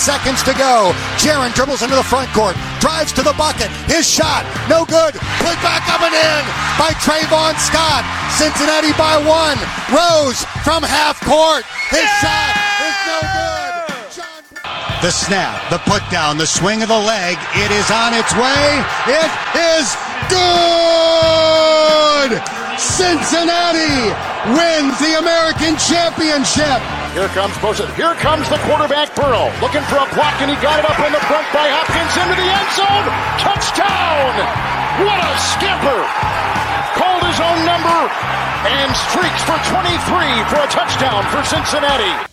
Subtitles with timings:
[0.00, 0.96] seconds to go.
[1.20, 3.68] Jaron dribbles into the front court, drives to the bucket.
[3.84, 5.12] His shot, no good.
[5.44, 6.42] Put back up and in
[6.80, 8.00] by Trayvon Scott.
[8.40, 9.60] Cincinnati by one.
[9.92, 11.68] Rose from half court.
[11.92, 14.08] His shot is no good.
[14.16, 14.40] John-
[15.04, 17.36] the snap, the put down, the swing of the leg.
[17.60, 18.80] It is on its way.
[19.04, 19.30] It
[19.76, 19.92] is
[20.32, 20.80] good.
[22.80, 24.08] Cincinnati
[24.56, 26.80] wins the American Championship.
[27.12, 27.90] Here comes Bosa.
[27.98, 31.10] Here comes the quarterback Burrow, looking for a block, and he got it up in
[31.10, 33.06] the front by Hopkins into the end zone.
[33.42, 34.30] Touchdown!
[35.02, 36.06] What a skipper!
[36.94, 38.06] Called his own number
[38.62, 39.90] and streaks for 23
[40.54, 42.30] for a touchdown for Cincinnati.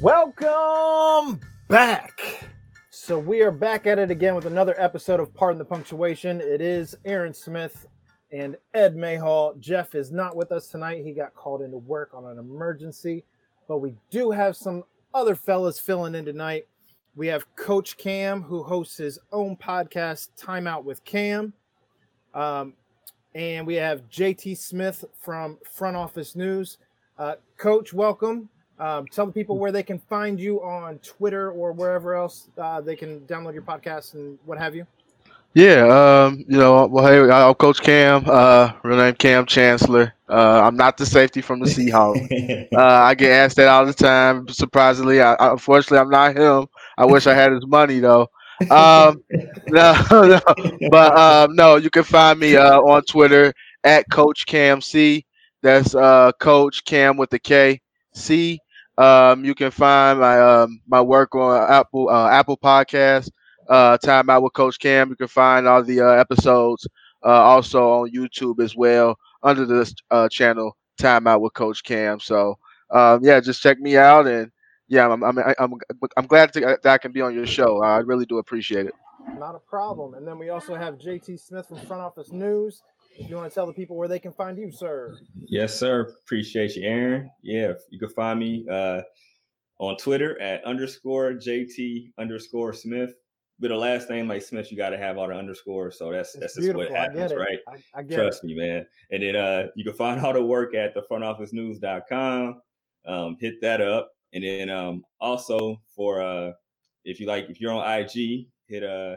[0.00, 2.48] Welcome back.
[2.88, 6.40] So we are back at it again with another episode of Pardon the Punctuation.
[6.40, 7.86] It is Aaron Smith
[8.32, 9.54] and Ed Mayhall.
[9.60, 11.04] Jeff is not with us tonight.
[11.04, 13.24] He got called into work on an emergency,
[13.68, 16.66] but we do have some other fellas filling in tonight.
[17.14, 21.52] We have Coach Cam, who hosts his own podcast, Time Out with Cam.
[22.34, 22.74] Um,
[23.34, 26.78] and we have JT Smith from Front Office News.
[27.18, 28.50] Uh, Coach, welcome.
[28.78, 32.80] Um, tell the people where they can find you on Twitter or wherever else uh,
[32.82, 34.86] they can download your podcast and what have you.
[35.56, 38.24] Yeah, um, you know, well, hey, I'm Coach Cam.
[38.26, 40.12] Uh, real name Cam Chancellor.
[40.28, 42.68] Uh, I'm not the safety from the Seahawks.
[42.76, 44.48] uh, I get asked that all the time.
[44.48, 46.66] Surprisingly, I, I, unfortunately, I'm not him.
[46.98, 48.28] I wish I had his money though.
[48.70, 49.24] Um,
[49.68, 50.40] no, no,
[50.90, 53.54] but um, no, you can find me uh, on Twitter
[53.84, 55.24] at Coach Cam C.
[55.62, 57.80] That's uh, Coach Cam with the K
[58.14, 58.60] C.
[58.98, 63.30] Um, you can find my um, my work on Apple uh, Apple Podcast,
[63.68, 65.10] uh, Time Out with Coach Cam.
[65.10, 66.86] You can find all the uh, episodes
[67.24, 72.20] uh, also on YouTube as well under this uh, channel Time Out with Coach Cam.
[72.20, 72.58] So
[72.90, 74.50] um, yeah, just check me out and
[74.88, 75.74] yeah, I'm I'm I'm,
[76.16, 77.82] I'm glad to, that I can be on your show.
[77.82, 78.94] I really do appreciate it.
[79.38, 80.14] Not a problem.
[80.14, 82.82] And then we also have JT Smith from Front Office News.
[83.18, 85.16] If you want to tell the people where they can find you, sir.
[85.48, 86.14] Yes, sir.
[86.24, 87.30] Appreciate you, Aaron.
[87.42, 89.02] Yeah, you can find me uh,
[89.78, 93.14] on Twitter at underscore JT underscore Smith.
[93.58, 95.98] But the last name like Smith, you got to have all the underscores.
[95.98, 97.58] So that's It's that's just what happens, right?
[97.68, 98.48] I, I Trust it.
[98.48, 98.86] me, man.
[99.10, 102.60] And then uh, you can find all the work at the frontofficenews.com.
[103.06, 104.10] Um, hit that up.
[104.34, 106.52] And then um, also for uh,
[107.04, 109.16] if you like, if you're on IG, hit uh,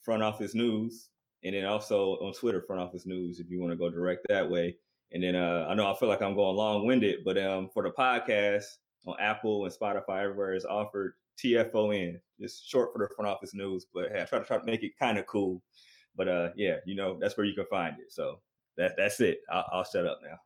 [0.00, 1.08] front office news.
[1.42, 4.48] And then also on Twitter, front office news, if you want to go direct that
[4.48, 4.76] way.
[5.12, 7.82] And then uh, I know I feel like I'm going long winded, but um, for
[7.82, 8.66] the podcast
[9.06, 13.86] on Apple and Spotify, everywhere is offered TFON, It's short for the front office news.
[13.92, 15.62] But hey, I try to try to make it kind of cool.
[16.16, 18.12] But uh, yeah, you know that's where you can find it.
[18.12, 18.40] So
[18.76, 19.40] that that's it.
[19.50, 20.38] I'll, I'll shut up now.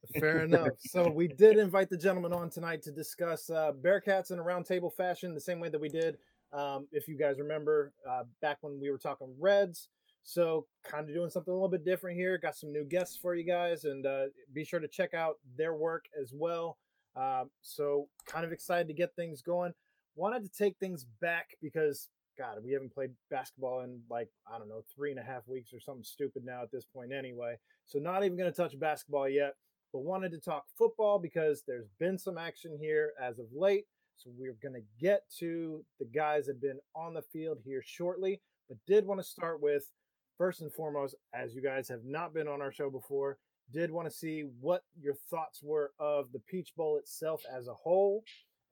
[0.20, 0.68] Fair enough.
[0.78, 4.92] So we did invite the gentleman on tonight to discuss uh, Bearcats in a roundtable
[4.92, 6.18] fashion, the same way that we did,
[6.52, 9.88] um, if you guys remember, uh, back when we were talking Reds.
[10.22, 12.36] So kind of doing something a little bit different here.
[12.36, 15.74] Got some new guests for you guys, and uh, be sure to check out their
[15.74, 16.78] work as well.
[17.16, 19.72] Um, so kind of excited to get things going.
[20.14, 24.68] Wanted to take things back because God, we haven't played basketball in like I don't
[24.68, 27.56] know three and a half weeks or something stupid now at this point anyway.
[27.86, 29.54] So not even going to touch basketball yet,
[29.92, 33.84] but wanted to talk football because there's been some action here as of late.
[34.16, 37.82] So we're going to get to the guys that have been on the field here
[37.84, 39.90] shortly, but did want to start with
[40.38, 43.38] first and foremost, as you guys have not been on our show before,
[43.72, 47.74] did want to see what your thoughts were of the Peach Bowl itself as a
[47.74, 48.22] whole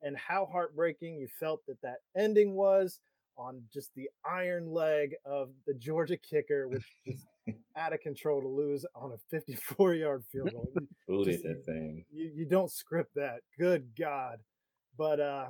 [0.01, 2.99] and how heartbreaking you felt that that ending was
[3.37, 7.25] on just the iron leg of the Georgia kicker, which is
[7.77, 10.71] out of control to lose on a 54 yard field goal.
[10.75, 12.05] You- Just- that thing?
[12.11, 13.41] You, you don't script that.
[13.59, 14.39] Good God.
[14.97, 15.47] But uh,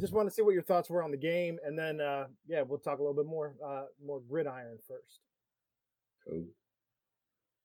[0.00, 1.58] just want to see what your thoughts were on the game.
[1.64, 5.20] And then, uh, yeah, we'll talk a little bit more, uh, more gridiron first.
[6.28, 6.44] Cool.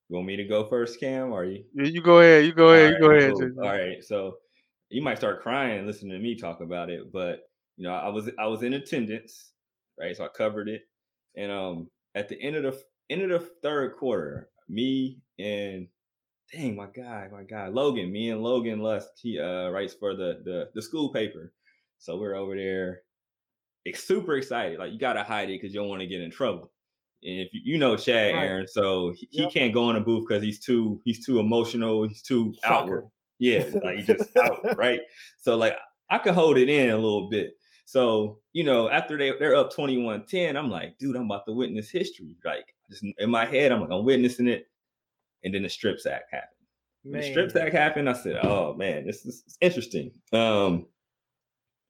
[0.09, 1.31] You want me to go first, Cam?
[1.31, 1.63] Or you?
[1.73, 2.45] You, you go ahead.
[2.45, 2.93] You go ahead.
[2.93, 3.31] You go ahead.
[3.31, 4.03] All right.
[4.03, 4.37] So
[4.89, 8.29] you might start crying listening to me talk about it, but you know, I was
[8.39, 9.51] I was in attendance,
[9.99, 10.15] right?
[10.17, 10.81] So I covered it,
[11.35, 15.87] and um, at the end of the end of the third quarter, me and
[16.51, 20.41] dang my guy, my guy Logan, me and Logan Lust, he uh writes for the
[20.43, 21.53] the the school paper,
[21.99, 23.01] so we're over there,
[23.85, 24.79] ex- super excited.
[24.79, 26.71] Like you gotta hide it because you don't want to get in trouble.
[27.23, 28.43] And if you, you know Chad Right.
[28.45, 32.07] Aaron, so he, he can't go in a booth because he's too he's too emotional,
[32.07, 33.09] he's too outward.
[33.39, 35.01] Yeah, like he just out, right?
[35.41, 35.75] So like
[36.09, 37.55] I could hold it in a little bit.
[37.85, 41.89] So, you know, after they, they're up 21-10, I'm like, dude, I'm about to witness
[41.89, 42.37] history.
[42.45, 44.67] Like just in my head, I'm like, I'm witnessing it.
[45.43, 46.59] And then the strip sack happened.
[47.05, 50.87] The strip sack happened, I said, "Oh man, this is interesting." Um,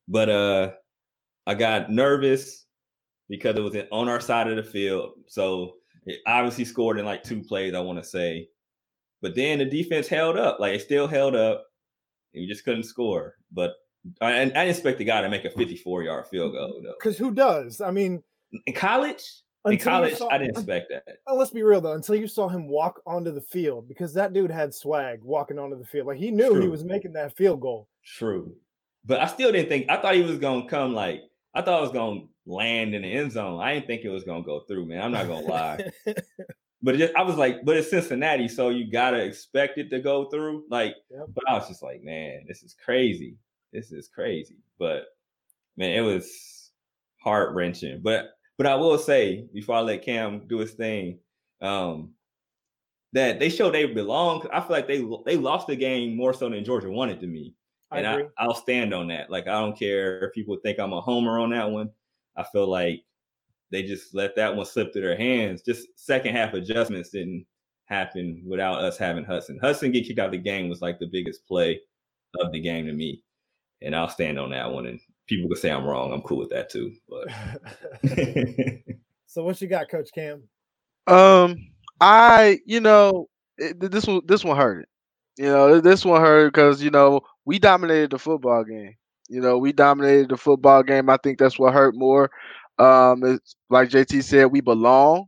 [0.07, 0.71] but uh,
[1.47, 2.65] I got nervous
[3.29, 7.23] because it was on our side of the field, so it obviously scored in like
[7.23, 7.73] two plays.
[7.73, 8.47] I want to say,
[9.21, 11.65] but then the defense held up, like it still held up.
[12.33, 13.35] And we just couldn't score.
[13.51, 13.73] But
[14.21, 16.93] I, I didn't expect the guy to make a 54 yard field goal though.
[16.99, 17.81] Because who does?
[17.81, 18.23] I mean,
[18.65, 19.23] in college,
[19.65, 21.03] in college, saw, I didn't expect that.
[21.27, 21.93] Oh, let's be real though.
[21.93, 25.77] Until you saw him walk onto the field, because that dude had swag walking onto
[25.77, 26.07] the field.
[26.07, 26.61] Like he knew True.
[26.61, 27.87] he was making that field goal.
[28.05, 28.55] True,
[29.05, 29.89] but I still didn't think.
[29.89, 31.21] I thought he was gonna come like.
[31.53, 33.61] I thought it was gonna land in the end zone.
[33.61, 35.01] I didn't think it was gonna go through, man.
[35.01, 35.89] I'm not gonna lie.
[36.81, 40.25] but just, I was like, but it's Cincinnati, so you gotta expect it to go
[40.29, 40.65] through.
[40.69, 41.27] Like, yep.
[41.33, 43.37] but I was just like, man, this is crazy.
[43.71, 44.57] This is crazy.
[44.79, 45.05] But
[45.77, 46.71] man, it was
[47.21, 48.01] heart wrenching.
[48.01, 51.19] But but I will say before I let Cam do his thing,
[51.61, 52.11] um,
[53.13, 54.47] that they show they belong.
[54.51, 57.55] I feel like they they lost the game more so than Georgia wanted to me,
[57.91, 59.29] and I, I will stand on that.
[59.29, 61.89] Like I don't care if people think I'm a homer on that one.
[62.39, 63.03] I feel like
[63.71, 65.61] they just let that one slip through their hands.
[65.61, 67.45] Just second half adjustments didn't
[67.85, 69.59] happen without us having Hudson.
[69.61, 71.81] Hudson get kicked out of the game was like the biggest play
[72.39, 73.21] of the game to me,
[73.81, 74.85] and I'll stand on that one.
[74.85, 76.13] And people can say I'm wrong.
[76.13, 76.93] I'm cool with that too.
[77.09, 77.27] But
[79.27, 80.43] so what you got, Coach Cam?
[81.07, 81.57] Um,
[81.99, 83.27] I you know
[83.57, 84.89] it, this one this one hurt it.
[85.37, 88.95] You know this one hurt because you know we dominated the football game.
[89.29, 91.09] You know we dominated the football game.
[91.09, 92.31] I think that's what hurt more.
[92.79, 95.27] Um, it's like JT said, we belong.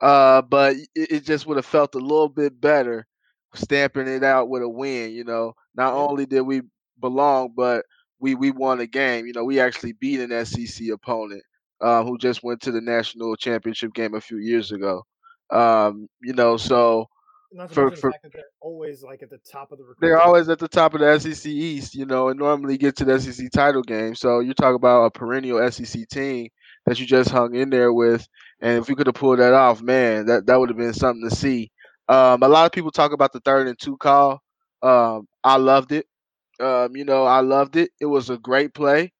[0.00, 3.06] Uh, but it, it just would have felt a little bit better
[3.54, 5.12] stamping it out with a win.
[5.12, 6.62] You know, not only did we
[7.00, 7.84] belong, but
[8.20, 9.26] we we won a game.
[9.26, 11.42] You know, we actually beat an SEC opponent
[11.80, 15.02] uh, who just went to the national championship game a few years ago.
[15.50, 17.06] Um, you know, so
[17.70, 19.84] for, for they're always like at the top of the.
[20.00, 23.04] They're always at the top of the SEC East, you know, and normally get to
[23.04, 24.14] the SEC title game.
[24.14, 26.48] So you talk about a perennial SEC team
[26.86, 28.26] that you just hung in there with,
[28.60, 31.28] and if we could have pulled that off, man, that that would have been something
[31.28, 31.70] to see.
[32.08, 34.42] Um, a lot of people talk about the third and two call.
[34.82, 36.06] Um, I loved it.
[36.60, 37.90] Um, you know, I loved it.
[38.00, 39.12] It was a great play.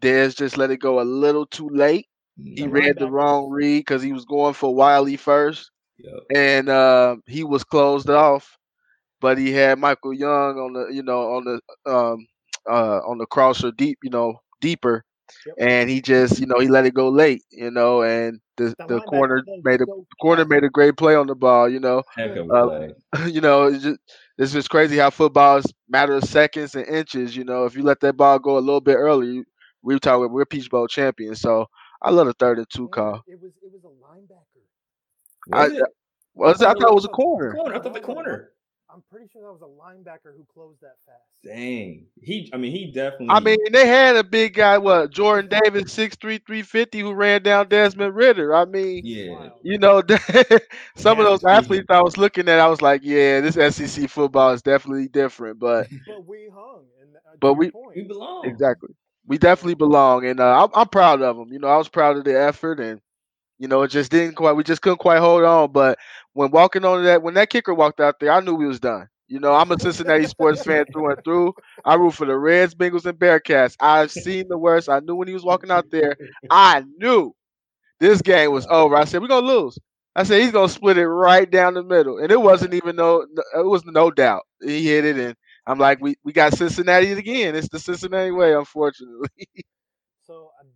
[0.00, 2.06] Dez just let it go a little too late.
[2.38, 6.22] He read the wrong read because he was going for Whyle first, yep.
[6.34, 8.56] and uh, he was closed off.
[9.20, 12.26] But he had Michael Young on the, you know, on the um,
[12.70, 15.04] uh, on the crosser deep, you know, deeper,
[15.44, 15.56] yep.
[15.58, 18.94] and he just, you know, he let it go late, you know, and the, the,
[18.96, 19.86] the corner made a
[20.20, 22.02] corner made a great play on the ball, you know.
[22.52, 22.70] Uh,
[23.26, 23.98] you know, it's just
[24.38, 27.36] it's just crazy how football is matter of seconds and inches.
[27.36, 29.44] You know, if you let that ball go a little bit early,
[29.82, 31.40] we were talking we're Peach Bowl champions.
[31.40, 31.66] So
[32.02, 33.22] I love the third and two call.
[33.26, 34.55] It was it was a linebacker.
[35.46, 35.82] Was I, it?
[36.34, 37.56] Was I, I thought it was a corner.
[37.56, 37.74] corner.
[37.74, 38.52] I thought the corner.
[38.90, 41.22] I'm pretty sure that was a linebacker who closed that fast.
[41.44, 42.06] Dang.
[42.20, 45.92] He I mean he definitely I mean they had a big guy, what, Jordan Davis,
[45.92, 48.54] 6'3, 350, who ran down Desmond Ridder.
[48.54, 50.02] I mean, yeah, you know,
[50.96, 54.06] some yeah, of those athletes I was looking at, I was like, yeah, this SEC
[54.06, 55.58] football is definitely different.
[55.58, 58.44] But but we hung and uh, but we we belong.
[58.44, 58.90] Exactly.
[59.26, 60.24] We definitely belong.
[60.26, 61.52] And uh, I'm, I'm proud of them.
[61.52, 63.00] You know, I was proud of the effort and
[63.58, 64.52] you know, it just didn't quite.
[64.52, 65.72] We just couldn't quite hold on.
[65.72, 65.98] But
[66.32, 69.08] when walking on that, when that kicker walked out there, I knew we was done.
[69.28, 71.54] You know, I'm a Cincinnati sports fan through and through.
[71.84, 73.76] I root for the Reds, Bengals, and Bearcats.
[73.80, 74.88] I've seen the worst.
[74.88, 76.16] I knew when he was walking out there.
[76.50, 77.32] I knew
[78.00, 78.96] this game was over.
[78.96, 79.78] I said we're gonna lose.
[80.14, 83.26] I said he's gonna split it right down the middle, and it wasn't even no.
[83.56, 85.36] It was no doubt he hit it, and
[85.66, 87.56] I'm like, we we got Cincinnati again.
[87.56, 89.28] It's the Cincinnati way, unfortunately.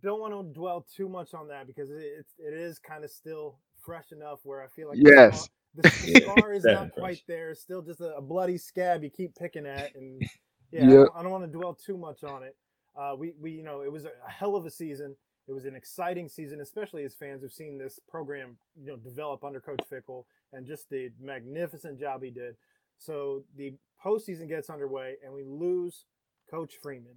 [0.01, 2.79] So I don't want to dwell too much on that because it, it, it is
[2.79, 6.63] kind of still fresh enough where I feel like yes, the scar, the scar is
[6.63, 7.51] not quite there.
[7.51, 10.21] It's still just a, a, bloody scab you keep picking at, and
[10.71, 10.89] yeah, yep.
[10.89, 12.55] I, don't, I, don't, want to dwell too much on it.
[12.99, 15.15] Uh, we we you know it was a hell of a season.
[15.47, 19.43] It was an exciting season, especially as fans have seen this program you know develop
[19.43, 22.55] under Coach Fickell and just the magnificent job he did.
[22.97, 26.05] So the postseason gets underway, and we lose
[26.49, 27.15] Coach Freeman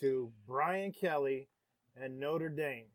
[0.00, 1.48] to Brian Kelly
[2.00, 2.86] and Notre Dame.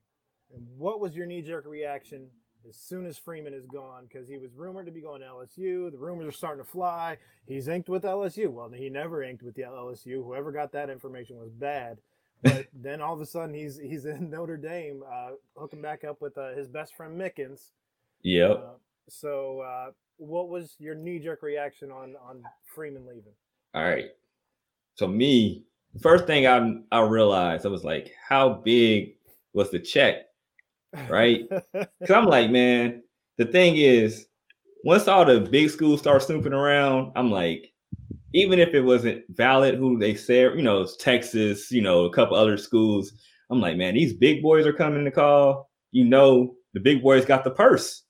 [0.53, 2.27] And what was your knee jerk reaction
[2.67, 4.05] as soon as Freeman is gone?
[4.07, 5.91] Because he was rumored to be going to LSU.
[5.91, 7.17] The rumors are starting to fly.
[7.45, 8.49] He's inked with LSU.
[8.49, 10.23] Well, he never inked with the LSU.
[10.23, 11.97] Whoever got that information was bad.
[12.43, 16.21] But then all of a sudden he's he's in Notre Dame, uh, hooking back up
[16.21, 17.71] with uh, his best friend Mickens.
[18.23, 18.51] Yep.
[18.51, 18.73] Uh,
[19.09, 23.33] so, uh, what was your knee jerk reaction on on Freeman leaving?
[23.73, 24.11] All right.
[24.95, 25.63] So me,
[25.99, 29.15] first thing I I realized I was like, how big
[29.53, 30.25] was the check,
[31.09, 31.43] right?
[31.73, 33.03] Because I'm like, man,
[33.37, 34.27] the thing is,
[34.83, 37.71] once all the big schools start snooping around, I'm like,
[38.33, 42.13] even if it wasn't valid who they said, you know, it's Texas, you know, a
[42.13, 43.11] couple other schools.
[43.49, 45.69] I'm like, man, these big boys are coming to call.
[45.91, 48.03] You know, the big boys got the purse.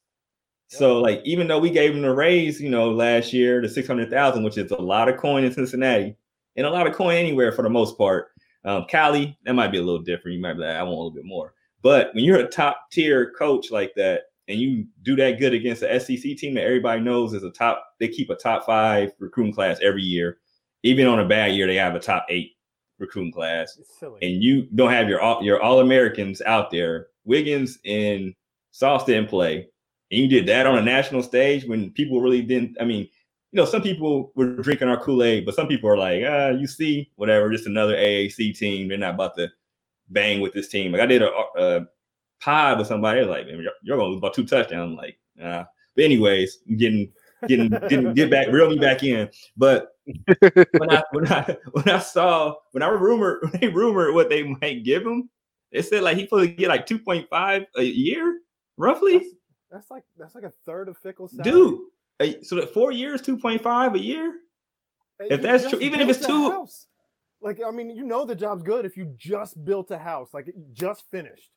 [0.67, 3.87] So like, even though we gave them a raise, you know, last year to six
[3.87, 6.15] hundred thousand, which is a lot of coin in Cincinnati,
[6.55, 8.27] and a lot of coin anywhere for the most part.
[8.63, 10.35] Um, Cali, that might be a little different.
[10.35, 11.53] You might be like, I want a little bit more.
[11.81, 15.81] But when you're a top tier coach like that, and you do that good against
[15.81, 19.53] the SEC team that everybody knows is a top, they keep a top five recruiting
[19.53, 20.39] class every year.
[20.83, 22.51] Even on a bad year, they have a top eight
[22.99, 23.77] recruiting class.
[24.21, 27.07] And you don't have your all your all Americans out there.
[27.23, 28.33] Wiggins and
[28.71, 29.67] Sauce didn't play.
[30.11, 32.77] And you did that on a national stage when people really didn't.
[32.81, 33.07] I mean,
[33.51, 36.67] you know, some people were drinking our Kool-Aid, but some people are like, ah, you
[36.67, 38.87] see, whatever, just another AAC team.
[38.87, 39.49] They're not about to
[40.09, 40.91] bang with this team.
[40.91, 41.85] Like I did a, a
[42.39, 44.97] pod with somebody like, man, you're, you're, gonna lose about two touchdowns.
[44.97, 45.65] like, uh,
[45.95, 47.11] but anyways, getting
[47.47, 49.29] getting getting get back, reel me back in.
[49.57, 54.29] But when I when I when I saw when I rumor when they rumored what
[54.29, 55.29] they might give him,
[55.71, 58.39] they said like he probably get like two point five a year,
[58.77, 59.17] roughly.
[59.17, 59.29] That's,
[59.71, 61.51] that's, like that's like a third of Fickell's salary.
[61.51, 61.79] Dude,
[62.41, 64.35] so that four years, two point five a year.
[65.19, 66.51] If that's true, even if it's two.
[66.51, 66.87] House.
[67.41, 70.53] Like I mean, you know the job's good if you just built a house, like
[70.73, 71.51] just finished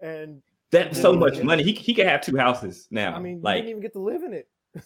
[0.00, 1.62] and that's so much money.
[1.62, 3.14] He he can have two houses now.
[3.14, 4.48] I mean, like, you didn't even get to live in it.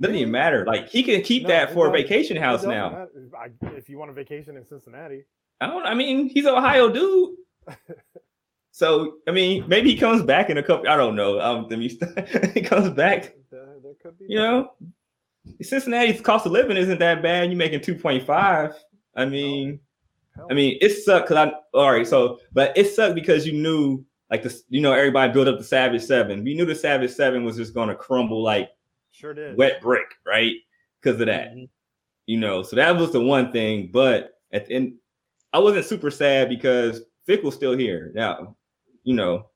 [0.00, 0.64] doesn't even matter.
[0.66, 3.06] Like he can keep no, that for a vacation house now.
[3.38, 5.24] I, if you want a vacation in Cincinnati,
[5.60, 5.84] I don't.
[5.84, 7.36] I mean, he's an Ohio dude.
[8.70, 10.88] so I mean, maybe he comes back in a couple.
[10.88, 11.40] I don't know.
[11.40, 11.68] Um,
[12.54, 13.34] he comes back.
[13.50, 14.15] There, there could be.
[14.28, 14.72] You know,
[15.60, 17.48] Cincinnati's cost of living isn't that bad.
[17.48, 18.74] You're making two point five.
[19.14, 19.80] I mean,
[20.50, 22.06] I mean, it sucked because I all right.
[22.06, 25.64] So, but it sucked because you knew like this, you know, everybody built up the
[25.64, 26.44] Savage Seven.
[26.44, 28.70] We knew the Savage Seven was just going to crumble like
[29.12, 30.54] sure did wet brick, right?
[31.00, 31.64] Because of that, mm-hmm.
[32.26, 32.62] you know.
[32.62, 33.90] So that was the one thing.
[33.92, 34.94] But at the end,
[35.52, 38.56] I wasn't super sad because Fick was still here now,
[39.04, 39.50] you know.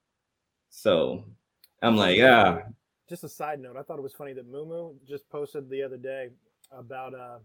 [0.71, 1.25] So
[1.83, 2.63] I'm like, ah.
[3.11, 5.97] Just a side note, I thought it was funny that Mumu just posted the other
[5.97, 6.29] day
[6.71, 7.39] about uh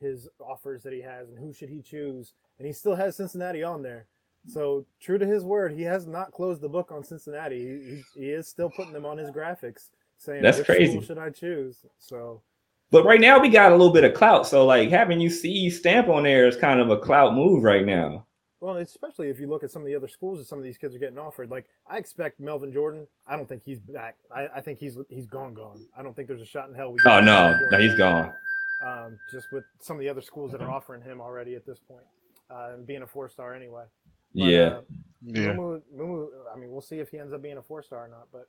[0.00, 3.62] his offers that he has and who should he choose and he still has Cincinnati
[3.62, 4.06] on there.
[4.46, 7.58] So true to his word, he has not closed the book on Cincinnati.
[7.58, 11.30] He, he, he is still putting them on his graphics, saying, "That's crazy." should I
[11.30, 11.84] choose?
[11.98, 12.42] So,
[12.90, 14.46] but right now we got a little bit of clout.
[14.46, 18.26] So like having UC stamp on there is kind of a clout move right now.
[18.60, 20.76] Well, especially if you look at some of the other schools that some of these
[20.76, 21.50] kids are getting offered.
[21.50, 23.06] Like I expect Melvin Jordan.
[23.26, 24.16] I don't think he's back.
[24.34, 25.80] I, I think he's he's gone, gone.
[25.96, 26.90] I don't think there's a shot in hell.
[26.90, 28.32] We oh no, no, he's gone.
[28.84, 31.78] Um, just with some of the other schools that are offering him already at this
[31.78, 32.04] point
[32.50, 33.84] uh, and being a four star anyway.
[34.34, 34.58] But, yeah.
[34.60, 34.80] Uh,
[35.22, 35.46] yeah.
[35.46, 38.08] Mumu, Mumu, I mean, we'll see if he ends up being a four star or
[38.08, 38.28] not.
[38.32, 38.48] But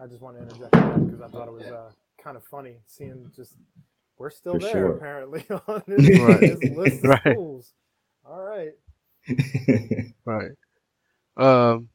[0.00, 1.90] I just want to interject because I thought it was uh,
[2.22, 3.54] kind of funny seeing just
[4.18, 4.96] we're still For there sure.
[4.96, 6.40] apparently on this, right.
[6.40, 7.20] this list of right.
[7.32, 7.72] schools.
[8.24, 8.72] All right.
[10.24, 10.50] right.
[11.36, 11.88] Um.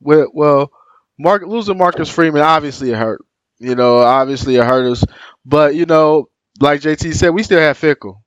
[0.00, 0.72] Well,
[1.18, 3.24] Mark losing Marcus Freeman obviously it hurt.
[3.58, 5.04] You know, obviously it hurt us.
[5.44, 6.28] But you know,
[6.60, 8.18] like JT said, we still have Fickell.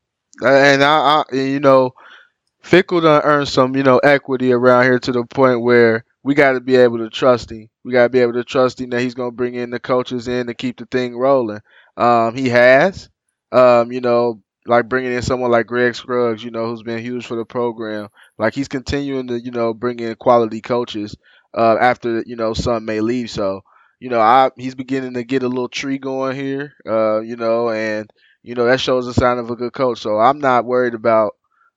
[0.41, 1.91] Uh, and I, I you know,
[2.63, 6.53] Fickell done earned some, you know, equity around here to the point where we got
[6.53, 7.69] to be able to trust him.
[7.83, 9.79] We got to be able to trust him that he's going to bring in the
[9.79, 11.61] coaches in to keep the thing rolling.
[11.97, 13.09] Um, he has,
[13.51, 17.25] um, you know, like bringing in someone like Greg Scruggs, you know, who's been huge
[17.25, 18.09] for the program.
[18.37, 21.15] Like he's continuing to, you know, bring in quality coaches
[21.57, 23.29] uh, after, you know, some may leave.
[23.29, 23.61] So,
[23.99, 27.69] you know, I he's beginning to get a little tree going here, uh, you know,
[27.69, 28.11] and
[28.43, 29.99] you know that shows a sign of a good coach.
[29.99, 31.33] So I'm not worried about,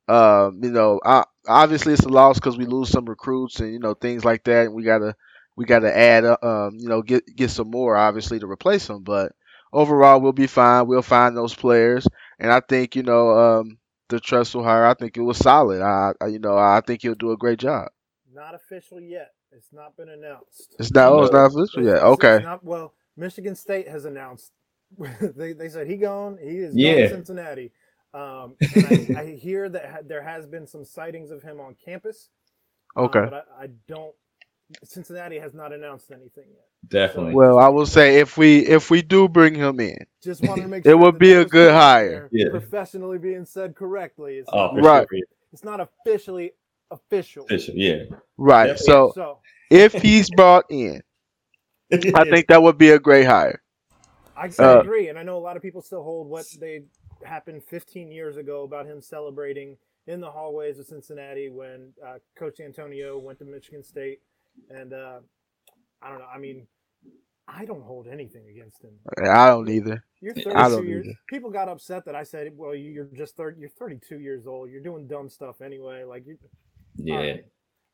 [0.08, 3.78] uh, you know, I, obviously it's a loss because we lose some recruits and you
[3.78, 5.14] know things like that, and we gotta
[5.56, 9.02] we gotta add, um, you know, get get some more obviously to replace them.
[9.02, 9.32] But
[9.72, 10.86] overall, we'll be fine.
[10.86, 12.06] We'll find those players,
[12.40, 13.78] and I think you know um,
[14.08, 14.86] the Tressel hire.
[14.86, 15.82] I think it was solid.
[15.82, 17.88] I, I you know I think he'll do a great job.
[18.32, 19.32] Not official yet.
[19.52, 20.74] It's not been announced.
[20.78, 21.12] It's not.
[21.12, 22.02] Oh, it's not official yet.
[22.02, 22.40] Okay.
[22.42, 24.52] Not, well, Michigan State has announced
[25.20, 26.38] they, they said he gone.
[26.40, 27.08] He is yeah.
[27.08, 27.72] Cincinnati.
[28.12, 32.28] Um, I, I, hear that there has been some sightings of him on campus.
[32.96, 34.14] Uh, okay, but I, I, don't.
[34.84, 36.66] Cincinnati has not announced anything yet.
[36.88, 37.32] Definitely.
[37.32, 40.62] So, well, I will say if we if we do bring him in, just wanted
[40.62, 42.28] to make sure it would be a good hire.
[42.32, 42.50] Yeah.
[42.50, 44.38] Professionally being said correctly.
[44.38, 45.06] It's oh, not, right.
[45.52, 46.52] It's not officially
[46.90, 47.44] official.
[47.44, 48.04] Official, yeah.
[48.36, 48.78] Right.
[48.78, 49.38] So, so
[49.70, 51.02] if he's brought in,
[51.92, 53.62] I think that would be a great hire.
[54.36, 56.84] I, uh, agree, and I know a lot of people still hold what they
[57.24, 62.56] happened 15 years ago about him celebrating in the hallways of Cincinnati when uh, Coach
[62.58, 64.20] Dantonio went to Michigan State,
[64.68, 65.20] and uh,
[66.02, 66.26] I don't know.
[66.34, 66.66] I mean,
[67.48, 68.92] I don't hold anything against him.
[69.28, 70.04] I don't either.
[70.20, 71.06] You're I 32 don't years.
[71.06, 71.16] either.
[71.28, 73.58] People got upset that I said, "Well, you- you're just 30.
[73.60, 74.70] You're 32 years old.
[74.70, 76.38] You're doing dumb stuff anyway." Like you,
[76.96, 77.14] Yeah.
[77.16, 77.44] all right.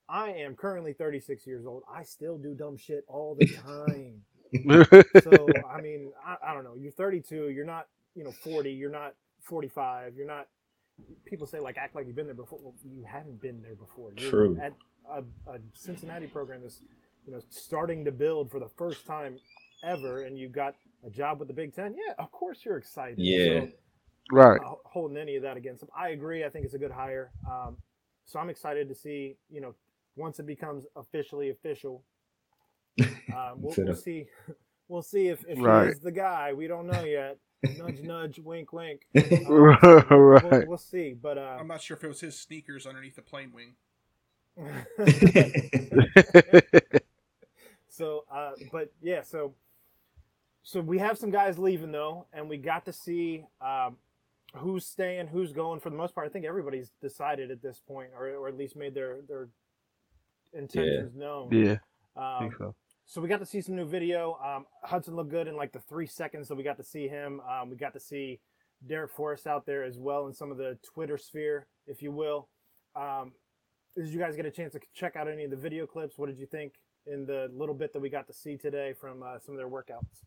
[0.09, 1.83] I am currently 36 years old.
[1.93, 4.23] I still do dumb shit all the time.
[5.23, 6.77] so I mean, I, I don't know.
[6.77, 7.49] You're 32.
[7.51, 8.71] You're not, you know, 40.
[8.73, 10.15] You're not 45.
[10.17, 10.47] You're not.
[11.25, 12.59] People say like act like you've been there before.
[12.63, 14.13] Well, you haven't been there before.
[14.17, 14.59] You're True.
[14.63, 14.73] At
[15.11, 16.81] a, a Cincinnati program that's,
[17.27, 19.39] you know, starting to build for the first time
[19.85, 20.75] ever, and you got
[21.07, 21.95] a job with the Big Ten.
[21.95, 23.19] Yeah, of course you're excited.
[23.19, 23.61] Yeah.
[23.61, 23.69] So,
[24.33, 24.61] right.
[24.63, 25.89] not holding any of that against him.
[25.99, 26.45] I agree.
[26.45, 27.31] I think it's a good hire.
[27.51, 27.77] Um,
[28.25, 29.75] so I'm excited to see, you know,
[30.17, 32.03] once it becomes officially official,
[33.01, 33.07] um,
[33.57, 34.27] we'll, we'll see.
[34.89, 35.87] We'll see if, if Right.
[35.87, 36.53] he is the guy.
[36.53, 37.39] We don't know yet.
[37.77, 39.01] nudge, nudge, wink, wink.
[39.15, 40.11] right.
[40.11, 41.13] We'll, we'll see.
[41.21, 43.75] But uh, I'm not sure if it was his sneakers underneath the plane wing.
[47.89, 49.55] so, uh, but yeah, so
[50.63, 53.97] so we have some guys leaving though, and we got to see um,
[54.57, 55.81] who's staying, who's going.
[55.81, 58.77] For the most part, I think everybody's decided at this point, or, or at least
[58.77, 59.49] made their their
[60.53, 61.51] intentions known.
[61.53, 61.77] yeah.
[62.17, 62.75] Um, so.
[63.05, 64.39] so we got to see some new video.
[64.45, 67.41] Um, Hudson looked good in like the three seconds that we got to see him.
[67.49, 68.41] Um, we got to see
[68.89, 72.49] Darrick Forrest out there as well in some of the Twitter sphere, if you will.
[73.97, 76.19] Did you guys get a chance to check out any of the video clips?
[76.19, 76.75] What did you think
[77.07, 79.69] in the little bit that we got to see today from uh, some of their
[79.69, 80.25] workouts?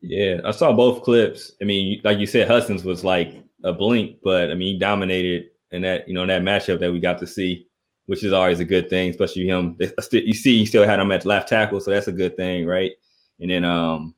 [0.00, 1.52] Yeah, I saw both clips.
[1.60, 5.46] I mean, like you said, Hudson's was like a blink, but I mean, he dominated
[5.72, 7.66] in that you know in that matchup that we got to see,
[8.06, 9.76] which is always a good thing, especially him.
[10.12, 12.92] You see, he still had him at left tackle, so that's a good thing, right?
[13.40, 14.14] And then, um,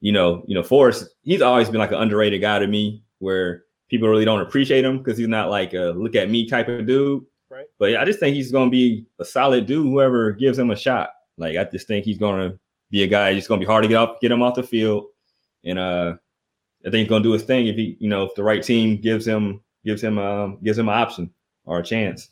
[0.00, 3.64] you know, you know, Forrest, he's always been like an underrated guy to me, where
[3.88, 6.86] people really don't appreciate him because he's not like a look at me type of
[6.86, 7.24] dude.
[7.50, 7.66] Right.
[7.78, 9.86] But yeah, I just think he's going to be a solid dude.
[9.86, 12.58] Whoever gives him a shot, like I just think he's going to
[12.90, 13.30] be a guy.
[13.30, 15.06] It's going to be hard to get off, get him off the field,
[15.64, 16.14] and uh,
[16.86, 18.62] I think he's going to do his thing if he, you know, if the right
[18.62, 21.30] team gives him gives him um gives him an option
[21.64, 22.30] or a chance.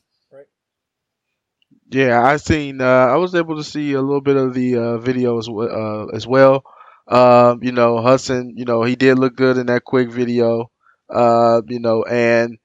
[1.93, 2.81] Yeah, I seen.
[2.81, 5.69] Uh, I was able to see a little bit of the uh, video as well.
[5.71, 6.65] Uh, as well.
[7.07, 8.55] Um, you know, Hudson.
[8.57, 10.71] You know, he did look good in that quick video.
[11.13, 12.59] Uh, you know, and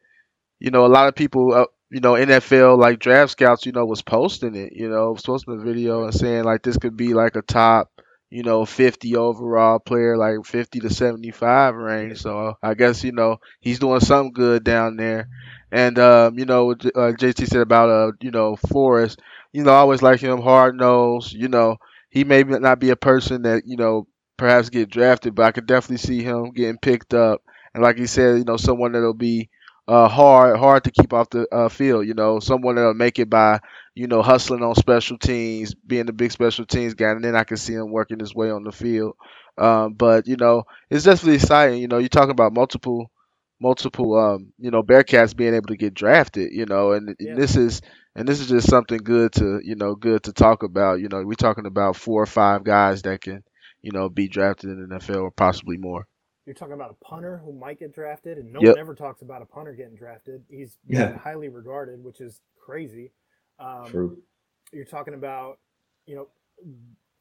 [0.60, 1.54] you know, a lot of people.
[1.54, 3.66] Uh, you know, NFL like draft scouts.
[3.66, 4.74] You know, was posting it.
[4.74, 7.92] You know, posting the video and saying like this could be like a top.
[8.30, 12.20] You know, 50 overall player, like 50 to 75 range.
[12.22, 15.30] So I guess you know he's doing something good down there.
[15.72, 19.22] And um, you know, uh, JT said about uh, you know, Forrest.
[19.54, 21.34] You know, I always like him, hard nosed.
[21.34, 21.78] You know,
[22.10, 24.08] he may not be a person that you know
[24.38, 27.42] perhaps get drafted, but I could definitely see him getting picked up.
[27.78, 29.50] And like he said, you know, someone that'll be
[29.88, 32.08] uh, hard hard to keep off the uh, field.
[32.08, 33.60] You know, someone that'll make it by
[33.96, 37.46] you know hustling on special teams, being the big special teams guy, and then I
[37.46, 39.16] can see him working his way on the field.
[39.58, 41.82] Um, but you know, it's definitely exciting.
[41.82, 43.12] You know, you're talking about multiple
[43.60, 47.36] multiple um you know bearcats being able to get drafted you know and, and Yeah.
[47.36, 47.82] this is
[48.16, 51.24] and this is just something good to you know good to talk about you know
[51.24, 53.44] we're talking about four or five guys that can
[53.82, 56.06] you know be drafted in the nfl or possibly more
[56.48, 58.72] You're talking about a punter who might get drafted, and no Yep.
[58.72, 60.46] one ever talks about a punter getting drafted.
[60.50, 61.18] He's Yeah.
[61.18, 63.12] highly regarded, which is crazy.
[63.60, 64.24] Um, True.
[64.72, 65.60] you're talking about,
[66.06, 66.30] you know,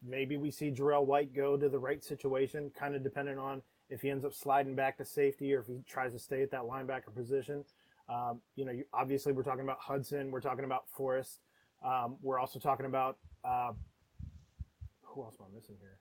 [0.00, 4.00] maybe we see Jarell White go to the right situation, kind of depending on if
[4.00, 6.62] he ends up sliding back to safety or if he tries to stay at that
[6.62, 7.64] linebacker position.
[8.08, 11.40] Um, you know, you, obviously we're talking about Hudson, we're talking about Forrest,
[11.82, 13.72] um, we're also talking about uh,
[15.02, 15.98] who else am I missing here?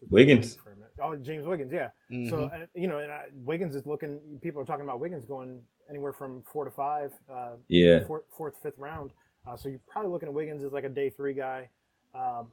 [0.00, 0.54] Just Wiggins.
[0.56, 0.90] for a minute.
[1.02, 1.90] Oh, James Wiggins, yeah.
[2.30, 2.62] So Mhm.
[2.62, 4.38] uh, you know, and I, Wiggins is looking.
[4.42, 7.12] People are talking about Wiggins going anywhere from four to five.
[7.28, 8.04] Uh, Yeah.
[8.06, 9.12] fourth, fourth, fifth round.
[9.46, 11.70] Uh, so you're probably looking at Wiggins as like a day three guy.
[12.14, 12.50] Um,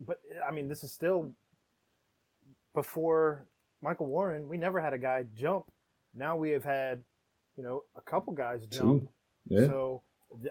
[0.00, 1.32] but I mean, this is still
[2.74, 3.46] before
[3.82, 4.48] Michael Warren.
[4.48, 5.66] We never had a guy jump.
[6.14, 7.02] Now we have had,
[7.56, 9.02] you know, a couple guys jump.
[9.02, 9.08] Two.
[9.46, 9.66] Yeah.
[9.66, 10.02] So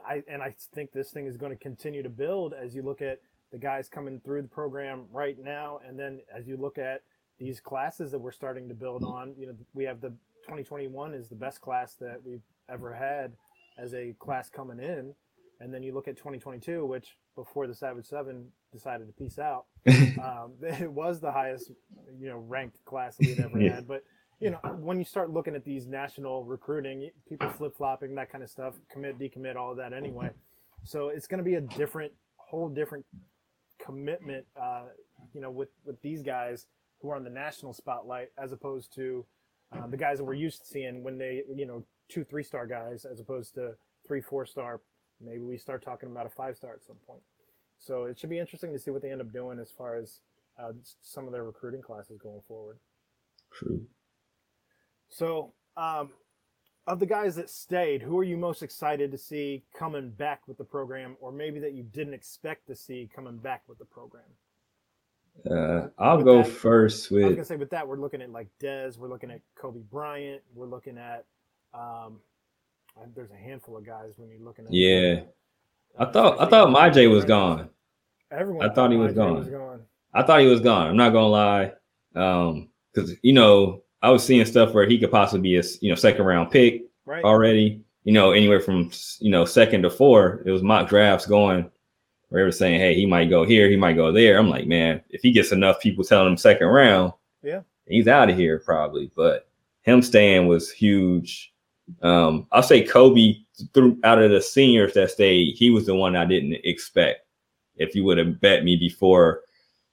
[0.06, 3.02] I and I think this thing is going to continue to build as you look
[3.02, 3.20] at
[3.52, 7.02] the guys coming through the program right now, and then as you look at
[7.40, 9.34] these classes that we're starting to build on.
[9.38, 10.10] You know, we have the
[10.44, 13.34] 2021 is the best class that we've ever had
[13.78, 15.14] as a class coming in,
[15.60, 19.66] and then you look at 2022, which before the Savage Seven decided to peace out,
[19.88, 21.72] um, it was the highest,
[22.20, 23.76] you know, ranked class that we'd ever Yeah.
[23.76, 23.88] had.
[23.88, 24.04] But
[24.40, 28.44] you know, when you start looking at these national recruiting, people flip flopping, that kind
[28.44, 30.30] of stuff, commit, decommit, all of that anyway.
[30.84, 33.04] So it's going to be a different, whole different
[33.88, 34.84] commitment, uh,
[35.34, 36.68] you know, with with these guys
[37.02, 39.26] who are on the national spotlight as opposed to
[39.72, 42.68] uh, the guys that we're used to seeing when they, you know, two, three star
[42.68, 43.72] guys as opposed to
[44.06, 44.82] three, four star.
[45.22, 47.22] Maybe we start talking about a five star at some point.
[47.80, 50.20] So it should be interesting to see what they end up doing as far as
[50.62, 50.72] uh,
[51.02, 52.78] some of their recruiting classes going forward.
[53.54, 53.86] True.
[55.10, 56.10] So, um,
[56.88, 60.58] of the guys that stayed, who are you most excited to see coming back with
[60.58, 64.24] the program, or maybe that you didn't expect to see coming back with the program?
[65.50, 68.22] Uh, I'll With go that- first I was with gonna say with that we're looking
[68.24, 71.26] at like Dez, we're looking at Coby Bryant, we're looking at
[71.74, 72.20] um,
[73.16, 74.74] there's a handful of guys when you're looking at.
[74.74, 75.22] Yeah.
[76.00, 77.70] I uh, thought I thought Myjai was gone.
[78.32, 79.48] Everyone I thought he was gone.
[79.52, 79.82] gone.
[80.14, 80.88] I thought he was gone.
[80.88, 81.74] I'm not gonna lie,
[82.16, 85.90] um, because you know I was seeing stuff where he could possibly be a you
[85.90, 87.24] know second round pick Right.
[87.24, 87.82] already.
[88.04, 90.44] You know anywhere from you know second to four.
[90.46, 91.70] It was mock drafts going
[92.30, 94.38] where they were saying, hey, he might go here, he might go there.
[94.38, 97.62] I'm like, man, if he gets enough people telling him second round, Yeah.
[97.88, 99.10] he's out of here probably.
[99.16, 99.48] But
[99.84, 101.54] him staying was huge.
[102.02, 106.18] Um, I'll say Coby through out of the seniors that stayed, he was the one
[106.18, 107.22] I didn't expect.
[107.78, 109.44] If you would have bet me before,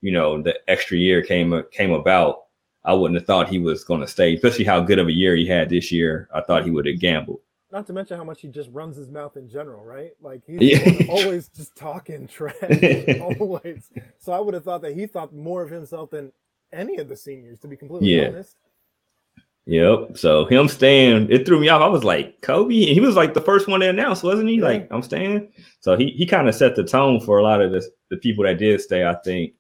[0.01, 2.44] you know, the extra year came came about,
[2.85, 4.35] I wouldn't have thought he was going to stay.
[4.35, 7.01] Especially how good of a year he had this year, I thought he would have
[7.01, 7.41] gambled.
[7.73, 10.13] Not to mention how much he just runs his mouth in general, right?
[10.21, 11.07] Like he's Yeah.
[11.09, 12.55] always just talking trash,
[13.21, 13.91] always.
[14.19, 16.31] So I would have thought that he thought more of himself than
[16.73, 18.29] any of the seniors, to be completely Yeah.
[18.29, 18.57] honest.
[19.67, 20.19] Yep.
[20.19, 21.81] So him staying, it threw me off.
[21.81, 24.57] I was like, Coby, and he was like the first one to announce, wasn't he?
[24.57, 24.65] Yeah.
[24.65, 25.51] Like, I'm staying.
[25.81, 28.45] So he he kind of set the tone for a lot of the the people
[28.45, 29.07] that did stay.
[29.07, 29.55] I think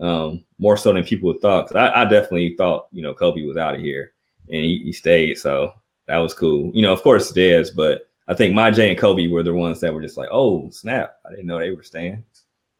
[0.00, 1.68] um, more so than people thought.
[1.68, 4.12] 'Cause I, I definitely thought you know Coby was out of here,
[4.48, 5.38] and he, he stayed.
[5.38, 5.72] So
[6.06, 6.70] that was cool.
[6.74, 9.94] You know, of course, Dez, but I think Myjai and Coby were the ones that
[9.94, 12.24] were just like, oh snap, I didn't know they were staying.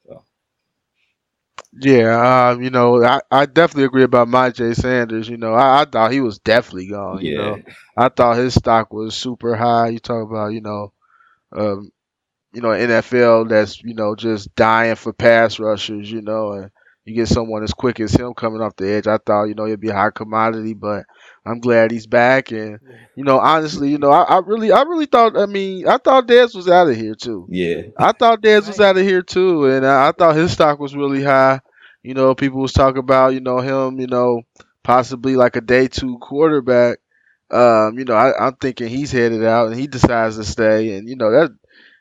[0.06, 0.22] So.
[1.72, 5.28] Yeah, um, you know, I, I definitely agree about Myjai Sanders.
[5.28, 7.24] You know, I, I thought he was definitely gone.
[7.24, 7.60] You know,
[7.96, 9.88] I thought his stock was super high.
[9.88, 10.92] You talk about, you know,
[11.52, 11.90] um,
[12.52, 16.10] you know, NFL that's you know just dying for pass rushers.
[16.10, 16.70] You know, and
[17.04, 19.06] you get someone as quick as him coming off the edge.
[19.06, 21.04] I thought, you know, he'd be a high commodity, but
[21.44, 22.50] I'm glad he's back.
[22.50, 22.78] And
[23.14, 25.36] you know, honestly, you know, I, I really, I really thought.
[25.36, 27.46] I mean, I thought Dez was out of here too.
[27.50, 27.82] Yeah.
[27.98, 30.96] I thought Dez was out of here too, and I, I thought his stock was
[30.96, 31.60] really high.
[32.02, 34.42] You know, people was talking about you know him, you know,
[34.82, 36.98] possibly like a day two quarterback.
[37.50, 41.08] Um, you know, I, I'm thinking he's headed out, and he decides to stay, and
[41.08, 41.50] you know that.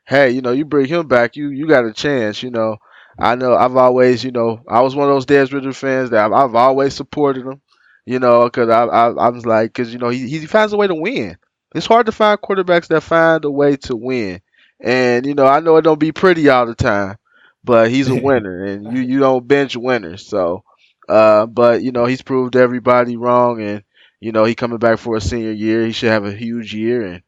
[0.05, 2.43] Hey, you know, you bring him back, you you got a chance.
[2.43, 2.77] You know,
[3.19, 6.25] I know I've always, you know, I was one of those Dez Ridder fans that
[6.25, 7.61] I've, I've always supported him.
[8.05, 10.77] You know, because I, I I was like, because you know he he finds a
[10.77, 11.37] way to win.
[11.73, 14.41] It's hard to find quarterbacks that find a way to win.
[14.81, 17.17] And you know, I know it don't be pretty all the time,
[17.63, 20.27] but he's a winner, and you you don't bench winners.
[20.27, 20.63] So,
[21.07, 23.83] uh, but you know, he's proved everybody wrong, and
[24.19, 25.85] you know, he coming back for a senior year.
[25.85, 27.23] He should have a huge year, and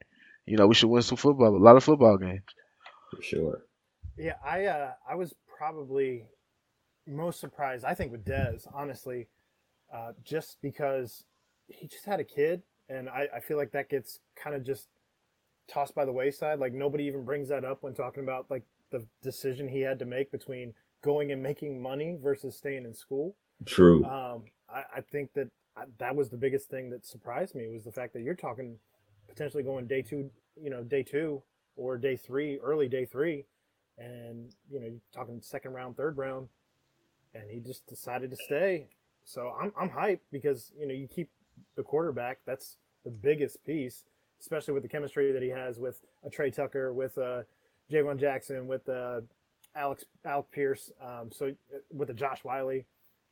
[0.46, 2.44] you know, we should win some football, a lot of football games.
[3.12, 3.62] For sure.
[4.18, 6.26] Yeah, I uh, I was probably
[7.08, 7.86] most surprised.
[7.86, 9.28] I think with Dez, honestly,
[9.94, 11.24] uh, just because
[11.68, 14.88] he just had a kid, and I, I feel like that gets kind of just
[15.68, 16.60] tossed by the wayside.
[16.60, 20.06] Like nobody even brings that up when talking about like the decision he had to
[20.06, 23.36] make between going and making money versus staying in school.
[23.66, 24.04] True.
[24.06, 27.84] Um, I, I think that I, that was the biggest thing that surprised me was
[27.84, 28.78] the fact that you're talking
[29.28, 30.30] potentially going day two,
[30.62, 31.42] you know, day two
[31.76, 33.46] or day three, early day three,
[33.98, 36.48] and you know, you're talking second round, third round,
[37.34, 38.88] and he just decided to stay.
[39.24, 41.30] So I'm I'm hyped because you know you keep
[41.76, 42.40] the quarterback.
[42.46, 44.04] That's the biggest piece,
[44.40, 47.42] especially with the chemistry that he has with a Tre Tucker, with uh,
[47.92, 49.22] Javon Jackson, with uh,
[49.76, 50.92] Alex Alec Pierce.
[51.02, 51.54] Um, so
[51.94, 52.82] with the Josh Whyle.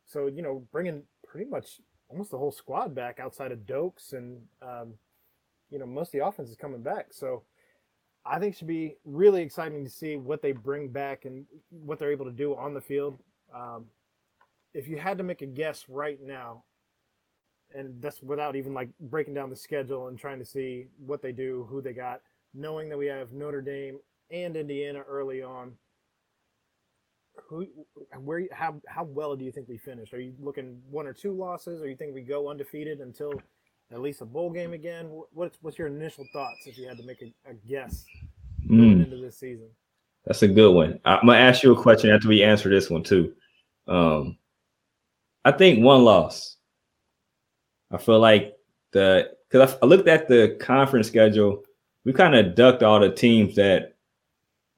[0.06, 4.40] So you know, bringing pretty much almost the whole squad back outside of Doaks and
[4.62, 4.94] um,
[5.70, 7.08] you know most of the offense is coming back.
[7.12, 7.42] So
[8.26, 12.12] I think should be really exciting to see what they bring back and what they're
[12.12, 13.18] able to do on the field.
[13.54, 13.86] Um,
[14.72, 16.64] if you had to make a guess right now,
[17.74, 21.32] and that's without even like breaking down the schedule and trying to see what they
[21.32, 22.20] do, who they got,
[22.54, 23.98] knowing that we have Notre Dame
[24.30, 25.72] and Indiana early on.
[27.48, 27.66] Who,
[28.20, 30.12] where, how, how well do you think we finish?
[30.12, 33.32] Are you looking one or two losses, or you think we go undefeated until
[33.92, 35.08] at least a bowl game again?
[35.32, 38.04] What's what's your initial thoughts if you had to make a, a guess
[38.68, 39.04] going Mm.
[39.04, 39.68] into this season?
[40.24, 41.00] That's a good one.
[41.04, 43.34] I'm gonna ask you a question after we answer this one too.
[43.86, 44.38] Um,
[45.44, 46.56] I think one loss.
[47.90, 48.56] I feel like
[48.92, 51.62] the because I, I looked at the conference schedule,
[52.04, 53.94] we kind of ducked all the teams that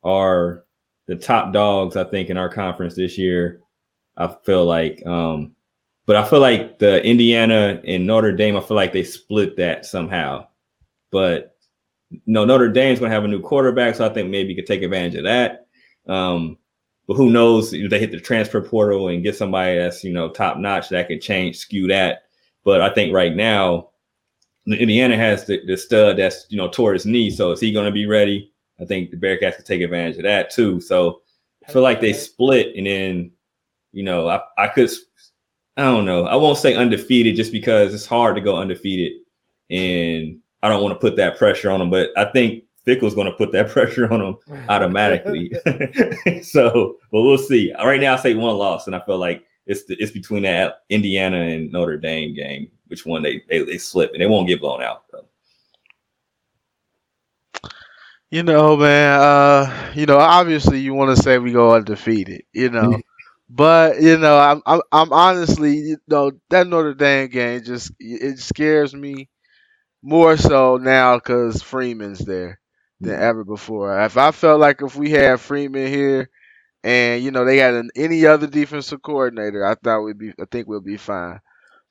[0.03, 0.65] are
[1.07, 1.97] the top dogs.
[1.97, 3.61] I think in our conference this year.
[4.19, 5.55] I feel like, um,
[6.07, 8.57] but I feel like the Indiana and Notre Dame.
[8.57, 10.47] I feel like they split that somehow.
[11.11, 11.57] But
[12.27, 14.67] no, Notre Dame's going to have a new quarterback, so I think maybe you could
[14.67, 15.67] take advantage of that.
[16.07, 16.59] Um,
[17.09, 20.29] but who knows if they hit the transfer portal and get somebody that's you know
[20.29, 22.25] top notch that can change skew that.
[22.65, 23.91] But I think right now,
[24.67, 27.31] Indiana has the, the stud that's you know tore his knee.
[27.31, 28.53] So is he going to be ready?
[28.81, 30.81] I think the Bearcats can take advantage of that too.
[30.81, 31.23] So
[31.67, 33.33] I feel like they split, and then
[33.93, 34.91] you know I I could
[35.77, 39.21] I don't know I won't say undefeated just because it's hard to go undefeated,
[39.71, 41.91] and I don't want to put that pressure on them.
[41.91, 45.53] But I think Fickell's going to put that pressure on them automatically.
[46.43, 47.73] so, but we'll see.
[47.75, 50.83] Right now, I say one loss, and I feel like it's the, it's between that
[50.89, 54.61] Indiana and Notre Dame game, which one they they, they slip and they won't get
[54.61, 55.05] blown out.
[55.13, 55.27] Though.
[58.31, 59.21] You know, man.
[59.21, 62.45] Uh, you know, obviously, you want to say we go undefeated.
[62.53, 63.01] You know,
[63.49, 68.39] but you know, I'm, I'm I'm honestly, you know, that Notre Dame game just it
[68.39, 69.29] scares me
[70.03, 72.61] more so now because Freeman's there
[73.03, 74.01] than ever before.
[74.03, 76.31] If I felt like if we had Freeman here,
[76.85, 80.45] and you know they had an, any other defensive coordinator, I thought we'd be, I
[80.51, 81.41] think we'll be fine.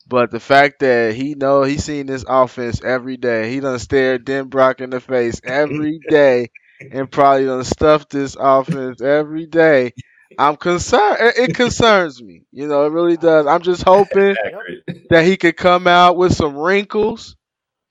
[0.08, 4.26] But the fact that he know he's seen this offense every day, he done stared
[4.26, 6.50] Denbrock in the face every day,
[6.92, 9.94] and probably done stuffed this offense every day.
[10.38, 11.18] I'm concerned.
[11.38, 12.44] It concerns me.
[12.52, 13.48] You know, it really does.
[13.48, 14.36] I'm just hoping
[15.10, 17.36] that he could come out with some wrinkles,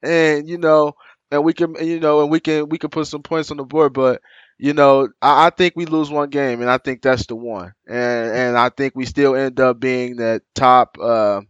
[0.02, 0.94] and you know,
[1.30, 3.64] and we can, you know, and we can we can put some points on the
[3.64, 3.92] board.
[3.92, 4.22] But
[4.58, 7.72] you know, I, I, think we lose one game, and I think that's the one.
[7.86, 11.40] And and I think we still end up being that top, uh,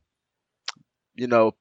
[1.15, 1.55] you know,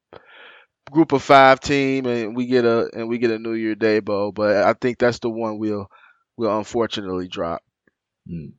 [0.91, 3.99] group of five team, and we get a and we get a New Year Day
[3.99, 4.31] bowl.
[4.31, 5.89] But I think that's the one we'll
[6.37, 7.61] we'll unfortunately drop.
[8.29, 8.53] Mm.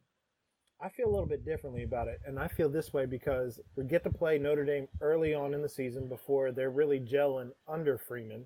[0.85, 3.85] I feel a little bit differently about it, and I feel this way because we
[3.85, 7.97] get to play Notre Dame early on in the season before they're really gelling under
[7.97, 8.45] Freeman,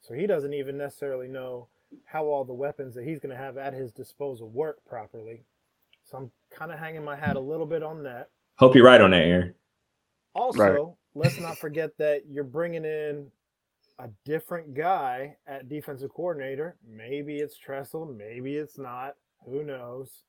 [0.00, 1.68] so he doesn't even necessarily know
[2.04, 5.44] how all the weapons that he's going to have at his disposal work properly.
[6.02, 8.30] So I'm kind of hanging my hat a little bit on that.
[8.56, 9.54] Hope you're right on that, Aaron.
[10.34, 10.94] Also, right.
[11.14, 13.30] let's not forget that you're bringing in
[14.00, 16.74] a different guy at defensive coordinator.
[16.84, 19.14] Maybe it's Tressel, maybe it's not.
[19.44, 20.24] Who knows?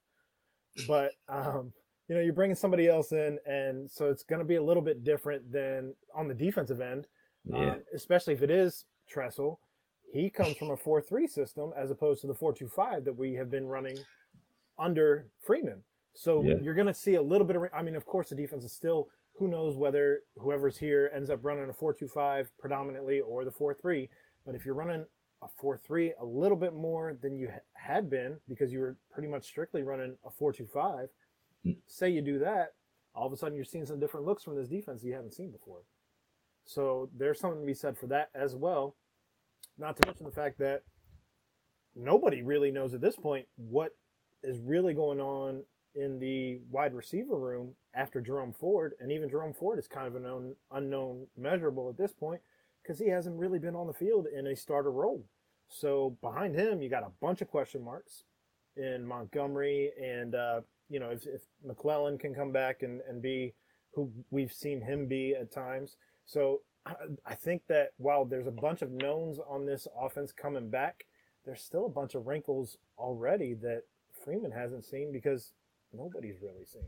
[0.87, 1.71] But um,
[2.07, 4.83] you know, you're bringing somebody else in, and so it's going to be a little
[4.83, 7.07] bit different than on the defensive end,
[7.45, 7.57] yeah.
[7.57, 9.59] uh, especially if it is Tressel
[10.11, 13.67] he comes from a 4-3 system as opposed to the 4-2-5 that we have been
[13.67, 13.97] running
[14.79, 15.83] under Freeman.
[16.13, 16.55] So yeah.
[16.61, 17.63] you're going to see a little bit of.
[17.73, 19.07] I mean, of course, the defense is still.
[19.37, 24.09] Who knows whether whoever's here ends up running a 4-2-5 predominantly or the 4-3.
[24.43, 25.05] But if you're running
[25.41, 29.45] a 4-3 a little bit more than you had been because you were pretty much
[29.45, 31.07] strictly running a 4-2-5,
[31.65, 31.77] mm.
[31.85, 32.73] say you do that,
[33.13, 35.51] all of a sudden you're seeing some different looks from this defense you haven't seen
[35.51, 35.81] before.
[36.65, 38.95] So there's something to be said for that as well.
[39.77, 40.83] Not to mention the fact that
[41.95, 43.95] nobody really knows at this point what
[44.43, 45.63] is really going on
[45.95, 50.15] in the wide receiver room after Jerome Ford, and even Jerome Ford is kind of
[50.15, 52.41] an unknown, unknown measurable at this point
[52.87, 55.23] because he hasn't really been on the field in a starter role.
[55.67, 58.23] So behind him, you got a bunch of question marks
[58.77, 63.53] in Montgomery, and uh, you know if, if McClellan can come back and, and be
[63.93, 65.97] who we've seen him be at times.
[66.25, 66.61] So
[67.25, 71.05] I think that while there's a bunch of knowns on this offense coming back,
[71.43, 73.81] there's still a bunch of wrinkles already that
[74.23, 75.51] Freeman hasn't seen because
[75.91, 76.87] nobody's really seen.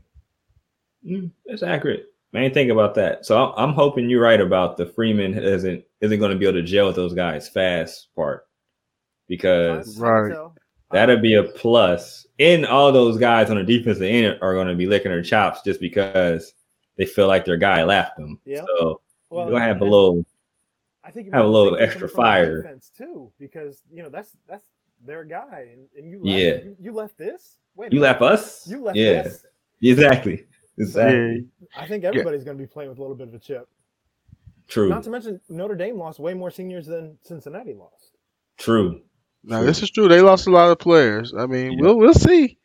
[1.06, 2.06] Mm, that's accurate.
[2.32, 3.26] Man, think about that.
[3.26, 6.62] So I'm hoping you're right about the Freeman isn't isn't going to be able to
[6.62, 8.46] gel with those guys fast part
[9.28, 10.32] because right.
[10.92, 12.26] that'll be a plus.
[12.38, 15.62] And all those guys on the defensive end are going to be licking their chops
[15.62, 16.54] just because
[16.96, 18.38] they feel like their guy left them.
[18.44, 18.62] Yeah.
[18.78, 20.24] So well, you'll have a little.
[21.02, 24.64] I think you have a little extra fire defense too, because you know that's that's
[25.04, 27.56] their guy, and, and you left, yeah you, you left this.
[27.74, 28.68] Wait, you left us.
[28.68, 29.22] You left yeah.
[29.22, 29.46] This?
[29.82, 30.44] Exactly.
[30.80, 31.46] Exactly.
[31.76, 32.46] I think everybody's yeah.
[32.46, 33.68] going to be playing with a little bit of a chip.
[34.66, 34.88] True.
[34.88, 38.16] Not to mention Notre Dame lost way more seniors than Cincinnati lost.
[38.56, 39.02] True.
[39.42, 40.06] Now this is true.
[40.08, 41.32] They lost a lot of players.
[41.36, 41.78] I mean, yeah.
[41.80, 42.58] we'll we'll see.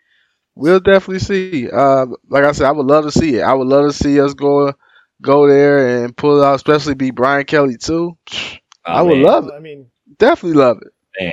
[0.56, 1.69] We'll definitely see.
[1.69, 3.41] Uh, like I said, I would love to see it.
[3.41, 4.73] I would love to see us go
[5.21, 8.17] go there and pull out, especially be Brian Kelly too.
[8.34, 9.23] Oh, I would man.
[9.23, 9.54] love it.
[9.56, 10.93] I mean, definitely love it.
[11.19, 11.32] Man.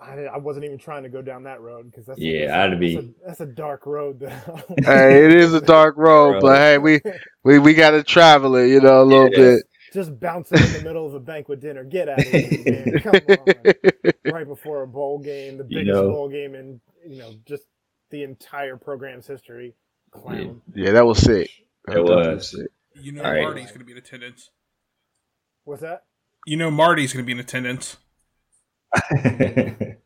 [0.00, 2.80] I, I, wasn't even trying to go down that road because that's yeah, that's, I'd
[2.80, 4.20] be a, that's a dark road.
[4.84, 7.00] hey, it is a dark road, but hey, we
[7.44, 9.64] we we got to travel it, you know, a little bit.
[9.92, 11.82] Just bouncing in the middle of a banquet dinner.
[11.84, 13.00] Get out of here, man!
[13.00, 14.32] Come on!
[14.32, 17.64] right before a bowl game, the biggest you know, bowl game in you know just
[18.10, 19.74] the entire program's history.
[20.10, 20.60] Clown.
[20.74, 21.50] Yeah, that was sick.
[21.86, 22.50] That it was.
[22.50, 22.68] Sick.
[22.94, 23.42] You know right.
[23.42, 24.50] Marty's going to be in attendance.
[25.64, 26.04] What's that?
[26.46, 27.96] You know Marty's going to be in attendance.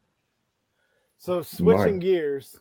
[1.18, 2.58] so switching gears,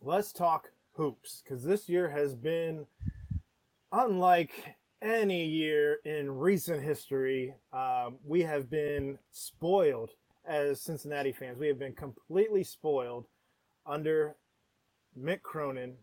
[0.00, 2.86] let's talk hoops because this year has been
[3.92, 7.54] unlike any year in recent history.
[7.72, 10.10] Um, we have been spoiled
[10.46, 11.58] as Cincinnati fans.
[11.58, 13.26] We have been completely spoiled
[13.86, 14.36] under
[15.18, 15.94] Mick Cronin.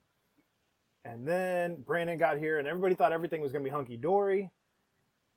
[1.04, 4.50] And then Brannen got here, and everybody thought everything was going to be hunky dory.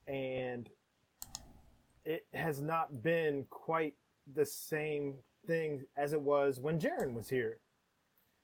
[0.06, 0.68] And
[2.08, 3.92] it has not been quite
[4.34, 5.14] the same
[5.46, 7.58] thing as it was when Jaron was here.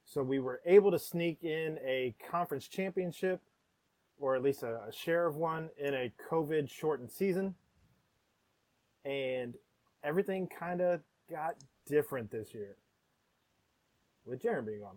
[0.04, 3.40] So we were able to sneak in a conference championship,
[4.18, 7.54] or at least a, a share of one, in a COVID shortened season.
[9.06, 9.54] And
[10.02, 11.00] everything kind of
[11.30, 11.54] got
[11.86, 12.76] different this year
[14.26, 14.96] with Jaron being on.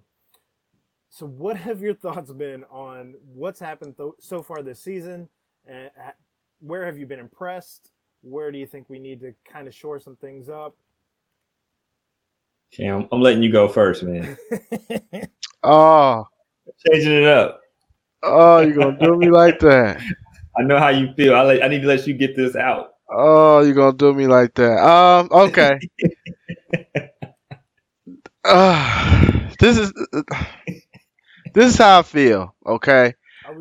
[1.09, 5.29] So, what have your thoughts been on what's happened th- so far this season?
[5.65, 6.11] And uh,
[6.59, 7.91] where have you been impressed?
[8.29, 10.75] Where do you think we need to kind of shore some things up?
[12.73, 14.37] Okay, I'm, I'm letting you go first, man.
[15.63, 16.25] Oh,
[16.87, 17.59] Changing it up.
[18.23, 19.99] oh, you're gonna do me like that?
[20.57, 21.35] I know how you feel.
[21.35, 22.91] I, let, I need to let you get this out.
[23.09, 24.77] Oh, you're gonna do me like that?
[24.77, 25.79] Um, okay.
[28.45, 29.91] uh, this is
[31.53, 32.55] this is how I feel.
[32.65, 33.13] Okay,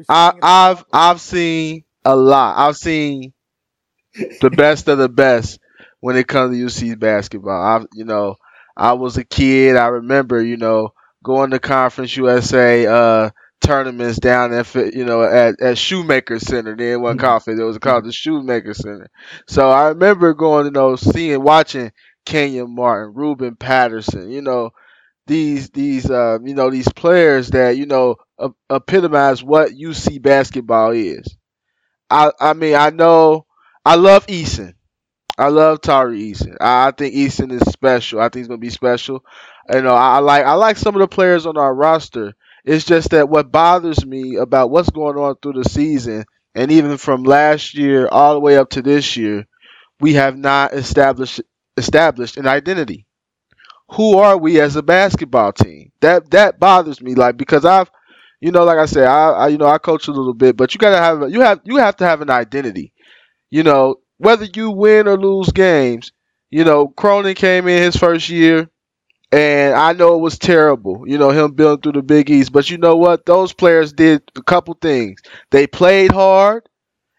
[0.08, 0.84] I, I've?
[0.92, 2.56] I've seen a lot.
[2.58, 3.32] I've seen
[4.40, 5.58] the best of the best
[6.00, 7.60] when it comes to UC basketball.
[7.62, 8.36] I, you know,
[8.76, 9.76] I was a kid.
[9.76, 10.92] I remember, you know,
[11.24, 13.30] going to Conference USA uh,
[13.62, 16.76] tournaments down at you know at, at Shoemaker Center.
[16.76, 19.08] Then one conference it was called the Shoemaker Center.
[19.48, 21.92] So I remember going, you know, seeing, watching
[22.24, 24.30] Kenyon Martin, Ruben Patterson.
[24.30, 24.70] You know,
[25.26, 28.16] these these uh, you know these players that you know
[28.70, 31.36] epitomize what UC basketball is.
[32.10, 33.45] I I mean I know
[33.86, 34.74] I love Eason.
[35.38, 36.56] I love Tari Eason.
[36.60, 38.20] I, think Eason is special.
[38.20, 39.24] I think he's gonna be special.
[39.72, 42.34] You know, I, I like I like some of the players on our roster.
[42.64, 46.98] It's just that what bothers me about what's going on through the season, and even
[46.98, 49.46] from last year all the way up to this year,
[50.00, 51.42] we have not established
[51.76, 53.06] established an identity.
[53.92, 55.92] Who are we as a basketball team?
[56.00, 57.14] That that bothers me.
[57.14, 57.90] Like because I've,
[58.40, 60.74] you know, like I said, I, I you know I coach a little bit, but
[60.74, 62.92] you gotta have you have you have to have an identity.
[63.56, 66.12] You know, whether you win or lose games.
[66.50, 68.70] You know, Cronin came in his first year,
[69.32, 71.04] and I know it was terrible.
[71.06, 73.26] You know, him building through the Big East, but you know what?
[73.26, 75.20] Those players did a couple things.
[75.50, 76.68] They played hard,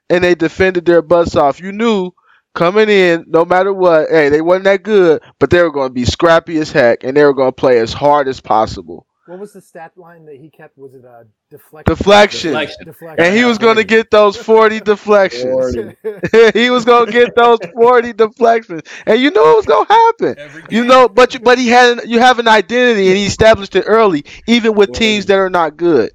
[0.09, 1.61] and they defended their butts off.
[1.61, 2.11] You knew
[2.55, 5.95] coming in, no matter what, hey, they wasn't that good, but they were going to
[5.95, 9.06] be scrappy as heck, and they were going to play as hard as possible.
[9.27, 10.77] What was the stat line that he kept?
[10.77, 11.93] Was it a deflection?
[11.93, 12.51] Deflection.
[12.51, 12.85] Deflection.
[12.85, 13.25] Deflection.
[13.25, 15.75] And he was going to get those 40 deflections.
[16.53, 18.83] he was going to get those 40 deflections.
[19.05, 20.63] And you know it was going to happen.
[20.69, 23.83] You know, but you, but he had you have an identity and he established it
[23.85, 26.11] early, even with teams that are not good.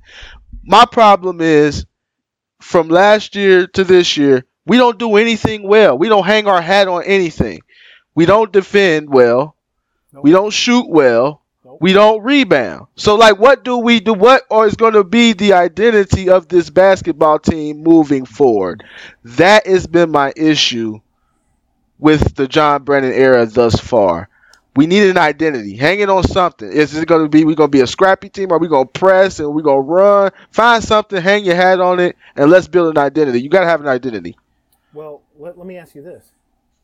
[0.64, 1.84] My problem is
[2.62, 5.98] from last year to this year, we don't do anything well.
[5.98, 7.60] We don't hang our hat on anything.
[8.14, 9.56] We don't defend well.
[10.14, 10.24] Nope.
[10.24, 11.41] We don't shoot well.
[11.82, 12.86] We don't rebound.
[12.94, 14.14] So like what do we do?
[14.14, 18.84] What or is going to be the identity of this basketball team moving forward?
[19.24, 21.00] That has been my issue
[21.98, 24.28] with the John Brannen era thus far.
[24.76, 25.76] We need an identity.
[25.76, 26.70] Hang it on something.
[26.70, 28.52] Is it going to be we going to be a scrappy team?
[28.52, 30.30] Are we going to press and we going to run?
[30.52, 33.42] Find something, hang your hat on it, and let's build an identity.
[33.42, 34.36] You got to have an identity.
[34.94, 36.30] Well, let, let me ask you this: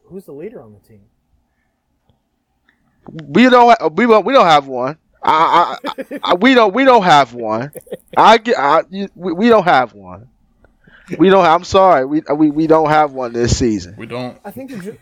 [0.07, 1.03] Who's the leader on the team?
[3.13, 3.69] We don't.
[3.81, 4.25] ha- We don't.
[4.27, 4.99] We don't have one.
[5.23, 6.73] I, I, I, we don't.
[6.75, 7.73] We don't have one.
[8.17, 8.59] I get.
[8.59, 10.29] I, we, we don't have one.
[11.19, 11.45] We don't.
[11.45, 12.05] I'm sorry.
[12.05, 13.95] We, we we don't have one this season.
[13.97, 14.39] We don't.
[14.45, 14.97] I think the,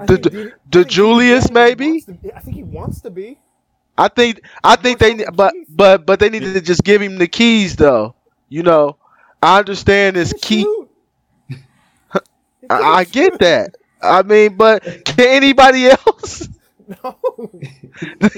[0.00, 0.52] I The- think the-
[0.84, 2.00] DeJulius, maybe?
[2.02, 3.38] to I think he wants to be.
[3.96, 4.42] I think.
[4.62, 5.14] I think they.
[5.14, 8.14] ne- But but but they need to just give him the keys though.
[8.48, 8.96] You know.
[9.42, 10.84] I understand this He key.
[12.70, 13.76] I, I get that.
[14.02, 16.48] I mean, but can anybody else?
[16.88, 17.18] No.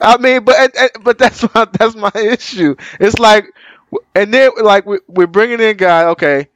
[0.00, 2.76] I mean, but and- and- but that's my that's my issue.
[3.00, 3.46] It's like,
[4.14, 6.04] and then like we, we're bringing in guy.
[6.06, 6.48] Okay,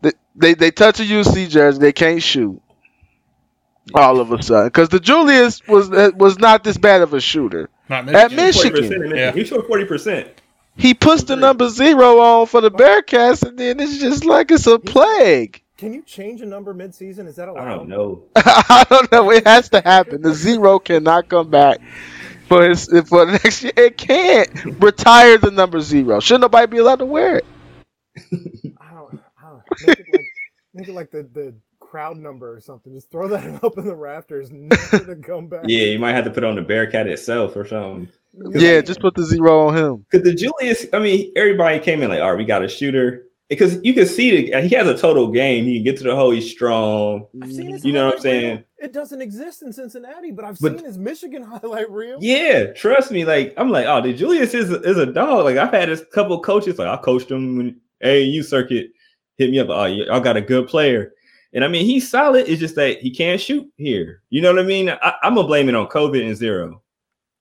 [0.00, 2.60] they, they they touch a UC jersey, they can't shoot.
[3.94, 7.68] All of a sudden, because DeJulius was uh, was not this bad of a shooter.
[7.88, 8.82] Not At Michigan.
[8.88, 9.16] Michigan.
[9.16, 9.32] Yeah.
[9.32, 10.28] He scored forty percent.
[10.76, 14.66] He puts the number zero on for the Bearcats, and then it's just like it's
[14.66, 15.61] a plague.
[15.78, 17.26] Can you change a number mid-season?
[17.26, 17.68] Is that allowed?
[17.68, 18.24] I don't know.
[18.36, 19.30] I don't know.
[19.30, 20.22] It has to happen.
[20.22, 21.80] The zero cannot come back
[22.48, 23.72] for his for the next year.
[23.76, 24.50] It can't
[24.80, 26.20] retire the number zero.
[26.20, 27.46] Shouldn't nobody be allowed to wear it?
[28.80, 30.26] I don't, I don't make it like
[30.74, 32.92] make it like the, the crowd number or something.
[32.92, 35.64] Just throw that up in the rafters, never to come back.
[35.66, 38.10] Yeah, you might have to put on the Bearcat itself or something.
[38.34, 40.06] Yeah, just put the zero on him.
[40.10, 43.24] Because DeJulius, I mean, everybody came in like, all right, we got a shooter.
[43.52, 45.64] Because you can see that he has a total game.
[45.64, 46.30] He can get to the hole.
[46.30, 47.26] He's strong.
[47.36, 47.84] Mm.
[47.84, 48.64] You know what I'm saying?
[48.78, 52.18] It doesn't exist in Cincinnati, but I've But- seen his Michigan highlight reel.
[52.20, 53.24] Yeah, trust me.
[53.24, 55.44] Like I'm like, oh, DeJulius is is a dog.
[55.44, 56.78] Like I've had a couple coaches.
[56.78, 58.90] Like I coached him when AAU circuit
[59.36, 59.68] hit me up.
[59.70, 61.12] Oh, y'all got a good player.
[61.54, 62.48] And I mean, he's solid.
[62.48, 64.22] It's just that he can't shoot here.
[64.30, 64.88] You know what I mean?
[64.88, 66.82] I, I'm gonna blame it on COVID and zero.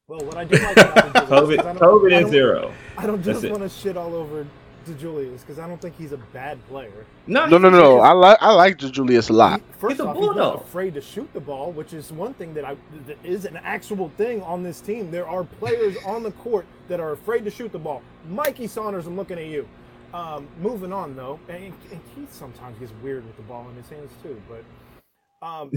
[0.07, 2.73] Well, what I do like about DeJulius, COVID, 'cause I don't- COVID and zero.
[2.97, 4.45] I don't just want to shit all over
[4.85, 7.05] DeJulius because I don't think he's a bad player.
[7.27, 7.99] No, No, no, no, no.
[7.99, 9.61] I like I like Julius a lot.
[9.61, 12.33] He- first He's a off, he's not afraid to shoot the ball, which is one
[12.33, 12.75] thing that I
[13.07, 15.11] that is an actual thing on this team.
[15.11, 18.01] There are players on the court that are afraid to shoot the ball.
[18.29, 19.67] Mikey Saunders, I'm looking at you.
[20.13, 23.89] Um, moving on though, and, and Keith sometimes gets weird with the ball in his
[23.89, 24.41] hands too.
[24.49, 25.71] But um,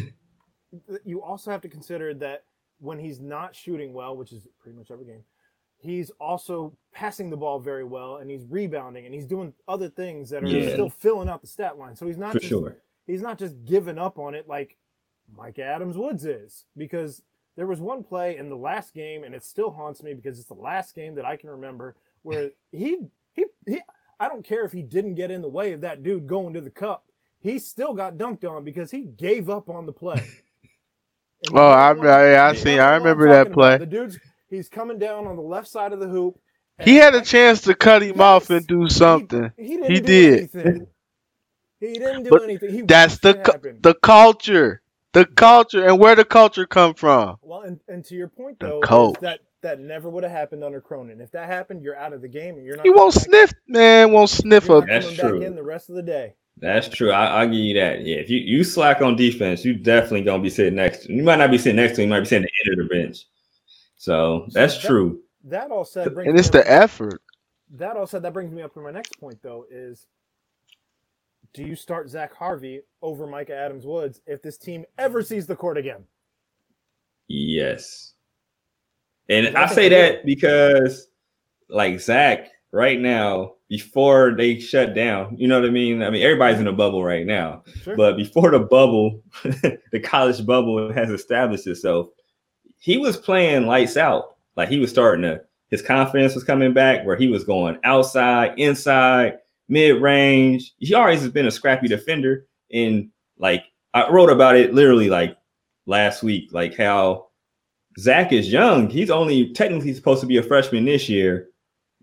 [1.05, 2.45] you also have to consider that
[2.81, 5.23] when he's not shooting well, which is pretty much every game,
[5.85, 10.30] he's also passing the ball very well, and he's rebounding, and he's doing other things
[10.30, 10.72] that are Yeah.
[10.72, 11.95] still filling out the stat line.
[11.97, 12.76] So he's not for just, sure.
[13.07, 14.76] he's not just giving up on it like
[15.37, 17.22] Mike Adams Woods is because
[17.57, 20.49] there was one play in the last game and it still haunts me because it's
[20.49, 22.99] the last game that I can remember where he
[23.32, 23.80] he, he
[24.20, 26.61] I don't care if he didn't get in the way of that dude going to
[26.61, 27.07] the cup.
[27.41, 30.22] He still got dunked on because he gave up on the play.
[31.53, 31.91] Oh, I.
[31.93, 32.78] I, I see.
[32.78, 33.55] I remember that talking about.
[33.55, 33.76] play.
[33.78, 34.18] The dude's
[34.55, 36.39] he's coming down on the left side of the hoop.
[36.83, 39.53] He had a chance to cut him off and do something.
[39.57, 40.39] He, he didn't He do did.
[40.39, 40.87] anything.
[41.81, 42.71] He didn't do But anything.
[42.73, 44.81] He That's the cu- the culture,
[45.13, 47.37] the culture, and where the culture come from.
[47.43, 49.21] Well, and, and to your point though, is coach.
[49.21, 51.21] that that never would have happened under Cronin.
[51.21, 52.85] If that happened, you're out of the game, and you're not.
[52.87, 54.13] He won't coming back- sniff, man.
[54.13, 55.41] Won't sniff You're a That's true.
[55.41, 56.35] back in the rest of the day.
[56.57, 57.11] That's true.
[57.11, 58.01] I, I'll give you that.
[58.03, 61.05] Yeah, if you, you slack on defense, you definitely gonna be sitting next.
[61.07, 62.09] To, you might not be sitting next to him.
[62.09, 63.27] You might be sitting at the end of the bench.
[64.05, 65.21] So that's that- true.
[65.45, 67.23] That all said, brings and me it's up- the effort.
[67.71, 70.07] that all said, that brings me up to my next point though: is
[71.55, 75.57] do you start Zach Harvey over Mika Adams Woods if this team ever sees the
[75.57, 76.05] court again?
[77.29, 78.13] Yes.
[79.31, 81.09] And I I say that because,
[81.71, 86.03] like Zach, right now, before they shut down, you know what I mean?
[86.03, 87.97] I mean, everybody's in a bubble right now, Sure.
[87.97, 92.09] but before the bubble, the college bubble has established itself,
[92.85, 94.37] he was playing lights out.
[94.57, 98.59] Like he was starting to, his confidence was coming back where he was going outside,
[98.59, 99.39] inside,
[99.70, 100.74] mid range.
[100.80, 102.47] He always has been a scrappy defender.
[102.70, 103.09] And
[103.39, 103.64] like,
[103.95, 105.35] I wrote about it literally like
[105.87, 107.28] last week, like how
[107.99, 108.91] Zach is young.
[108.91, 111.49] He's only technically supposed to be a freshman this year.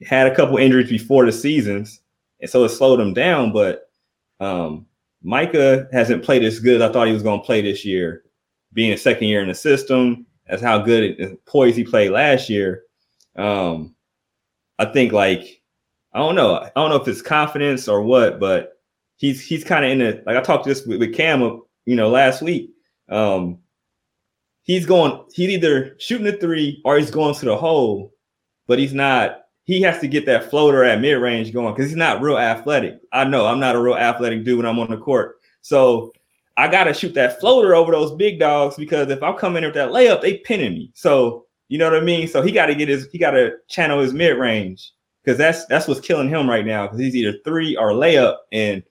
[0.01, 2.01] Had a couple injuries before the seasons,
[2.39, 3.53] and so it slowed him down.
[3.53, 3.91] But
[4.39, 4.87] um,
[5.21, 8.23] Mika hasn't played as good as I thought he was going to play this year.
[8.73, 12.49] Being a second year in the system, that's how good and poised he played last
[12.49, 12.83] year.
[13.37, 13.95] Um,
[14.77, 15.61] I think like
[16.13, 16.55] I don't know.
[16.55, 18.73] I don't know if it's confidence or what, but
[19.15, 22.09] he's he's kind of in a like I talked this with, with Cam, you know,
[22.09, 22.71] last week.
[23.07, 23.59] Um,
[24.63, 28.13] he's going, he's either shooting the three or he's going to the hole,
[28.67, 29.37] but he's not.
[29.63, 32.99] He has to get that floater at mid range going because he's not real athletic.
[33.13, 36.11] I know I'm not a real athletic dude when I'm on the court, so
[36.57, 39.69] I got to shoot that floater over those big dogs because if I'm coming in
[39.69, 40.91] with that layup, they pinning me.
[40.95, 42.27] So you know what I mean.
[42.27, 44.91] So he got to get his, he got to channel his mid range
[45.23, 48.37] because that's that's what's killing him right now because he's either three or layup.
[48.51, 48.83] And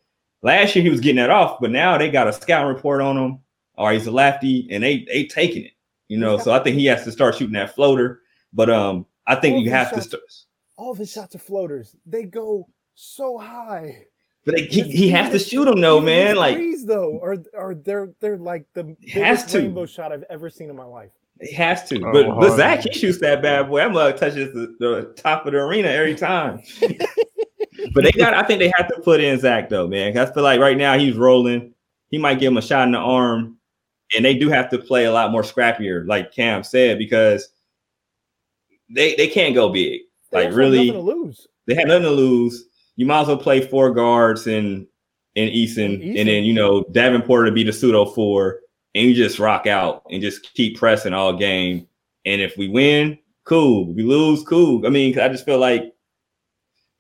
[0.43, 3.17] last year he was getting that off, but now they got a scout report on
[3.17, 3.39] him
[3.75, 5.73] or he's a lefty and they they taking it.
[6.09, 8.23] You know, so I think he has to start shooting that floater.
[8.53, 10.23] But um, I think Well, you have to shot- start.
[10.77, 11.95] All of his shots are floaters.
[12.07, 14.07] They go so high.
[14.47, 16.37] But they, he, he has to shoot him though, man.
[16.37, 19.59] Like threes, though, are are they're they're like the has biggest to.
[19.59, 21.11] rainbow shot I've ever seen in my life.
[21.41, 22.03] he has to.
[22.05, 22.57] Oh, but but.
[22.57, 23.79] Zach, he shoots that bad boy.
[23.81, 26.63] That mug touches the, the top of the arena every time.
[27.93, 28.33] but they got.
[28.35, 30.17] I think they have to put in Zach though, man.
[30.17, 31.75] I feel like right now he's rolling.
[32.09, 33.59] He might give him a shot in the arm,
[34.17, 37.49] and they do have to play a lot more scrappier, like Cam said, because
[38.89, 40.01] they they can't go big.
[40.33, 41.47] They Like really, to lose.
[41.67, 42.65] they have nothing to lose.
[43.01, 44.87] You might as well play four guards in
[45.35, 46.21] in Eason, Eason.
[46.21, 48.61] and then you know Davenport to be the pseudo four,
[48.95, 51.89] and you just rock out and just keep pressing all game.
[52.27, 53.89] And if we win, cool.
[53.89, 54.87] If we lose, cool.
[54.87, 55.95] I mean, I just feel like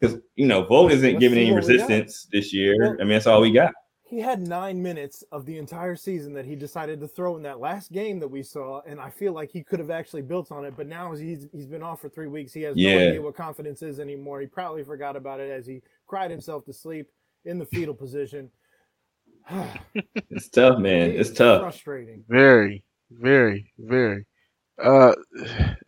[0.01, 1.83] because you know Vogt isn't Let's giving any what we got.
[1.85, 2.95] resistance this year.
[2.99, 3.75] I mean, that's all we got.
[4.11, 7.61] He had nine minutes of the entire season that he decided to throw in that
[7.61, 10.65] last game that we saw, and I feel like he could have actually built on
[10.65, 10.75] it.
[10.77, 12.53] But now he's he's been off for three weeks.
[12.53, 14.41] He has no idea what confidence is anymore.
[14.41, 17.07] He probably forgot about it as he cried himself to sleep
[17.45, 18.51] in the fetal position.
[20.29, 21.11] It's tough, man.
[21.11, 21.61] It's tough.
[21.63, 22.25] Frustrating.
[22.29, 24.27] Very, very, very.
[24.83, 25.15] Uh,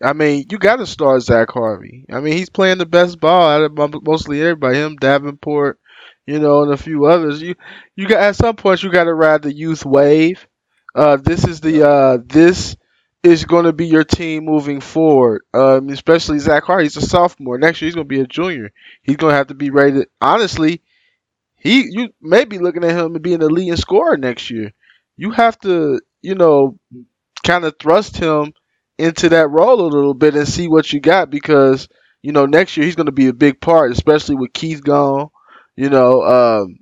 [0.02, 2.04] I mean, you got to start Zach Harvey.
[2.10, 4.78] I mean, he's playing the best ball out of mostly everybody.
[4.78, 5.78] Him, Davenport,
[6.26, 7.42] you know, and a few others.
[7.42, 7.54] You,
[7.96, 10.46] you got at some point you got to ride the youth wave.
[10.94, 12.76] Uh, this is the uh, this
[13.22, 15.42] is going to be your team moving forward.
[15.54, 16.84] Um, especially Zach Harvey.
[16.84, 17.58] He's a sophomore.
[17.58, 18.72] Next year he's going to be a junior.
[19.02, 20.08] He's going to have to be rated.
[20.20, 20.82] Honestly,
[21.56, 24.72] he you may be looking at him and being the leading scorer next year.
[25.16, 26.78] You have to, you know,
[27.44, 28.52] kind of thrust him
[28.98, 31.88] into that role a little bit and see what you got because
[32.22, 35.30] you know next year he's going to be a big part, especially with Keith gone.
[35.76, 36.78] You know, um,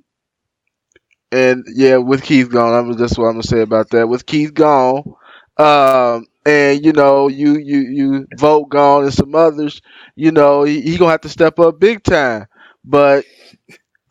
[1.31, 4.07] and yeah, with Keith gone, I'm that's what I'm gonna say about that.
[4.09, 5.15] With Keith gone,
[5.57, 9.81] um, and you know, you you you Vogt gone and some others,
[10.15, 12.47] you know, he, he gonna have to step up big time.
[12.83, 13.25] But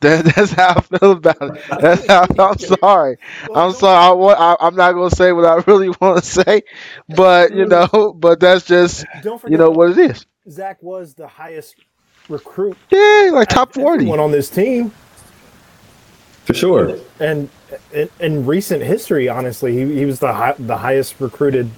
[0.01, 1.63] that, that's how I feel about it.
[1.81, 3.19] That's how, I'm sorry.
[3.55, 4.35] I'm sorry.
[4.35, 6.63] I, I, am not gonna say what I really want to say,
[7.09, 9.05] but you know, but that's just
[9.47, 10.27] you know what it is.
[10.49, 11.77] Zach was the highest
[12.31, 12.77] recruit.
[12.91, 14.07] Yeah, like top forty.
[14.07, 14.93] One on this team.
[16.45, 16.99] For sure.
[17.21, 17.49] And
[17.93, 21.71] in, in recent history, honestly, he, he was the high, the highest recruited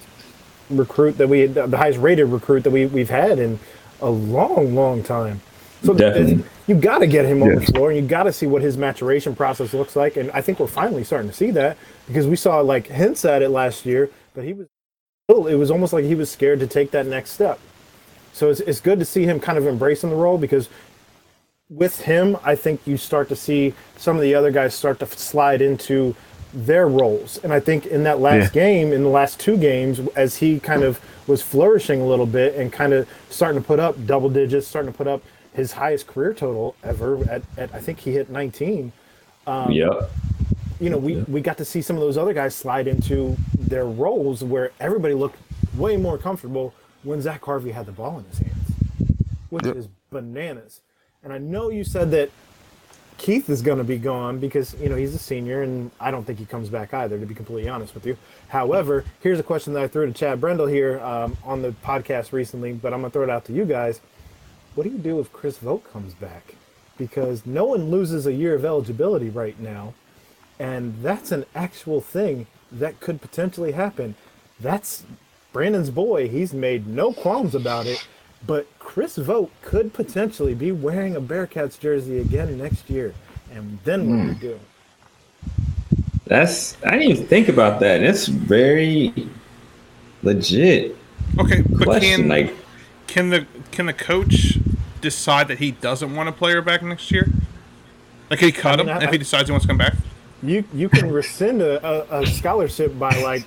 [0.70, 3.58] recruit that we had, the highest rated recruit that we we've had in
[4.00, 5.40] a long, long time.
[5.82, 6.44] So Definitely.
[6.68, 7.66] you got to get him on yes.
[7.66, 10.16] the floor, and you got to see what his maturation process looks like.
[10.16, 11.76] And I think we're finally starting to see that
[12.06, 14.68] because we saw like hints at it last year, but he was
[15.28, 17.58] it was almost like he was scared to take that next step.
[18.32, 20.68] So it's, it's good to see him kind of embracing the role because
[21.68, 25.06] with him, I think you start to see some of the other guys start to
[25.06, 26.14] slide into
[26.52, 27.38] their roles.
[27.38, 28.62] And I think in that last yeah.
[28.62, 32.56] game, in the last two games, as he kind of was flourishing a little bit
[32.56, 35.22] and kind of starting to put up double digits, starting to put up
[35.54, 38.92] his highest career total ever at, at I think he hit 19.
[39.46, 40.06] Um, yeah.
[40.78, 43.86] You know, we, we got to see some of those other guys slide into their
[43.86, 45.38] roles where everybody looked
[45.74, 48.72] way more comfortable when Zach Harvey had the ball in his hands,
[49.50, 49.76] which yep.
[49.76, 50.80] is bananas.
[51.22, 52.30] And I know you said that
[53.18, 56.24] Keith is going to be gone because you know he's a senior, and I don't
[56.24, 57.18] think he comes back either.
[57.18, 58.16] To be completely honest with you.
[58.48, 62.32] However, here's a question that I threw to Chad Brendel here um, on the podcast
[62.32, 64.00] recently, but I'm going to throw it out to you guys.
[64.74, 66.54] What do you do if Chris Vogt comes back?
[66.98, 69.94] Because no one loses a year of eligibility right now,
[70.58, 74.14] and that's an actual thing that could potentially happen.
[74.58, 75.04] That's
[75.52, 76.28] Brannen's boy.
[76.28, 78.06] He's made no qualms about it.
[78.46, 83.14] But Chris Vogt could potentially be wearing a Bearcats jersey again next year.
[83.52, 84.40] And then what mm.
[84.40, 84.60] do you do?
[86.24, 87.98] That's I didn't even think about that.
[87.98, 89.12] That's very
[90.22, 90.96] legit.
[91.38, 92.22] Okay, but question.
[92.22, 92.54] can like
[93.06, 94.58] can the can the coach
[95.00, 97.30] decide that he doesn't want a player back next year?
[98.30, 99.94] Like he cut I mean, him I, if he decides he wants to come back?
[100.42, 103.44] You you can rescind a, a, a scholarship by like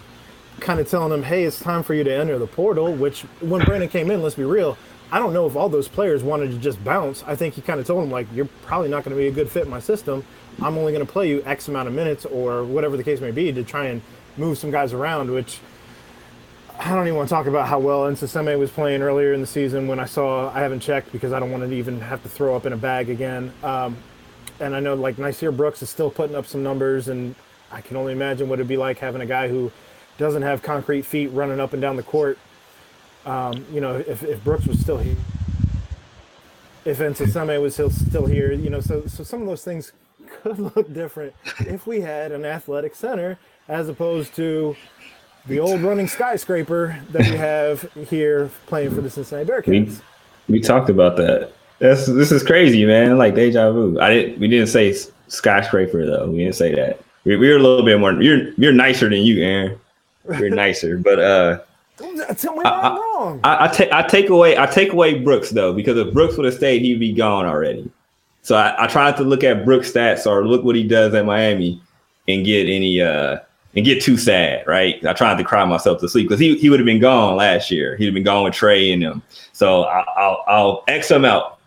[0.60, 3.64] kind of telling them, hey, it's time for you to enter the portal, which when
[3.64, 4.78] Brannen came in, let's be real,
[5.12, 7.24] I don't know if all those players wanted to just bounce.
[7.28, 9.32] I think he kind of told them, like, you're probably not going to be a
[9.32, 10.26] good fit in my system.
[10.62, 13.32] I'm only going to play you X amount of minutes or whatever the case may
[13.32, 14.02] be to try and
[14.38, 15.60] move some guys around, which
[16.80, 19.48] I don't even want to talk about how well Nsoseme was playing earlier in the
[19.48, 22.30] season when I saw, I haven't checked because I don't want to even have to
[22.30, 23.54] throw up in a bag again.
[23.64, 23.98] Um,
[24.60, 27.36] and I know, like, Nysier Brooks is still putting up some numbers, and
[27.72, 29.72] I can only imagine what it'd be like having a guy who–
[30.18, 32.38] doesn't have concrete feet running up and down the court.
[33.26, 35.18] Um, you know, if, if Brooks was still here,
[36.86, 39.92] if Nsoseme was still, still here, you know, so, so some of those things
[40.42, 43.38] could look different if we had an athletic center
[43.68, 44.76] as opposed to
[45.48, 50.02] the old running skyscraper that we have here playing for the Cincinnati Bearcats.
[50.48, 51.52] We, we talked about that.
[51.80, 53.18] That's this is crazy, man.
[53.18, 54.00] Like deja vu.
[54.00, 54.40] I didn't.
[54.40, 54.96] We didn't say
[55.28, 56.30] skyscraper though.
[56.30, 57.02] We didn't say that.
[57.26, 58.14] We, we were a little bit more.
[58.14, 59.80] You're you're nicer than you, Aaron
[60.30, 60.98] you're nicer.
[60.98, 61.60] But uh,
[61.98, 63.40] tell me I, I'm wrong.
[63.44, 66.46] I, I, take I take away I take away Brooks though because if Brooks would
[66.46, 67.90] have stayed, he'd be gone already.
[68.42, 71.14] So I, I try not to look at Brooks' stats or look what he does
[71.14, 71.82] at Miami
[72.28, 73.38] and get any uh
[73.76, 75.06] and get too sad, right?
[75.06, 77.70] I tried to cry myself to sleep because he, he would have been gone last
[77.70, 77.98] year.
[77.98, 79.22] He'd have been gone with Trey and them.
[79.52, 81.60] So I, I'll I'll X him out,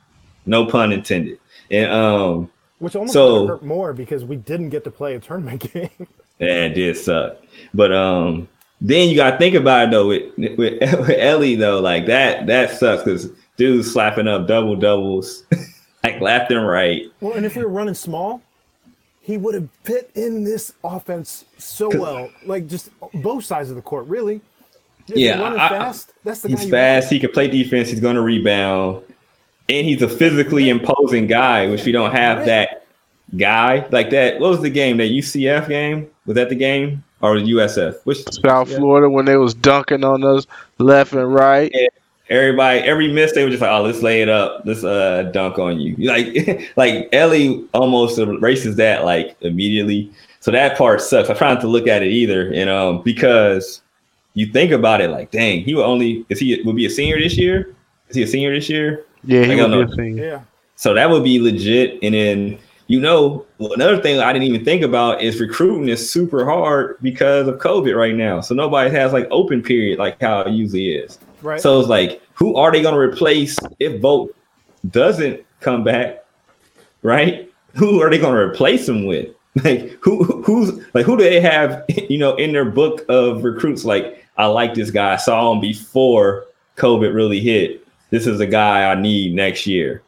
[0.46, 1.38] no pun intended.
[1.70, 5.72] And um, which almost so, hurt more because we didn't get to play a tournament
[5.72, 6.08] game.
[6.38, 7.36] Yeah, it did suck.
[7.74, 8.48] But um,
[8.80, 12.46] then you got to think about it though with, with, with Ellie though, like that
[12.46, 15.44] that sucks because dude's slapping up double doubles
[16.04, 17.02] like left and right.
[17.20, 18.42] Well, and if we were running small,
[19.20, 23.82] he would have fit in this offense so well, like just both sides of the
[23.82, 24.40] court, really.
[25.08, 27.06] If yeah, I, fast, that's the he's fast.
[27.06, 27.12] Want.
[27.12, 27.88] He can play defense.
[27.88, 29.02] He's going to rebound,
[29.68, 32.86] and he's a physically imposing guy, which we don't have that
[33.36, 34.38] guy like that.
[34.38, 34.98] What was the game?
[34.98, 38.04] That UCF game Was that the game or USF?
[38.04, 38.76] Which South yeah.
[38.76, 41.70] Florida when they was dunking on us left and right.
[41.72, 41.88] Yeah.
[42.28, 45.58] Everybody, every miss, they were just like, "Oh, let's lay it up, let's uh dunk
[45.58, 50.12] on you." Like, like Ellie almost erases that like immediately.
[50.40, 51.30] So that part sucks.
[51.30, 53.80] I try not to look at it either, and um, because
[54.34, 57.18] you think about it, like, dang, he would only is he would be a senior
[57.18, 57.74] this year?
[58.10, 59.06] Is he a senior this year?
[59.24, 60.24] Yeah, he would be a senior.
[60.24, 60.40] Yeah.
[60.76, 62.58] So that would be legit, and then
[62.88, 67.46] you know, another thing I didn't even think about is recruiting is super hard because
[67.46, 68.40] of COVID right now.
[68.40, 71.18] So nobody has like open period like how it usually is.
[71.42, 71.60] Right.
[71.60, 74.34] So it's like, who are they going to replace if Vogt
[74.90, 76.24] doesn't come back?
[77.02, 77.52] Right?
[77.74, 79.28] Who are they going to replace him with?
[79.64, 83.84] Like who who's like who do they have you know in their book of recruits?
[83.84, 85.14] Like I like this guy.
[85.14, 87.84] I saw him before COVID really hit.
[88.10, 90.02] This is a guy I need next year.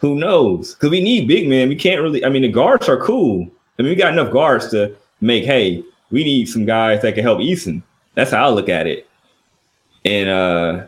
[0.00, 0.74] Who knows?
[0.74, 1.68] Because we need big men.
[1.68, 2.24] We can't really.
[2.24, 3.48] I mean, the guards are cool.
[3.78, 5.44] I mean, we got enough guards to make.
[5.44, 7.82] Hey, we need some guys that can help Eason.
[8.14, 9.08] That's how I look at it.
[10.04, 10.86] And uh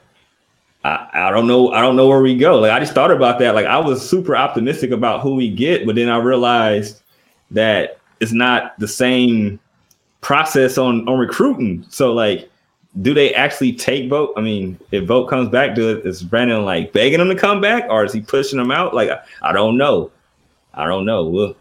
[0.85, 1.73] I, I don't know.
[1.73, 2.59] I don't know where we go.
[2.59, 3.55] Like I just thought about that.
[3.55, 7.03] Like I was super optimistic about who we get, but then I realized
[7.51, 9.61] that it's not the same
[10.21, 11.85] process on on recruiting.
[11.89, 12.51] So like
[13.01, 14.35] do they actually take Vogt?
[14.37, 17.61] I mean, if Vogt comes back, do it, is Brannen like begging him to come
[17.61, 18.95] back, or is he pushing him out?
[18.95, 20.11] Like, I, I don't know.
[20.75, 21.25] I don't know.
[21.25, 21.57] Well,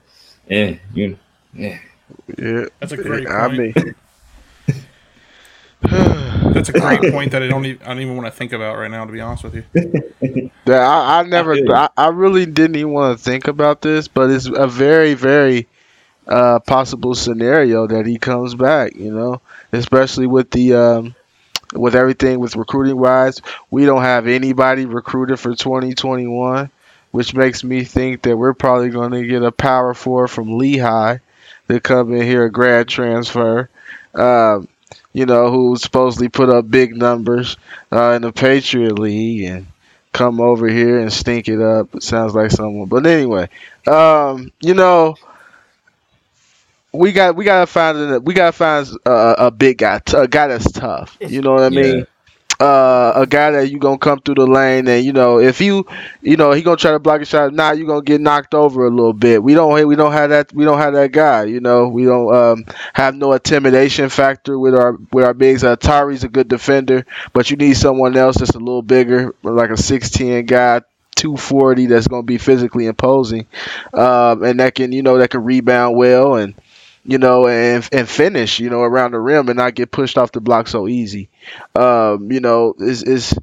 [0.47, 1.17] yeah, you,
[1.53, 1.79] yeah,
[2.37, 2.65] yeah.
[2.79, 3.39] That's a great point.
[3.39, 3.95] I mean,
[6.53, 8.77] That's a great point that I don't even, I don't even want to think about
[8.77, 9.05] right now.
[9.05, 9.63] To be honest with you,
[10.65, 14.29] yeah, I, I never, I, I really didn't even want to think about this, but
[14.29, 15.67] it's a very, very
[16.27, 18.95] uh, possible scenario that he comes back.
[18.95, 21.15] You know, especially with the um,
[21.73, 23.41] with everything with recruiting wise.
[23.69, 26.69] We don't have anybody recruited for 2021,
[27.11, 31.17] which makes me think that we're probably going to get a power four from Lehigh
[31.67, 33.69] to come in here, a grad transfer.
[34.13, 34.67] Um,
[35.13, 37.57] you know, who supposedly put up big numbers
[37.91, 39.67] uh, in the Patriot League and
[40.13, 41.93] come over here and stink it up.
[41.95, 42.87] It sounds like someone.
[42.87, 43.49] But anyway,
[43.87, 45.15] um, you know,
[46.93, 50.47] we got we gotta find a, we gotta find a, a big guy, a guy
[50.47, 51.17] that's tough.
[51.25, 51.99] You know what I mean?
[51.99, 52.03] Yeah.
[52.59, 55.83] Uh, a guy that you gonna come through the lane and you know if you
[56.21, 58.53] you know he gonna try to block a shot, now nah, you gonna get knocked
[58.53, 59.41] over a little bit.
[59.41, 61.45] We don't we don't have that we don't have that guy.
[61.45, 65.63] You know we don't um, have no intimidation factor with our with our bigs.
[65.63, 69.71] Uh, Tari's a good defender, but you need someone else that's a little bigger, like
[69.71, 70.81] a six ten guy,
[71.15, 73.47] 240 that's going to be physically imposing
[73.93, 76.53] um, and that can you know that can rebound well and
[77.03, 80.31] you know, and and finish, you know, around the rim and not get pushed off
[80.31, 81.29] the block so easy.
[81.75, 83.37] Um, you know, is is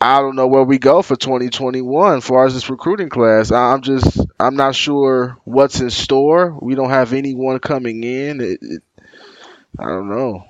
[0.00, 3.50] I don't know where we go for 2021 as far as this recruiting class.
[3.50, 6.58] I'm just I'm not sure what's in store.
[6.60, 8.40] We don't have anyone coming in.
[8.40, 8.82] It, it,
[9.78, 10.46] I don't know.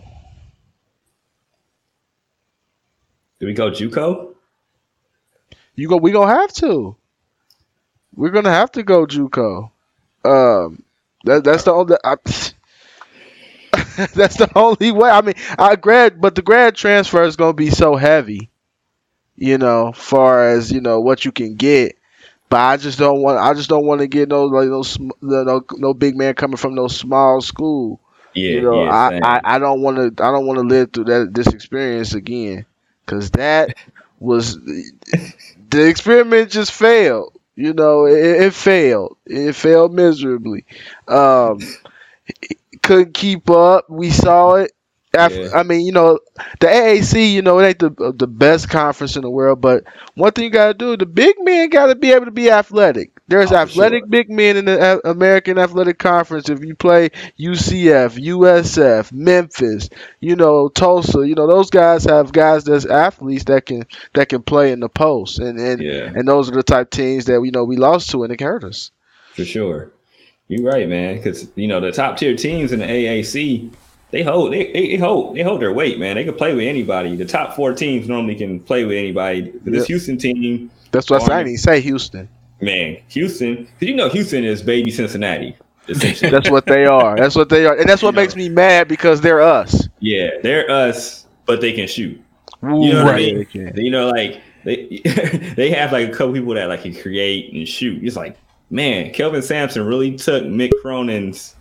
[3.39, 4.35] Do we go JUCO?
[5.77, 5.97] You go.
[5.97, 6.97] We gonna have to.
[8.15, 9.71] We're gonna have to go JUCO.
[10.25, 10.84] Um,
[11.25, 11.97] that, that's the only.
[12.05, 12.17] I,
[14.15, 15.11] that's the only way.
[15.11, 18.51] I mean, I grad, but the grad transfer is gonna be so heavy,
[19.37, 21.97] you know, far as you know what you can get.
[22.49, 23.39] But I just don't want.
[23.39, 24.85] I just don't want to get no like no
[25.23, 28.01] no no big man coming from no small school.
[28.35, 30.25] Yeah, you know, yeah, I, I, I don't want to.
[30.25, 32.67] I don't want to live through that this experience again,
[33.05, 33.77] because that
[34.21, 34.59] was
[35.71, 37.34] the experiment just failed.
[37.57, 39.17] You know, it, it failed.
[39.27, 40.65] It failed miserably.
[41.09, 41.59] Um,
[42.83, 43.89] couldn't keep up.
[43.89, 44.73] We saw it.
[45.17, 45.51] After, yeah.
[45.55, 46.19] I mean, you know,
[46.61, 49.85] the AAC, you know, it ain't the the best conference in the world, but
[50.15, 52.51] one thing you got to do, the big men got to be able to be
[52.51, 53.14] athletic.
[53.27, 54.09] There's oh, athletic sure.
[54.09, 56.51] big men in the American Athletic Conference.
[56.51, 57.09] If you play
[57.39, 59.89] UCF, USF, Memphis,
[60.21, 64.43] you know Tulsa, you know those guys have guys that's athletes that can that can
[64.43, 66.13] play in the post, and and yeah.
[66.15, 68.63] and those are the type teams that you know we lost to, and it hurt
[68.63, 68.91] us.
[69.35, 69.91] For sure,
[70.49, 71.17] you're right, man.
[71.17, 73.73] Because you know the top tier teams in the AAC
[74.15, 76.15] they hold they, they hold they hold their weight, man.
[76.15, 77.17] They can play with anybody.
[77.17, 79.53] The top four teams normally can play with anybody.
[79.65, 79.89] This.
[79.89, 80.71] Houston team.
[80.93, 81.57] That's what I'm saying.
[81.57, 82.29] Say Houston.
[82.65, 85.57] Man, Houston, because you know Houston is baby Cincinnati.
[85.87, 87.15] that's what they are.
[87.21, 88.45] That's what they are, and that's what you makes know.
[88.45, 89.87] me mad because they're us.
[90.01, 92.19] Yeah, they're us, but they can shoot.
[92.63, 93.05] You know right.
[93.05, 93.73] what I mean?
[93.77, 95.01] You know, like they
[95.57, 98.03] they have like a couple people that like can create and shoot.
[98.03, 98.37] It's like,
[98.71, 101.55] man, Kelvin Sampson really took Mick Cronin's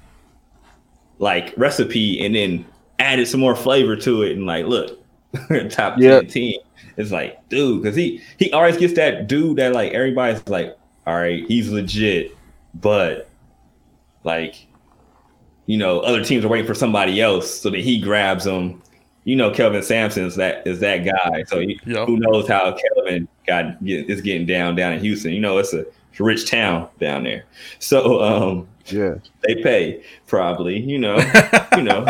[1.20, 2.66] like recipe and then
[3.00, 5.00] added some more flavor to it and like, look,
[5.70, 6.22] top yep.
[6.22, 6.60] 10 team.
[6.96, 10.78] It's like, dude, because he he always gets that dude that like everybody's like,
[11.08, 12.36] all right, he's legit,
[12.76, 13.30] but
[14.24, 14.68] like
[15.66, 18.82] you know, other teams are waiting for somebody else so that he grabs them.
[19.24, 21.44] You know, Kelvin Sampson is that is that guy.
[21.48, 22.08] So he, Yep.
[22.08, 25.32] who knows how Kelvin got get, is getting down down in Houston?
[25.32, 25.80] You know, it's a,
[26.12, 27.46] it's a rich town down there.
[27.80, 29.16] So um, Yeah.
[29.48, 30.78] they pay probably.
[30.80, 31.18] You know,
[31.78, 32.06] you know.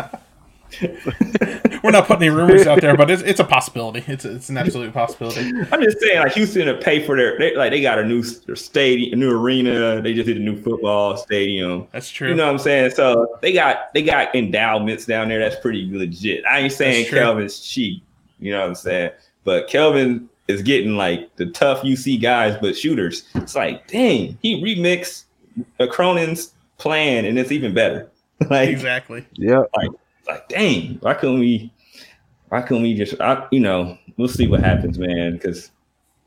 [1.83, 4.03] We're not putting any rumors out there, but it's, it's a possibility.
[4.07, 5.51] It's it's an absolute possibility.
[5.71, 8.23] I'm just saying, like Houston to pay for their, they, like they got a new
[8.23, 10.01] stadium, a new arena.
[10.01, 11.87] They just did a new football stadium.
[11.91, 12.29] That's true.
[12.29, 12.91] You know what I'm saying?
[12.91, 15.39] So they got they got endowments down there.
[15.39, 16.45] That's pretty legit.
[16.45, 17.15] I ain't saying That's.
[17.15, 18.03] Kelvin's cheap.
[18.39, 19.11] You know what I'm saying?
[19.43, 23.27] But Kelvin is getting like the tough UC guys, but shooters.
[23.35, 25.25] It's like, dang, he remixed
[25.79, 28.09] a Cronin's plan, and it's even better.
[28.49, 29.25] like, exactly.
[29.33, 29.63] Yeah.
[29.75, 29.89] like,
[30.49, 31.71] dang, why couldn't we?
[32.49, 33.19] Why couldn't we just?
[33.19, 35.33] I, you know, we'll see what happens, man.
[35.33, 35.71] Because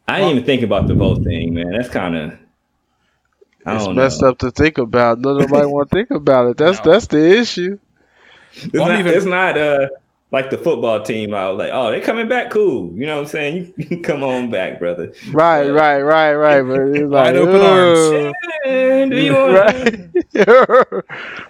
[0.08, 1.70] I didn't even think about the Vogt thing, man.
[1.70, 2.32] That's kind of.
[3.68, 4.28] It's don't messed know.
[4.28, 5.18] up to think about.
[5.20, 6.56] Nobody want to think about it.
[6.56, 6.92] That's No.
[6.92, 7.78] that's the issue.
[8.52, 9.88] It's Don't not, even- it's not uh
[10.32, 11.34] like the football team.
[11.34, 12.92] I was like, oh, they coming back, cool.
[12.94, 13.74] You know what I'm saying?
[13.76, 15.12] You, you come on back, brother.
[15.30, 16.62] Right, right, right, right.
[16.62, 18.34] But it's like, Wide open arms.
[18.64, 19.10] ugh.
[19.10, 21.04] Do you want- right,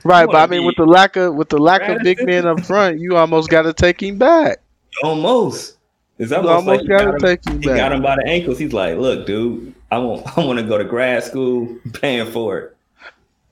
[0.05, 0.27] right.
[0.27, 3.01] But I mean, with the lack of with the lack of big men up front,
[3.01, 4.59] you almost got to take him back.
[5.03, 5.77] Almost.
[6.19, 8.17] It's You almost, almost like got to got him- take him He got him by
[8.17, 8.59] the ankles.
[8.59, 12.59] He's like, look, dude, I want I want to go to grad school, paying for
[12.59, 12.77] it.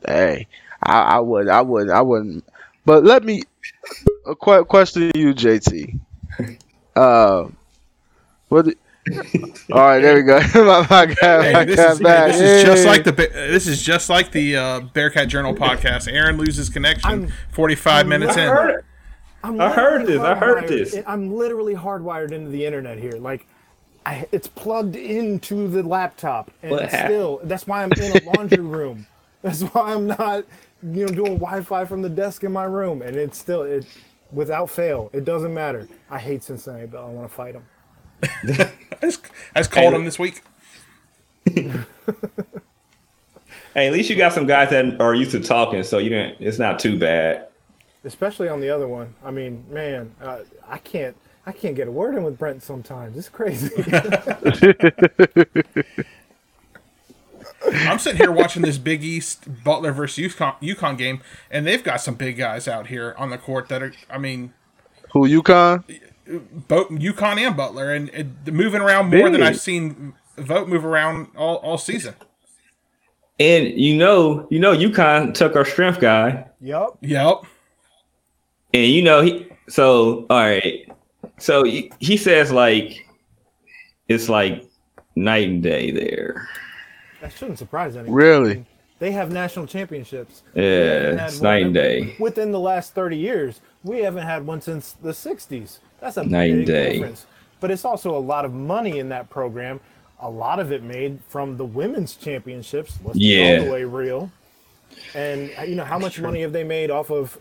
[0.06, 0.46] Hey,
[0.82, 2.44] I, I would, I would, I wouldn't.
[2.86, 3.42] But let me
[4.26, 5.98] a que- question to you, JT.
[6.96, 7.48] Uh,
[8.48, 8.66] what?
[8.66, 8.76] the-
[9.72, 10.38] all right, there we go.
[10.54, 12.32] my, my guy, Hey, my this guy is, back.
[12.32, 16.10] this is just like the this is just like the uh, Bearcat Journal podcast.
[16.10, 18.48] Aaron loses connection I'm- 45 I'm minutes I in.
[18.48, 18.84] heard it.
[19.42, 21.02] I'm heard literally this, I heard hardwired- this.
[21.06, 23.12] I'm literally hardwired into the internet here.
[23.18, 23.46] Like,
[24.06, 27.10] I, it's plugged into the laptop, and What it's happened?
[27.14, 27.40] still.
[27.44, 29.06] That's why I'm in a laundry room.
[29.42, 30.44] That's why I'm not,
[30.82, 33.84] you know, doing Wi-Fi from the desk in my room, and it's still it,
[34.34, 35.10] without fail.
[35.12, 35.88] It doesn't matter.
[36.10, 37.06] I hate Cincinnati Bell.
[37.06, 37.64] I want to fight him.
[38.22, 38.70] I
[39.00, 40.42] just, I just called him this week.
[43.74, 46.40] Hey, at least you got some guys that are used to talking, so you didn't.
[46.40, 47.48] It's not too bad.
[48.04, 49.12] Especially on the other one.
[49.24, 51.16] I mean, man, uh, I can't.
[51.44, 53.18] I can't get a word in with Brent sometimes.
[53.18, 53.74] It's crazy.
[57.72, 62.00] I'm sitting here watching this Big East Butler versus UConn, UConn game, and they've got
[62.00, 64.52] some big guys out here on the court that are, I mean,
[65.12, 65.84] Who UConn?
[66.68, 71.28] both UConn and Butler, and, and moving around more than I've seen Vogt move around
[71.36, 72.14] all, all season.
[73.40, 76.98] And you know, you know, UConn took our strength guy, Yep.
[77.02, 77.42] Yep.
[78.74, 79.46] and you know he.
[79.68, 80.88] So all right,
[81.38, 83.06] so he, he says like,
[84.08, 84.64] it's like
[85.16, 86.48] night and day there.
[87.24, 88.14] That shouldn't surprise anyone.
[88.14, 88.66] Really?
[88.98, 90.42] They have national championships.
[90.54, 92.14] Yeah, it's night and day.
[92.18, 95.78] Within the last 30 years, we haven't had one since the 60s.
[96.00, 96.92] That's a Night big day.
[96.92, 97.24] difference.
[97.60, 99.80] But it's also a lot of money in that program.
[100.20, 102.98] A lot of it made from the women's championships.
[103.02, 103.56] Let's Yeah.
[103.60, 104.30] all the way real.
[105.14, 107.38] And you know how much money have they made off of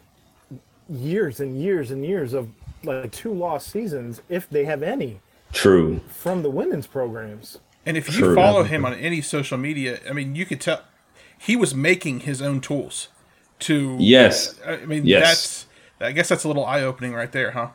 [0.90, 2.48] years and years and years of
[2.86, 5.20] like two lost seasons, if they have any,
[5.52, 6.00] True.
[6.08, 7.60] from the women's programs?
[7.86, 8.36] And if you True.
[8.36, 10.82] follow him on any social media, I mean, you could tell
[11.38, 13.10] he was making his own tools
[13.60, 13.98] to.
[14.00, 14.60] Yes.
[14.66, 15.22] I mean, Yes.
[15.22, 15.66] that's.
[16.00, 17.70] I guess that's a little eye opening right there, huh?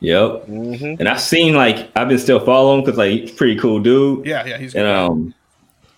[0.00, 0.48] Yep.
[0.48, 4.26] And I've seen like I've been still following because like he's a pretty cool dude.
[4.26, 5.34] Yeah, yeah, he's And um,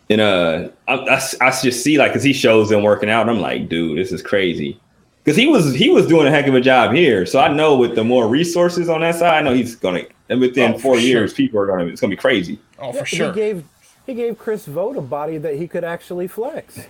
[0.09, 3.31] and uh, I, I, I just see like because he shows them working out, and
[3.31, 4.81] I'm like, dude, this is crazy.
[5.25, 7.77] Because he was he was doing a heck of a job here, so I know
[7.77, 10.05] with the more resources on that side, I know he's gonna.
[10.29, 11.05] And within Oh, for four sure.
[11.09, 11.87] years, people are gonna.
[11.87, 12.59] It's gonna be crazy.
[12.79, 13.33] oh, Yeah, for sure.
[13.33, 13.65] He gave
[14.07, 16.79] he gave Chris Vogt a body that he could actually flex.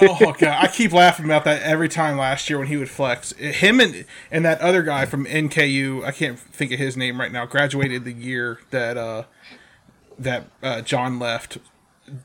[0.00, 3.32] oh god, I keep laughing about that every time last year when he would flex.
[3.32, 7.32] Him and and that other guy from NKU, I can't think of his name right
[7.32, 7.46] now.
[7.46, 9.24] Graduated the year that uh
[10.18, 11.58] that uh, John left.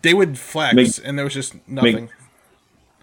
[0.02, 2.10] They would flex, Mc- and there was just nothing.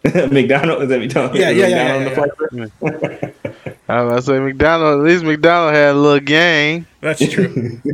[0.33, 1.37] McDonald is that McDonald?
[1.37, 3.31] Yeah, is yeah, yeah, McDonald yeah.
[3.89, 5.01] I was about to say McDonald.
[5.01, 6.87] At least McDonald had a little game.
[7.01, 7.81] That's true.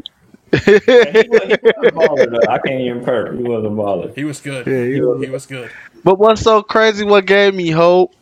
[0.53, 2.49] He was, he was baller.
[2.49, 3.37] I can't even perk.
[3.37, 4.15] He was a baller.
[4.15, 4.67] He was good.
[4.67, 5.71] Yeah, he he, was- was good.
[6.05, 7.05] But what's so crazy?
[7.05, 8.15] What gave me hope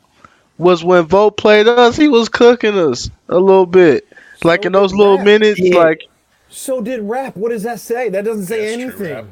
[0.56, 1.96] was when Vote played us.
[1.96, 4.08] He was cooking us a little bit,
[4.42, 5.26] like in those little Rap.
[5.26, 5.60] minutes.
[5.60, 5.76] Yeah.
[5.76, 6.02] Like
[6.48, 7.36] So did rap.
[7.36, 8.08] What does that say?
[8.08, 9.14] That doesn't say That's anything.
[9.14, 9.24] Rap.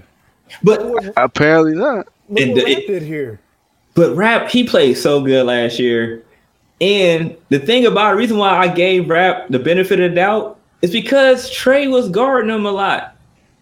[0.62, 2.06] But apparently not.
[2.28, 3.40] look And what the- rap it- did here.
[3.94, 6.24] But Rap, he played so good last year.
[6.80, 10.58] And the thing about the reason why I gave Rap the benefit of the doubt
[10.80, 13.16] is because Trey was guarding him a lot.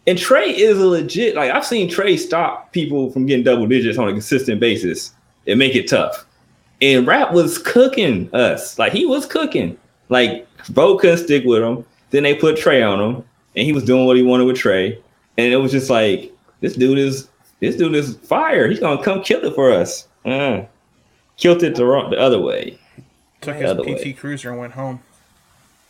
[0.07, 3.99] And Trey is a legit, like I've seen Trey stop people from getting double digits
[3.99, 5.13] on a consistent basis.
[5.47, 6.27] and make it tough.
[6.81, 8.79] And Rap was cooking us.
[8.79, 9.77] Like he was cooking.
[10.09, 11.85] Like Bo couldn't stick with him.
[12.11, 13.25] Then they put Trey on him,
[13.55, 14.99] and he was doing what he wanted with Trey.
[15.39, 17.29] And it was just like, this dude is
[17.61, 18.69] this dude is fire.
[18.69, 20.09] He's gonna come kill it for us.
[20.25, 20.63] Uh,
[21.37, 22.79] killed it the, wrong, the other way.
[23.41, 24.13] Took The his PT way.
[24.13, 25.03] Cruiser and went home.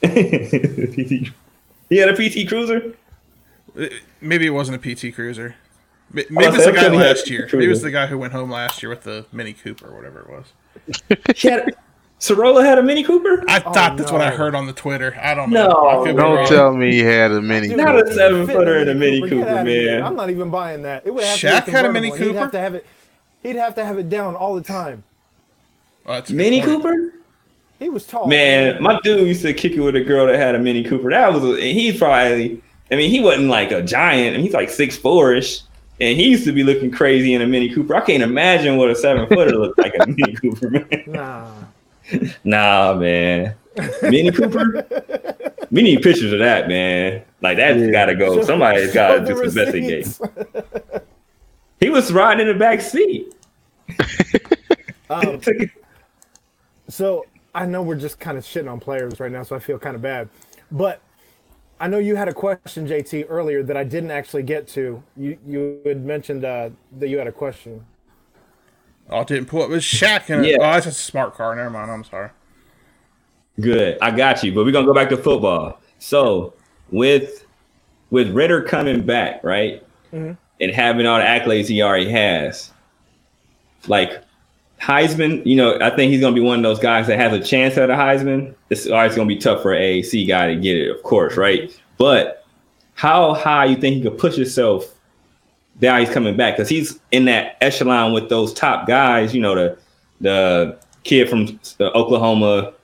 [0.05, 1.28] PT.
[1.91, 2.95] He had a PT Cruiser.
[3.76, 3.87] Uh,
[4.20, 5.57] Maybe it wasn't a PT Cruiser.
[5.59, 5.64] Oh,
[6.14, 7.49] Maybe I it's the guy he had a last year.
[7.53, 9.97] Maybe it was the guy who went home last year with the Mini Cooper or
[9.97, 11.26] whatever it was.
[11.37, 11.74] He had,
[12.20, 13.43] Sorolla had a Mini Cooper.
[13.49, 15.18] I thought that's what I heard on the Twitter.
[15.20, 15.66] I don't No.
[15.68, 15.89] know.
[15.89, 16.47] I could Don't wrong.
[16.47, 17.66] tell me he had a mini.
[17.68, 19.95] Dude, Not it a seven footer in a Mini Get Cooper, outta here.
[19.99, 20.07] man.
[20.07, 21.05] I'm not even buying that.
[21.07, 22.22] It would have Shaq to had a Mini Cooper.
[22.22, 22.87] and He'd have to have it.
[23.43, 25.03] He'd have to have it down all the time.
[26.07, 26.82] Oh, that's Mini point.
[26.82, 27.14] Cooper.
[27.78, 28.26] He was tall.
[28.26, 31.11] Man, my dude used to kick it with a girl that had a Mini Cooper.
[31.11, 34.34] That was, and he's probably, I mean, he wasn't like a giant.
[34.34, 35.62] I mean, he's like six four ish,
[36.01, 37.95] and he used to be looking crazy in a Mini Cooper.
[37.95, 41.05] I can't imagine what a seven footer looked like in a Mini Cooper, man.
[41.07, 41.51] Nah.
[42.45, 43.55] Nah, man,
[44.03, 44.86] Mini Cooper.
[45.72, 47.22] We need pictures of that, man.
[47.43, 47.93] Like that's Yeah.
[47.93, 48.43] got to go.
[48.43, 50.18] Somebody's got to the just investigate.
[51.81, 51.87] receipts.
[51.87, 53.35] He was riding in the back seat.
[55.09, 55.41] Um,
[56.89, 59.78] so I know we're just kind of shitting on players right now, so I feel
[59.78, 60.28] kind of bad.
[60.70, 61.03] But
[61.81, 65.03] I know you had a question, JT, earlier that I didn't actually get to.
[65.16, 67.85] You you had mentioned uh, that you had a question.
[69.09, 69.70] Oh, it didn't pull up.
[69.70, 70.31] It was Shaq.
[70.31, 70.59] And Yeah.
[70.61, 71.57] Oh, that's a smart car.
[71.57, 71.91] Never mind.
[71.91, 72.31] I'm sorry.
[73.61, 73.99] Good.
[74.01, 74.53] I got you.
[74.53, 75.81] But we're gonna go back to football.
[75.99, 76.55] So
[76.91, 77.47] with
[78.11, 79.85] with Ridder coming back, right?
[80.61, 82.70] And having all the accolades he already has,
[83.86, 84.22] like
[84.80, 87.42] Heisman, you know, I think he's gonna be one of those guys that has a
[87.42, 88.54] chance at a Heisman.
[88.68, 91.70] It's always gonna be tough for an AAC guy to get it, of course, right?
[91.96, 92.44] But
[92.94, 94.94] how high you think he could push himself
[95.80, 96.56] now he's coming back?
[96.56, 99.78] Because he's in that echelon with those top guys, you know, the
[100.20, 102.74] the kid from Oklahoma, a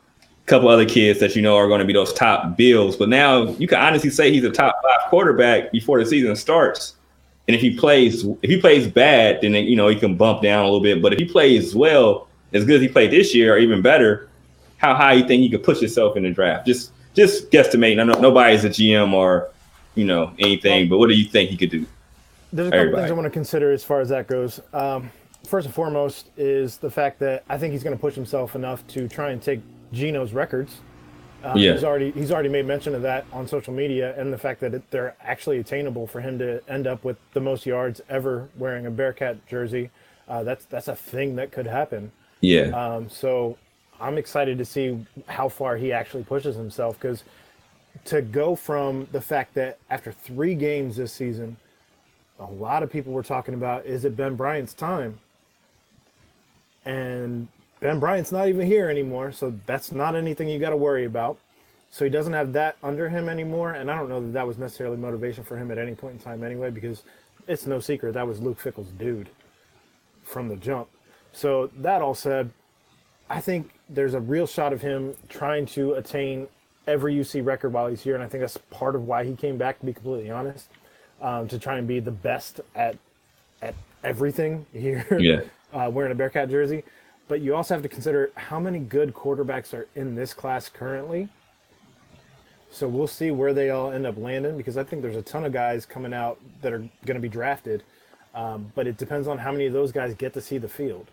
[0.47, 2.97] couple other kids that you know are going to be those top bills.
[2.97, 6.96] But now you can honestly say he's a top five quarterback before the season starts.
[7.49, 10.63] And if he plays, if he plays bad, then you know he can bump down
[10.63, 11.01] a little bit.
[11.01, 14.29] But if he plays well, as good as he played this year, or even better,
[14.79, 16.67] how high you think he could push himself in the draft?
[16.67, 18.01] Just just guesstimate.
[18.01, 19.51] I know nobody's a GM or
[19.95, 21.87] you know anything, but what do you think he could do?
[22.53, 23.03] There's a couple Everybody.
[23.03, 24.61] things I want to consider as far as that goes.
[24.73, 25.11] Um,
[25.47, 28.87] first and foremost is the fact that I think he's going to push himself enough
[28.89, 29.61] to try and take
[29.93, 30.81] Gino's records.
[31.47, 31.73] Um, Yeah.
[31.73, 34.75] He's already he's already made mention of that on social media and the fact that
[34.75, 38.87] it, they're actually attainable for him to end up with the most yards ever wearing
[38.87, 39.91] a Bearcat jersey.
[40.29, 42.11] Uh, that's that's a thing that could happen.
[42.41, 43.57] Yeah, Um, so
[44.01, 47.25] I'm excited to see how far he actually pushes himself because
[48.07, 51.57] to go from the fact that after three games this season,
[52.39, 55.19] a lot of people were talking about is it Ben Bryant's time?
[56.85, 57.49] And
[57.81, 61.39] Ben Bryant's not even here anymore, so that's not anything you got to worry about.
[61.91, 64.59] So he doesn't have that under him anymore, and I don't know that that was
[64.59, 67.03] necessarily motivation for him at any point in time anyway, because
[67.47, 69.29] it's no secret that was Luke Fickell's dude
[70.24, 70.89] from the jump.
[71.33, 72.51] So that all said,
[73.31, 76.49] I think there's a real shot of him trying to attain
[76.87, 79.57] every UC record while he's here, and I think that's part of why he came
[79.57, 79.81] back.
[79.81, 80.68] To be completely honest,
[81.20, 82.97] um, to try and be the best at
[83.62, 83.74] at
[84.05, 85.41] everything here, Yeah.
[85.72, 86.85] uh, wearing a Bearcat jersey.
[87.29, 91.29] But you also have to consider how many good quarterbacks are in this class currently.
[92.70, 95.45] So we'll see where they all end up landing because I think there's a ton
[95.45, 97.83] of guys coming out that are going to be drafted.
[98.35, 101.09] Um, but it depends on how many of those guys get to see the field.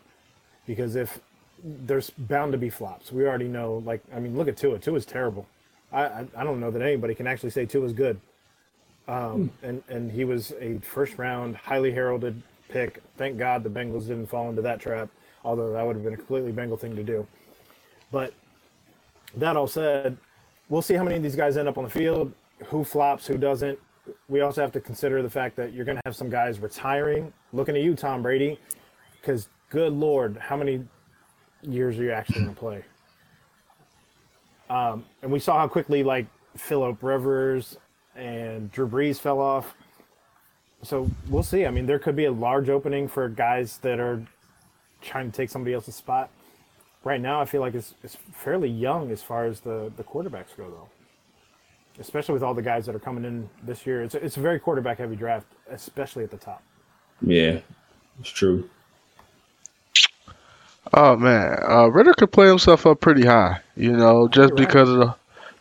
[0.68, 1.20] Because if
[1.64, 3.82] there's bound to be flops, we already know.
[3.86, 4.78] Like, I mean, look at Tua.
[4.80, 5.48] Tua's terrible.
[5.92, 8.20] I, I, I don't know that anybody can actually say Tua's good.
[9.08, 13.02] Um, and and he was a first round, highly heralded pick.
[13.18, 15.10] Thank God the Bengals didn't fall into that trap.
[15.44, 17.28] Although that would have been a completely Bengal thing to do.
[18.12, 18.34] But
[19.36, 20.18] that all said,
[20.70, 22.32] we'll see how many of these guys end up on the field,
[22.66, 23.78] who flops, who doesn't.
[24.28, 27.34] We also have to consider the fact that you're going to have some guys retiring.
[27.52, 28.60] Looking at you, Tom Brady,
[29.20, 30.84] because good lord, how many
[31.62, 32.84] years are you actually going to play?
[34.70, 36.26] Um, and we saw how quickly like
[36.56, 37.78] Philip Rivers
[38.16, 39.76] and Drew Brees fell off.
[40.84, 41.66] So we'll see.
[41.66, 44.22] I mean, there could be a large opening for guys that are
[45.04, 46.30] trying to take somebody else's spot.
[47.04, 50.56] Right now, I feel like it's, it's fairly young as far as the, the quarterbacks
[50.58, 50.90] go, though.
[52.00, 54.04] Especially with all the guys that are coming in this year.
[54.04, 56.64] It's a, it's a very quarterback heavy draft, especially at the top.
[57.22, 57.60] yeah,
[58.20, 58.70] it's true.
[60.94, 63.62] Oh man, uh, Ridder could play himself up pretty high.
[63.76, 64.68] You know, just You're right.
[64.68, 65.16] because of the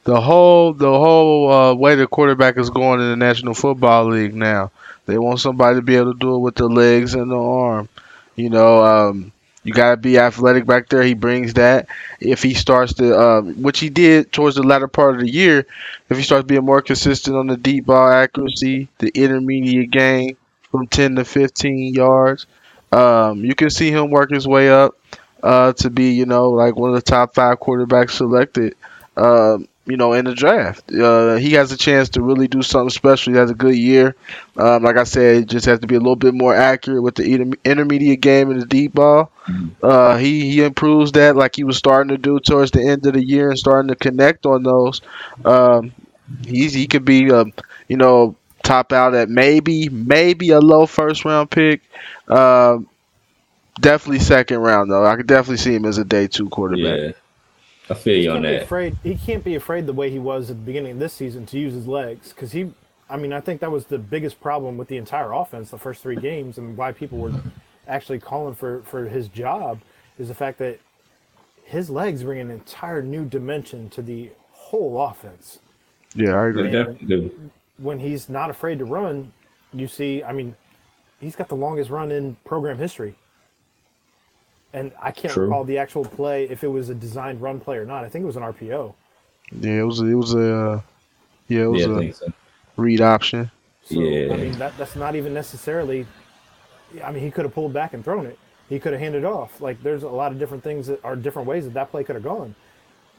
[0.04, 4.34] the whole the whole uh, way the quarterback is going in the National Football League
[4.34, 4.70] now.
[5.06, 7.88] They want somebody to be able to do it with the legs and the arm.
[8.36, 9.32] You know, um,
[9.64, 11.02] You gotta be athletic back there.
[11.04, 11.86] He brings that.
[12.18, 15.66] If he starts to, um, which he did towards the latter part of the year,
[16.10, 20.36] if he starts being more consistent on the deep ball accuracy, the intermediate game
[20.70, 22.46] from 10 to 15 yards,
[22.90, 24.96] um, you can see him work his way up
[25.44, 28.74] uh, to be, you know, like one of the top five quarterbacks selected.
[29.16, 30.90] Um, you know, in the draft.
[30.92, 33.32] Uh, he has a chance to really do something special.
[33.32, 34.14] He has a good year.
[34.56, 37.16] Um, like I said, he just has to be a little bit more accurate with
[37.16, 39.30] the inter- intermediate game and the deep ball.
[39.82, 43.14] Uh, he he improves that like he was starting to do towards the end of
[43.14, 45.00] the year and starting to connect on those.
[45.44, 45.92] Um,
[46.46, 47.52] he's he could be, um,
[47.88, 51.82] you know, top out at maybe maybe a low first round pick.
[52.28, 52.88] Um,
[53.80, 55.04] definitely second round though.
[55.06, 57.00] I could definitely see him as a day two quarterback.
[57.00, 57.12] Yeah,
[57.90, 58.62] I feel you He on can't be that.
[58.62, 58.96] afraid.
[59.02, 61.58] He can't be afraid the way he was at the beginning of this season to
[61.58, 62.72] use his legs because he.
[63.10, 66.02] I mean, I think that was the biggest problem with the entire offense the first
[66.02, 67.32] three games, and why people were
[67.86, 69.80] actually calling for for his job
[70.18, 70.78] is the fact that
[71.64, 75.58] his legs bring an entire new dimension to the whole offense.
[76.14, 76.70] Yeah, I agree.
[76.70, 77.32] definitely.
[77.78, 79.32] When he's not afraid to run,
[79.72, 80.22] you see.
[80.22, 80.54] I mean,
[81.20, 83.16] he's got the longest run in program history.
[84.72, 85.44] And I can't True.
[85.44, 88.04] recall the actual play if it was a designed run play or not.
[88.04, 88.94] I think it was an RPO.
[89.52, 90.80] Yeah, it was it was a uh,
[91.48, 92.32] yeah it was Yeah, I a think so.
[92.76, 93.50] read option.
[93.82, 94.28] So, Yeah.
[94.30, 96.06] I mean, that, that's not even necessarily.
[97.04, 98.38] I mean, he could have pulled back and thrown it.
[98.68, 99.60] He could have handed off.
[99.60, 102.16] Like, there's a lot of different things that are different ways that that play could
[102.16, 102.54] have gone.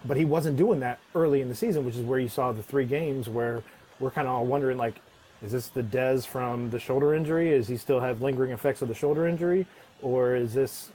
[0.06, 2.64] But he wasn't doing that early in the season, which is where you saw the
[2.64, 3.64] three games where
[3.99, 4.95] we're kind of all wondering, like,
[5.43, 7.51] is this the Dez from the shoulder injury?
[7.54, 9.68] Is he still have lingering effects of the shoulder injury,
[10.01, 10.91] or is this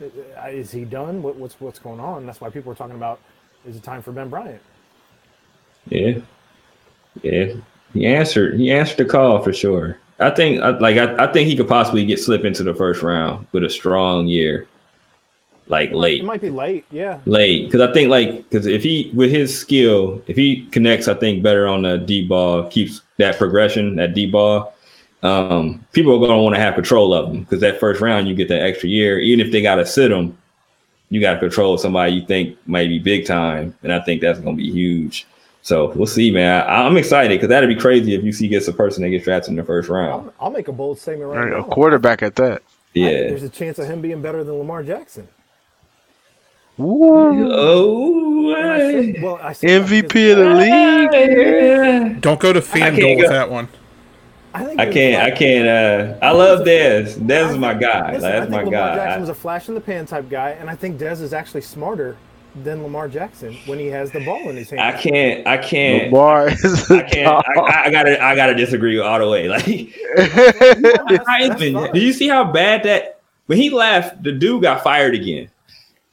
[0.00, 1.22] Uh, is he done?
[1.22, 2.26] What, what's what's going on?
[2.26, 3.20] That's why people are talking about
[3.66, 4.60] is it time for Ben Bryant?
[5.88, 6.18] Yeah,
[7.22, 7.54] yeah.
[7.92, 8.58] He answered.
[8.58, 9.98] He answered the call for sure.
[10.18, 13.46] I think, like, I, I think he could possibly get slip into the first round
[13.52, 14.66] with a strong year,
[15.66, 16.20] like late.
[16.20, 17.20] It might be late, yeah.
[17.26, 21.14] late because I think like because if he with his skill, if he connects, I
[21.14, 24.73] think better on the deep ball, keeps that progression, that deep ball.
[25.24, 28.28] Um, people are going to want to have control of them because that first round
[28.28, 30.36] you get that extra year, even if they got to sit them,
[31.08, 34.38] you got to control somebody you think might be big time, and I think that's
[34.38, 35.26] going to be huge.
[35.62, 36.66] So we'll see, man.
[36.68, 39.24] I, I'm excited because that'd be crazy if you see gets a person that gets
[39.24, 40.30] drafted in the first round.
[40.38, 41.62] I'll, I'll make a bold statement right A now.
[41.62, 42.60] quarterback at that.
[42.60, 43.10] I Yeah.
[43.28, 45.26] there's a chance of him being better than Lamar Jackson.
[46.78, 47.48] Ooh.
[47.52, 51.12] Oh, I say- well, I say MVP because of the league.
[51.12, 52.16] yeah.
[52.20, 53.68] Don't go to FanDuel with that one.
[54.54, 55.22] I, think I can't.
[55.22, 55.68] I can't.
[55.68, 57.14] Uh, I love Dez.
[57.16, 58.12] Dez is my guy.
[58.12, 60.28] Listen, Like, I that's think my Lamar Jackson was a flash in the pan type
[60.30, 62.16] guy, and I think Dez is actually smarter
[62.62, 64.80] than Lamar Jackson when he has the ball in his hand.
[64.80, 65.44] I can't.
[65.46, 66.12] I can't.
[66.12, 67.26] Lamar is I can't.
[67.58, 68.22] I, I gotta.
[68.24, 69.48] I gotta disagree all the way.
[69.48, 69.64] Like,
[70.16, 71.92] That's- I that's even- fine.
[71.92, 75.50] did you see how bad that when he left, the dude got fired again.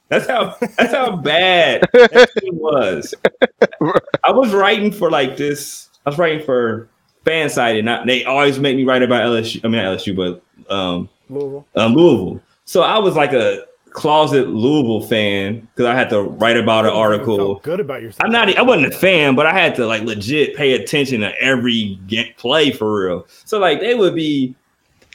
[0.08, 0.56] That's how.
[0.60, 3.14] That's how bad that team was.
[4.24, 5.88] I was writing for like this.
[6.04, 6.88] I was writing for
[7.24, 9.60] fan site, and they always make me write about LSU.
[9.64, 11.66] I mean, not LSU, but um, Louisville.
[11.76, 12.40] um, Louisville.
[12.64, 16.92] So I was like a closet Louisville fan because I had to write about an
[16.92, 17.56] article.
[17.56, 18.24] good about yourself.
[18.24, 18.56] I'm not.
[18.56, 22.36] I wasn't a fan, but I had to like legit pay attention to every get
[22.36, 23.26] play for real.
[23.44, 24.54] So like they would be,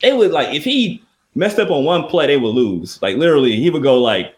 [0.01, 1.03] they would like if he
[1.35, 3.01] messed up on one play, they would lose.
[3.01, 4.35] Like literally, he would go like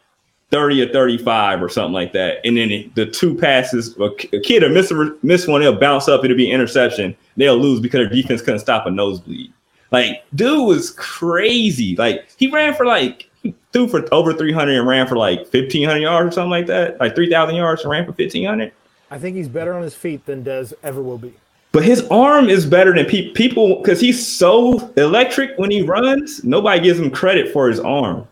[0.51, 4.09] thirty or thirty-five or something like that, and then the two passes, a
[4.41, 7.15] kid will miss a- miss one, they'll bounce up, it'll be an interception.
[7.37, 9.53] They'll lose because their defense couldn't stop a nosebleed.
[9.91, 11.95] Like dude was crazy.
[11.95, 13.29] Like he ran for like
[13.71, 16.99] threw for over 300 and ran for like 1500 yards or something like that.
[16.99, 18.71] Like 3000 yards and ran for 1500.
[19.11, 21.33] I think he's better on his feet than Dez ever will be.
[21.71, 26.43] But his arm is better than pe- people because he's so electric when he runs.
[26.43, 28.27] Nobody gives him credit for his arm.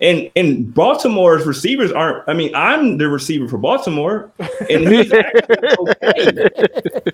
[0.00, 2.28] And and Baltimore's receivers aren't.
[2.28, 4.30] I mean, I'm the receiver for Baltimore,
[4.70, 6.48] and he's actually okay.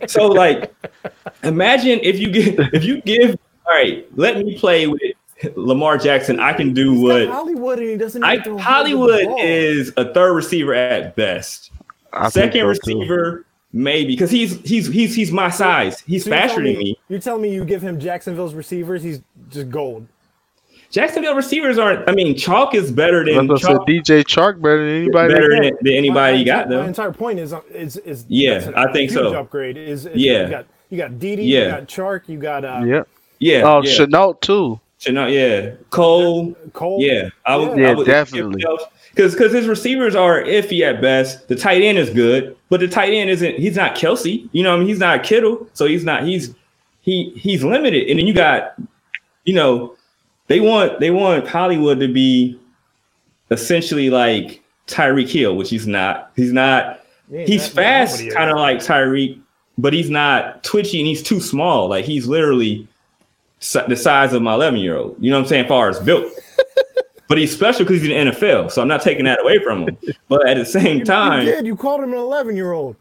[0.07, 0.74] So like,
[1.43, 3.39] imagine if you give if you give.
[3.66, 5.01] All right, let me play with
[5.55, 6.41] Lamar Jackson.
[6.41, 8.22] I can do He's what Hollywood and he doesn't.
[8.22, 11.70] I, even throw Hollywood is a third receiver at best.
[12.12, 12.99] I Second so, too.
[13.01, 16.01] receiver, maybe because he's he's he's he's my size.
[16.01, 16.99] He's So faster telling than me.
[17.09, 20.07] You're telling me you give him Jacksonville's receivers, he's just gold.
[20.95, 22.09] Jacksonville receivers aren't.
[22.09, 23.76] I mean, Chark is better than what I said.
[23.78, 25.34] Chark, DJ Chark better than anybody.
[25.34, 26.82] better than, than anybody my, you got My though.
[26.84, 29.34] entire point is uh, is is Yeah, that's a I think huge so.
[29.34, 30.45] Upgrade is, is Yeah.
[30.45, 31.64] You got you got Didi, Yeah.
[31.64, 33.03] you got Chark, you got uh, Yeah.
[33.40, 33.62] Yeah.
[33.64, 33.90] Oh, yeah.
[33.90, 34.78] Shenault too.
[35.01, 35.74] Shenault, yeah.
[35.90, 36.55] Cole.
[36.72, 37.03] Cole.
[37.03, 37.76] Yeah, I would.
[37.76, 38.64] Yeah, I would definitely.
[39.11, 41.49] Because because his receivers are iffy at best.
[41.49, 43.57] The tight end is good, but the tight end isn't.
[43.57, 44.49] He's not Kelce.
[44.53, 46.22] You know, what I mean, he's not Kittle, so he's not.
[46.22, 46.55] He's
[47.01, 48.09] he he's limited.
[48.09, 48.74] And then you got,
[49.45, 49.97] you know,
[50.49, 52.59] they want they want Hollywood to be
[53.51, 56.30] essentially like Tyreek Hill, which he's not.
[56.36, 57.01] He's not.
[57.30, 59.40] Yeah, He's not- fast, kind of like Tyreek,
[59.78, 61.88] but he's not twitchy and he's too small.
[61.88, 62.86] Like he's literally
[63.88, 65.16] the size of my 11 year old.
[65.18, 65.68] You know what I'm saying?
[65.68, 66.30] Far as built.
[67.28, 68.70] but he's special because he's in the NFL.
[68.70, 69.97] So I'm not taking that away from him.
[70.28, 71.64] But at the same You time, did.
[71.66, 72.97] You called him an 11 year old.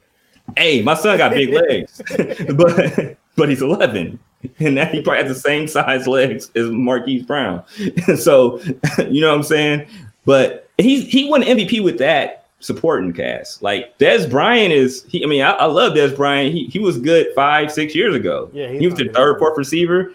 [0.58, 2.02] hey, my son got big legs,
[2.56, 4.18] but but he's 11,
[4.60, 7.64] and that he probably has the same size legs as Marquise Brown.
[8.18, 8.60] so
[9.10, 9.88] you know what I'm saying?
[10.26, 13.62] But he's he won MVP with that supporting cast.
[13.62, 15.04] Like Dez Bryant is.
[15.04, 16.54] He, I mean, I, I love Dez Bryant.
[16.54, 18.50] He he was good five six years ago.
[18.54, 20.14] Yeah, he was the third fourth receiver.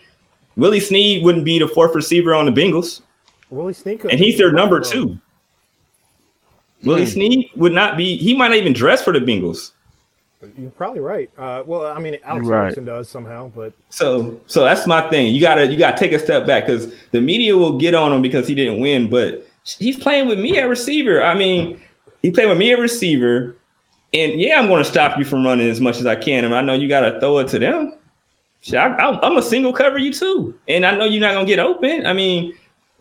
[0.56, 3.02] Willie Snead wouldn't be the fourth receiver on the Bengals,
[3.50, 4.04] Willie Snead.
[4.06, 5.16] and he's their number two.
[6.84, 7.10] Willie Hmm.
[7.10, 8.16] Snead would not be.
[8.16, 9.72] He might not even dress for the Bengals.
[10.56, 11.30] You're probably right.
[11.36, 12.58] Uh, well, I mean, Alex Right.
[12.58, 15.34] Harrison does somehow, but So so that's my thing.
[15.34, 18.22] You gotta you gotta take a step back because the media will get on him
[18.22, 21.22] because he didn't win, but he's playing with me at receiver.
[21.24, 21.80] I mean,
[22.22, 23.56] he played with me at receiver,
[24.14, 26.44] and yeah, I'm going to stop you from running as much as I can.
[26.44, 27.94] And I know you got to throw it to them.
[28.60, 31.46] Shit, I, I, I'm a single cover you too, and I know you're not going
[31.46, 32.06] to get open.
[32.06, 32.54] I mean.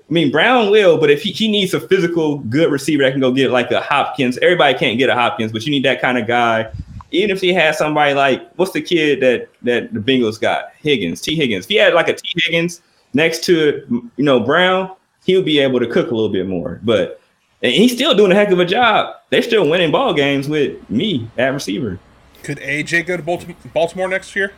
[0.10, 3.20] I mean, Brown will, but if he, he needs a physical, good receiver that can
[3.20, 6.18] go get like a Hopkins, everybody can't get a Hopkins, but you need that kind
[6.18, 6.72] of guy.
[7.12, 11.22] Even if he had somebody like what's the kid that that the Bengals got, Higgins,
[11.22, 11.66] Tee Higgins.
[11.66, 12.82] If he had like a Tee Higgins
[13.14, 13.86] next to
[14.18, 14.92] you know Brown,
[15.26, 16.80] he'll be able to cook a little bit more.
[16.84, 17.22] But
[17.64, 19.16] and he's still doing a heck of a job.
[19.30, 21.98] They're still winning ball games with me at receiver.
[22.44, 24.52] Could AJ go to Baltimore next year?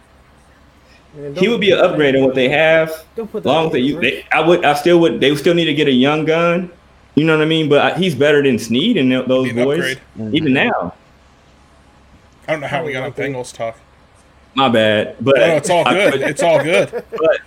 [1.15, 3.05] man, He would be an upgrade on what they have.
[3.15, 4.25] Don't put that Long as on they, the use- list.
[4.31, 5.19] they, I would, I still would.
[5.21, 6.69] They still need to get a young gun.
[7.15, 7.69] You know what I mean?
[7.69, 9.95] But I- he's better than Snead and those boys.
[9.95, 10.35] upgrade.
[10.35, 10.93] Even now,
[12.49, 13.77] I don't know how we got on Bengals talk.
[14.55, 15.15] my bad.
[15.21, 16.21] But No, it's all I- good.
[16.21, 16.89] It's all good.
[17.11, 17.41] but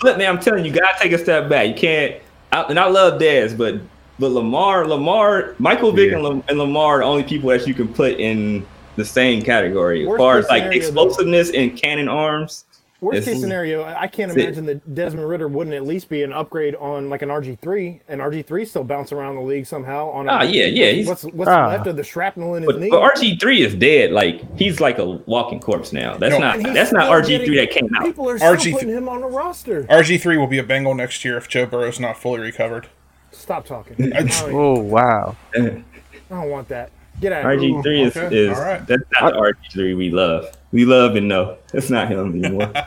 [0.00, 1.66] but man, I'm telling you, you gotta take a step back.
[1.68, 2.22] You can't.
[2.52, 3.80] I, and I love Dez, but
[4.20, 6.18] but Lamar, Lamar, Michael Vick Yeah.
[6.18, 9.42] and, Lam, and Lamar are the only people that you can put in the same
[9.42, 10.86] category as Worst far as like scenario, though.
[10.86, 12.64] explosiveness and cannon arms.
[13.04, 14.42] Worst It's- case scenario, I I can't That's it.
[14.44, 18.00] imagine that Desmond Ridder wouldn't at least be an upgrade on like an RG three,
[18.08, 20.08] and RG three still bounce around the league somehow.
[20.10, 21.68] On a- Ah, yeah, yeah, he's- what's what's Ah.
[21.68, 22.88] left of the shrapnel in his But, knee?
[22.90, 24.10] but RG three is dead.
[24.12, 26.16] Like he's like a walking corpse now.
[26.16, 26.38] That's No.
[26.38, 28.04] not that's not RG three that came out.
[28.04, 29.82] People are still RG putting him on a roster.
[29.90, 32.86] RG three will be a Bengal next year if Joe Burrow's not fully recovered.
[33.32, 33.96] Stop talking.
[34.50, 35.36] Oh wow.
[35.54, 35.82] I
[36.30, 36.90] don't want that.
[37.20, 37.44] Get out.
[37.52, 37.70] of here.
[37.74, 38.86] RG three is, okay, is all right.
[38.86, 40.50] that's not the RG three we love.
[40.74, 42.72] We love and know it's not him anymore.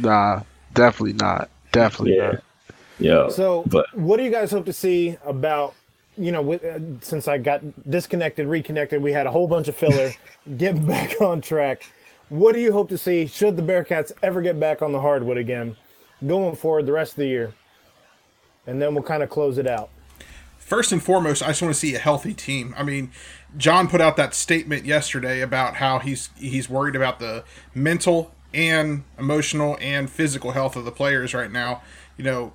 [0.00, 0.40] Nah,
[0.72, 1.50] definitely not.
[1.70, 2.42] Definitely yeah, not.
[2.98, 3.28] yeah.
[3.28, 5.74] So, but what do you guys hope to see about?
[6.16, 7.60] You know, with, uh, since I got
[7.90, 10.12] disconnected, reconnected, we had a whole bunch of filler.
[10.56, 11.84] Getting back on track.
[12.30, 13.26] What do you hope to see?
[13.26, 15.76] Should the Bearcats ever get back on the hardwood again,
[16.26, 17.52] going forward the rest of the year,
[18.66, 19.90] and then we'll kind of close it out.
[20.58, 22.74] First and foremost, I just want to see a healthy team.
[22.78, 23.10] I mean,
[23.56, 27.44] John put out that statement yesterday about how he's he's worried about the
[27.74, 31.82] mental and emotional and physical health of the players right now.
[32.16, 32.52] You know,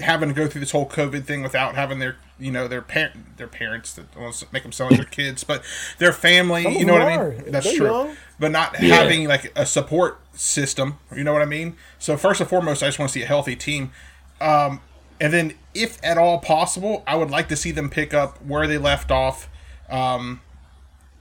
[0.00, 3.36] having to go through this whole COVID thing without having their you know their parent
[3.36, 5.62] their parents that I want to make them sound like their kids, but
[5.98, 6.64] their family.
[6.64, 7.52] Some you know what them I mean?
[7.52, 7.86] That's They're true.
[7.86, 8.16] young.
[8.38, 8.94] But not Yeah.
[8.96, 10.98] having like a support system.
[11.14, 11.76] You know what I mean?
[11.98, 13.92] So first and foremost, I just want to see a healthy team.
[14.40, 14.80] Um,
[15.20, 18.66] and then, if at all possible, I would like to see them pick up where
[18.66, 19.48] they left off.
[19.90, 20.40] Um,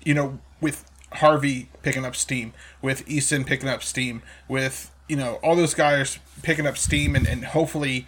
[0.03, 5.35] you know, with Harvey picking up steam, with Eason picking up steam, with you know
[5.43, 8.05] all those guys picking up steam, and, and hopefully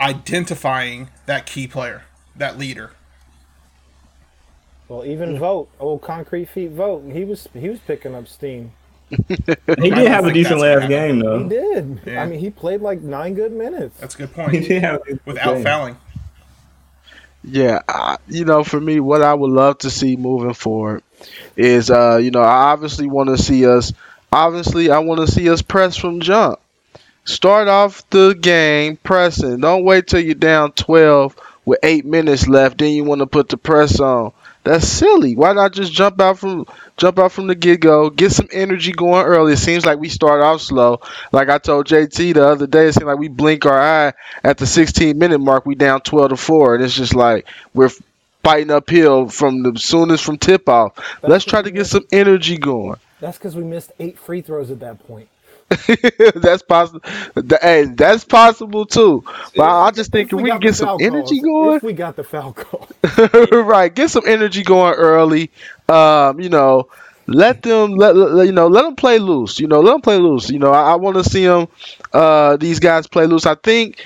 [0.00, 2.02] identifying that key player,
[2.34, 2.92] that leader.
[4.88, 8.72] Well, even Vogt, old concrete feet Vogt, he was he was picking up steam.
[9.08, 12.00] he did have a decent last gonna game He did.
[12.04, 12.22] Yeah.
[12.22, 13.98] I mean, he played like nine good minutes.
[14.00, 14.68] That's a good He point.
[14.68, 15.64] did have a decent Without game.
[15.64, 15.96] fouling.
[17.46, 21.02] Yeah, I, you know, for me, what I would love to see moving forward
[21.56, 23.92] is, uh, you know, I obviously want to see us.
[24.32, 26.58] Obviously, I want to see us press from jump.
[27.24, 29.60] Start off the game pressing.
[29.60, 32.78] Don't wait till you're down 12 with eight minutes left.
[32.78, 34.32] Then you want to put the press on.
[34.66, 35.36] That's silly.
[35.36, 36.66] Why not just jump out from
[36.96, 39.52] jump out from the get go, get some energy going early?
[39.52, 41.02] It seems like we start off slow.
[41.30, 44.12] Like I told JT the other day, it seemed like we blink our eye
[44.42, 45.66] at the 16 minute mark.
[45.66, 47.92] We down 12 to four, and it's just like we're
[48.42, 50.98] fighting uphill from the soonest from tip off.
[51.22, 52.96] Let's try to get some energy going.
[53.20, 55.28] That's because we missed eight free throws at that point.
[56.36, 57.00] that's possible.
[57.60, 59.24] Hey, that's possible too.
[59.56, 61.92] But I just think if we got can get some energy calls, going, If we
[61.94, 62.88] got the foul call.
[63.52, 65.50] right, get some energy going early.
[65.88, 66.88] Um, you know,
[67.26, 69.60] let them let, let- you know let them play loose.
[69.60, 70.50] You know, let them play loose.
[70.50, 71.68] You know, I, I want to see them
[72.12, 73.46] uh these guys play loose.
[73.46, 74.04] I think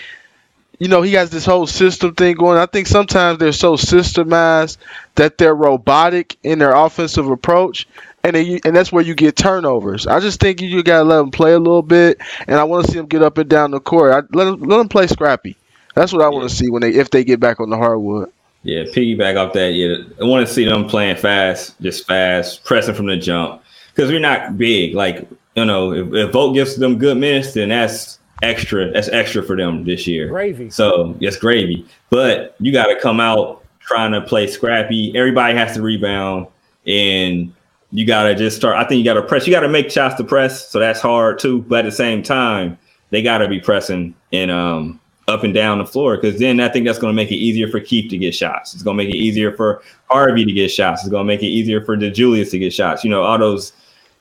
[0.78, 2.58] you know, he has this whole system thing going.
[2.58, 4.78] I think sometimes they're so systemized
[5.16, 7.86] that they're robotic in their offensive approach,
[8.24, 10.06] and they, and that's where you get turnovers.
[10.06, 12.92] I just think you, gotta let them play a little bit, and I want to
[12.92, 14.12] see them get up and down the court.
[14.12, 15.56] I, let them let them play scrappy.
[15.94, 18.30] That's what I want to see when they if they get back on the hardwood.
[18.62, 19.72] Yeah, piggyback off that.
[19.72, 23.62] Yeah, I want to see them playing fast, just fast, pressing from the jump,
[23.94, 24.94] because we're not big.
[24.94, 28.90] Like you know, if, if Vogt gives them good minutes, then that's extra.
[28.90, 30.28] That's extra for them this year.
[30.28, 30.68] Gravy.
[30.70, 31.86] So yes, gravy.
[32.10, 35.16] But you got to come out trying to play scrappy.
[35.16, 36.46] Everybody has to rebound,
[36.86, 37.52] and
[37.92, 38.76] you got to just start.
[38.76, 39.46] I think you got to press.
[39.46, 40.68] You got to make shots to press.
[40.68, 41.62] So that's hard too.
[41.62, 42.78] But at the same time,
[43.10, 46.68] they got to be pressing and um up and down the floor because then I
[46.68, 48.74] think that's to make it easier for Keith to get shots.
[48.74, 49.80] It's to make it easier for
[50.10, 51.02] Harvey to get shots.
[51.02, 53.04] It's to make it easier for DeJulius to get shots.
[53.04, 53.72] You know, all those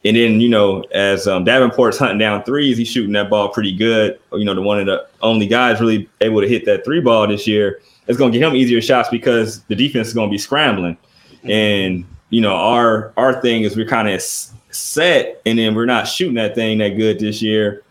[0.06, 3.76] and then, you know, as um, Davenport's hunting down threes, he's shooting that ball pretty
[3.76, 4.18] good.
[4.32, 7.28] You know, the one of the only guys really able to hit that three ball
[7.28, 7.82] this year.
[8.08, 10.98] It's to get him easier shots because the defense is to be scrambling.
[11.44, 16.08] And, you know, our our thing is we're kind of set and then we're not
[16.08, 17.84] shooting that thing that good this year,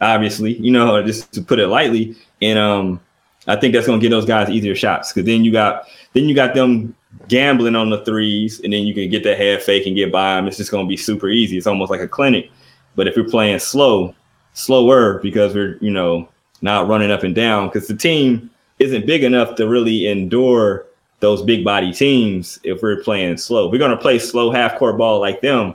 [0.00, 2.16] obviously, you know, just to put it lightly.
[2.42, 3.00] And um,
[3.46, 6.34] I think that's to get those guys easier shots because then you got then you
[6.34, 6.94] got them
[7.28, 10.36] gambling on the threes, and then you can get that head fake and get by
[10.36, 10.46] them.
[10.46, 11.56] It's just to be super easy.
[11.56, 12.50] It's almost like a clinic.
[12.96, 14.14] But if you're playing slow,
[14.52, 16.28] slower because we're you know
[16.62, 20.86] not running up and down because the team isn't big enough to really endure
[21.24, 23.66] those big body teams if we're playing slow.
[23.66, 25.74] If we're going to play slow half court ball like them,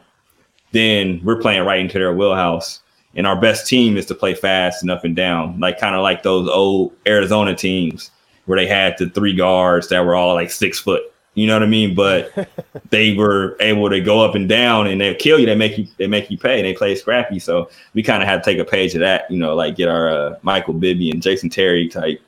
[0.71, 2.81] then we're playing right into their wheelhouse.
[3.15, 6.03] And our best team is to play fast and up and down, like kind of
[6.03, 8.11] like those old Arizona teams
[8.45, 11.03] where they had the three guards that were all like six foot
[11.39, 11.95] you know what I mean?
[11.95, 12.33] But
[12.89, 15.45] they were able to go up and down and they kill you.
[15.45, 16.61] They make you they make you pay.
[16.61, 17.39] They play scrappy.
[17.39, 19.87] So we kind of had to take a page of that, you know, like get
[19.87, 22.21] our uh, Michael Bibby and Jason Terry type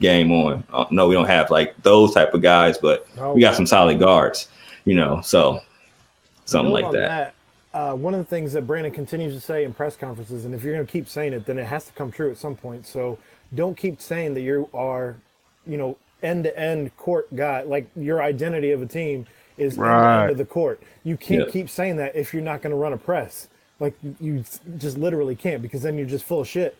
[0.00, 0.64] game on.
[0.72, 3.98] Uh, no, we don't have like those type of guys, but we got some solid
[3.98, 4.48] guards,
[4.84, 5.20] you know.
[5.22, 5.60] So
[6.44, 6.92] something like that.
[6.92, 7.34] that
[7.74, 10.62] uh, one of the things that Brannen continues to say in press conferences, and if
[10.62, 12.86] you're going to keep saying it, then it has to come true at some point.
[12.86, 13.18] So
[13.54, 15.16] don't keep saying that you are,
[15.66, 17.62] you know, end to end court guy.
[17.62, 19.26] Like your identity of a team
[19.56, 20.32] is right.
[20.32, 20.80] the court.
[21.02, 23.48] You can't keep saying that if you're not going to run a press.
[23.80, 24.44] Like you
[24.78, 26.76] just literally can't because then you're just full of shit.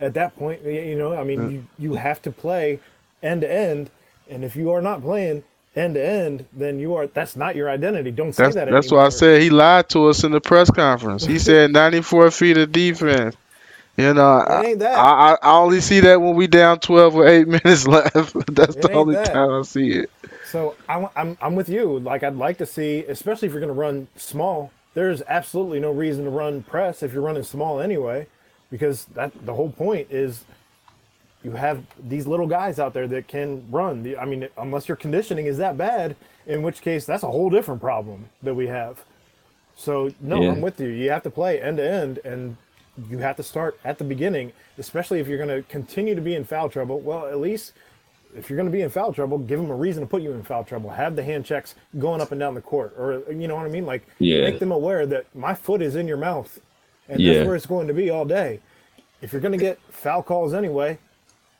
[0.00, 2.80] At that point, you know, I mean, you, you have to play
[3.22, 3.90] end to end,
[4.30, 5.44] and if you are not playing
[5.76, 8.10] end to end, then you are that's not your identity.
[8.10, 8.70] Don't say that's, that.
[8.70, 11.24] That's why I said he lied to us in the press conference.
[11.24, 13.36] He said 94 feet of defense.
[13.96, 17.46] You uh, know, I, I, I only see that when we down twelve or eight
[17.64, 18.34] minutes left.
[18.54, 19.32] That's it the only that.
[19.32, 20.10] time I see it.
[20.46, 21.98] So I'm, I'm I'm with you.
[21.98, 24.72] Like I'd like to see, especially if you're going to run small.
[24.94, 28.26] There's absolutely no reason to run press if you're running small anyway,
[28.70, 30.44] because that the whole point is
[31.42, 34.14] you have these little guys out there that can run.
[34.18, 36.16] I mean, unless your conditioning is that bad,
[36.46, 39.04] in which case that's a whole different problem that we have.
[39.76, 40.50] So no, yeah.
[40.50, 40.88] I'm with you.
[40.88, 42.56] You have to play end to end, and
[43.08, 46.34] you have to start at the beginning, especially if you're going to continue to be
[46.34, 47.00] in foul trouble.
[47.00, 47.72] Well, at least
[48.36, 50.32] if you're going to be in foul trouble, give them a reason to put you
[50.32, 50.90] in foul trouble.
[50.90, 53.70] Have the hand checks going up and down the court, or you know what I
[53.70, 53.86] mean?
[53.86, 54.42] Like yeah.
[54.42, 56.60] make them aware that my foot is in your mouth,
[57.10, 57.34] and yeah.
[57.34, 58.60] that's where it's going to be all day.
[59.20, 60.98] If you're going to get foul calls anyway,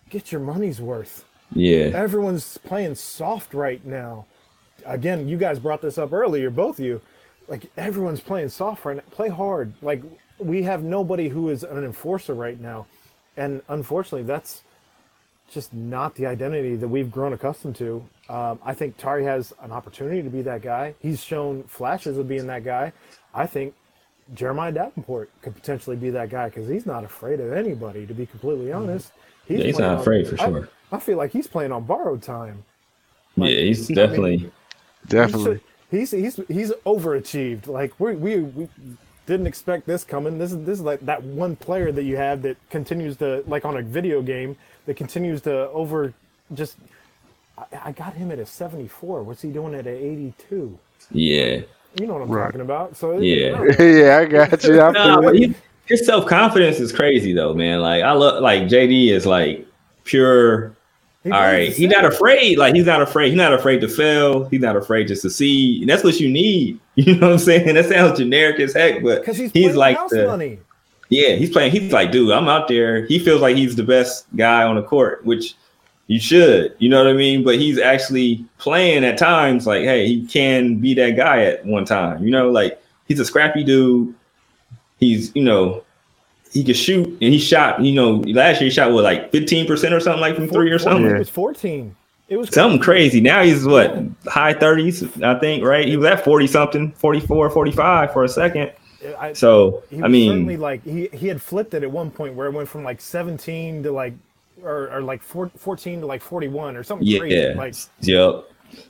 [0.09, 1.25] get your money's worth.
[1.55, 1.91] Yeah.
[1.95, 4.27] Everyone's playing soft right now.
[4.87, 7.03] Again, you guys brought this up earlier, both of you.
[7.49, 9.03] Like everyone's playing soft right now.
[9.11, 9.75] Play hard.
[9.83, 10.03] Like
[10.39, 12.87] we have nobody who is an enforcer right now,
[13.37, 14.63] and unfortunately, that's
[15.51, 18.07] just not the identity that we've grown accustomed to.
[18.29, 20.95] Um, I think Tari has an opportunity to be that guy.
[21.01, 22.93] He's shown flashes of being that guy.
[23.35, 23.75] I think
[24.35, 28.07] Jeremiah Davenport could potentially be that guy because he's not afraid of anybody.
[28.07, 28.83] To be completely mm-hmm.
[28.83, 29.13] honest,
[29.47, 30.69] he's, yeah, he's not on, afraid for sure.
[30.93, 32.65] I, I, feel like he's playing on borrowed time.
[33.37, 34.53] Like, yeah, he's definitely, mean,
[35.09, 35.61] definitely.
[35.91, 37.67] He's, he's he's overachieved.
[37.67, 38.69] Like we we we
[39.27, 40.39] didn't expect this coming.
[40.39, 43.65] This is this is like that one player that you have that continues to like
[43.65, 46.13] on a video game that continues to over
[46.55, 46.77] just.
[47.59, 49.23] I, I got him at a seventy four.
[49.25, 50.79] What's he doing at an eighty two?
[51.11, 51.63] Yeah.
[51.95, 52.45] You know what I'm right.
[52.47, 52.97] talking about.
[52.97, 54.81] So yeah, yeah, I got you.
[54.81, 55.55] I no,
[55.87, 57.81] his self confidence is crazy though, man.
[57.81, 59.67] Like I love like JD is like
[60.05, 60.77] pure
[61.23, 62.57] he All right, he's not afraid.
[62.57, 63.29] Like he's not afraid.
[63.29, 64.49] He's not afraid to fail.
[64.49, 65.83] He's not afraid to succeed.
[65.83, 66.79] And that's what you need.
[66.97, 67.75] You know what I'm saying?
[67.77, 70.59] That sounds generic as heck, but he's, he's like the, money.
[71.09, 71.73] Yeah, he's playing.
[71.73, 73.07] He's like, dude, I'm out there.
[73.07, 75.55] He feels like he's the best guy on the court, which
[76.11, 76.75] you should.
[76.81, 77.45] You know what I mean?
[77.45, 79.65] But he's actually playing at times.
[79.65, 82.25] Like, hey, he can be that guy at one time.
[82.25, 84.13] You know, like he's a scrappy dude.
[84.99, 85.85] He's, you know,
[86.51, 87.81] he could shoot, and he shot.
[87.81, 90.73] You know, last year he shot what like fifteen percent or something like from three
[90.73, 91.07] or something.
[91.07, 91.95] It was 14.
[92.29, 93.21] It was Something crazy.
[93.21, 93.97] Now he's what
[94.27, 95.63] high thirties, I think.
[95.63, 95.87] Right?
[95.87, 98.73] He was at forty something, 44, 45 for a second.
[99.17, 102.49] I, So I mean, certainly like he, he had flipped it at one point where
[102.49, 104.15] it went from like 17 to like
[104.65, 107.37] or, or like four, 14 to like 41 or something crazy.
[107.37, 108.45] yeah, Like yep.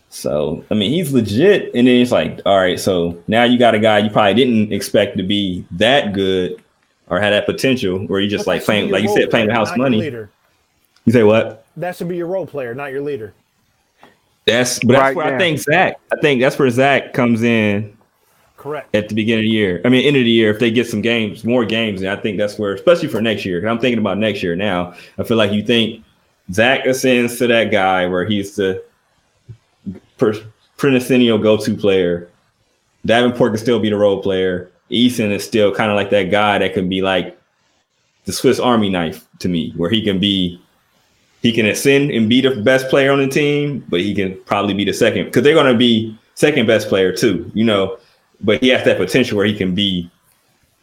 [0.09, 3.75] So I mean, he's legit, and then it's like, all right, so now you got
[3.75, 6.63] a guy you probably didn't expect to be that good
[7.09, 9.31] or had that potential, where you just like that should be playing, like you said,
[9.31, 9.99] playing the house money.
[9.99, 10.31] leader.
[11.05, 11.65] You say what?
[11.77, 13.33] That should be your role player, not your leader.
[14.47, 16.01] That's but that's Right where I think Zach.
[16.13, 17.97] I think that's where Zach comes in
[18.61, 18.95] Correct.
[18.95, 19.81] at the beginning of the year.
[19.87, 22.17] I mean, end of the year if they get some games, more games, and I
[22.17, 23.67] think that's where, especially for next year.
[23.67, 24.95] I'm thinking about next year now.
[25.19, 26.05] I feel like you think
[26.53, 28.85] Zach ascends to that guy where he's the
[30.19, 30.45] per-
[30.77, 32.29] perennial go-to player.
[33.07, 34.71] Davenport can still be the role player.
[34.91, 37.39] Eason is still kind of like that guy that can be like
[38.27, 40.61] the Swiss Army knife to me, where he can be
[41.41, 44.75] he can ascend and be the best player on the team, but he can probably
[44.75, 47.97] be the second because they're going to be second best player too, you know.
[48.43, 50.11] But he has that potential where he can be.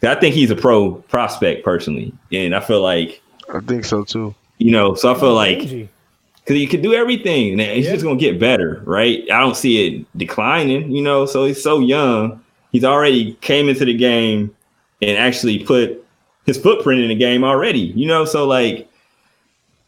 [0.03, 3.21] I think he's a pro prospect personally, and I feel like
[3.53, 4.35] I think so too.
[4.59, 4.93] you know.
[4.93, 7.93] So I feel like because he can do everything, and he's Yeah.
[7.93, 9.23] just going to get better, right?
[9.31, 11.25] I don't see it declining, you know.
[11.25, 12.41] So he's so young.
[12.71, 14.55] He's already came into the game
[15.01, 16.05] and actually put
[16.45, 18.23] his footprint in the game already, you know.
[18.23, 18.87] So like,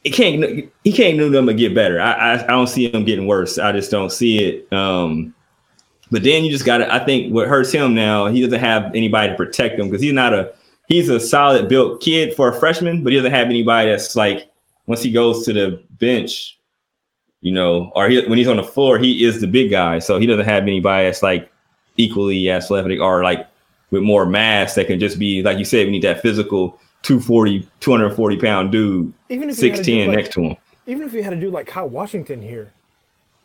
[0.04, 2.02] it can't he can't do them to get better.
[2.02, 3.60] I, I I don't see him getting worse.
[3.60, 4.74] I just don't see it.
[4.74, 5.36] Um,
[6.12, 6.94] but then you just got to.
[6.94, 10.14] I think what hurts him now, he doesn't have anybody to protect him because he's
[10.14, 10.54] not a
[10.88, 14.50] he's a solid built kid for a freshman, but he doesn't have anybody that's like
[14.88, 16.58] once he goes to the bench,
[17.42, 20.00] you know, or he, when he's on the floor, he is the big guy.
[20.00, 21.52] So he doesn't have anybody that's like
[21.98, 23.46] equally athletic or like
[23.92, 27.68] with more mass that can just be like you said, we need that physical 240,
[27.80, 30.58] 240 pound dude, Even if you had to do, 6'10 like- next to him.
[30.88, 32.74] even if you had to do like Kyle Washington here,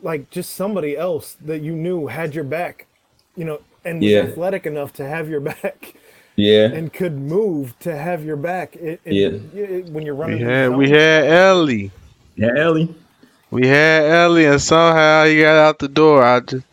[0.02, 2.86] like just somebody else that you knew had your back,
[3.36, 5.94] you know, and was athletic enough to have your back
[6.36, 6.66] Yeah.
[6.66, 8.76] and could move to have your back.
[8.76, 9.28] It, it, Yeah.
[9.60, 11.90] it- when you're running, the had we had Ellie.
[12.36, 12.94] Yeah, Ellie.
[13.50, 16.24] We had Ellie, and somehow he got out the door.
[16.24, 16.66] I just,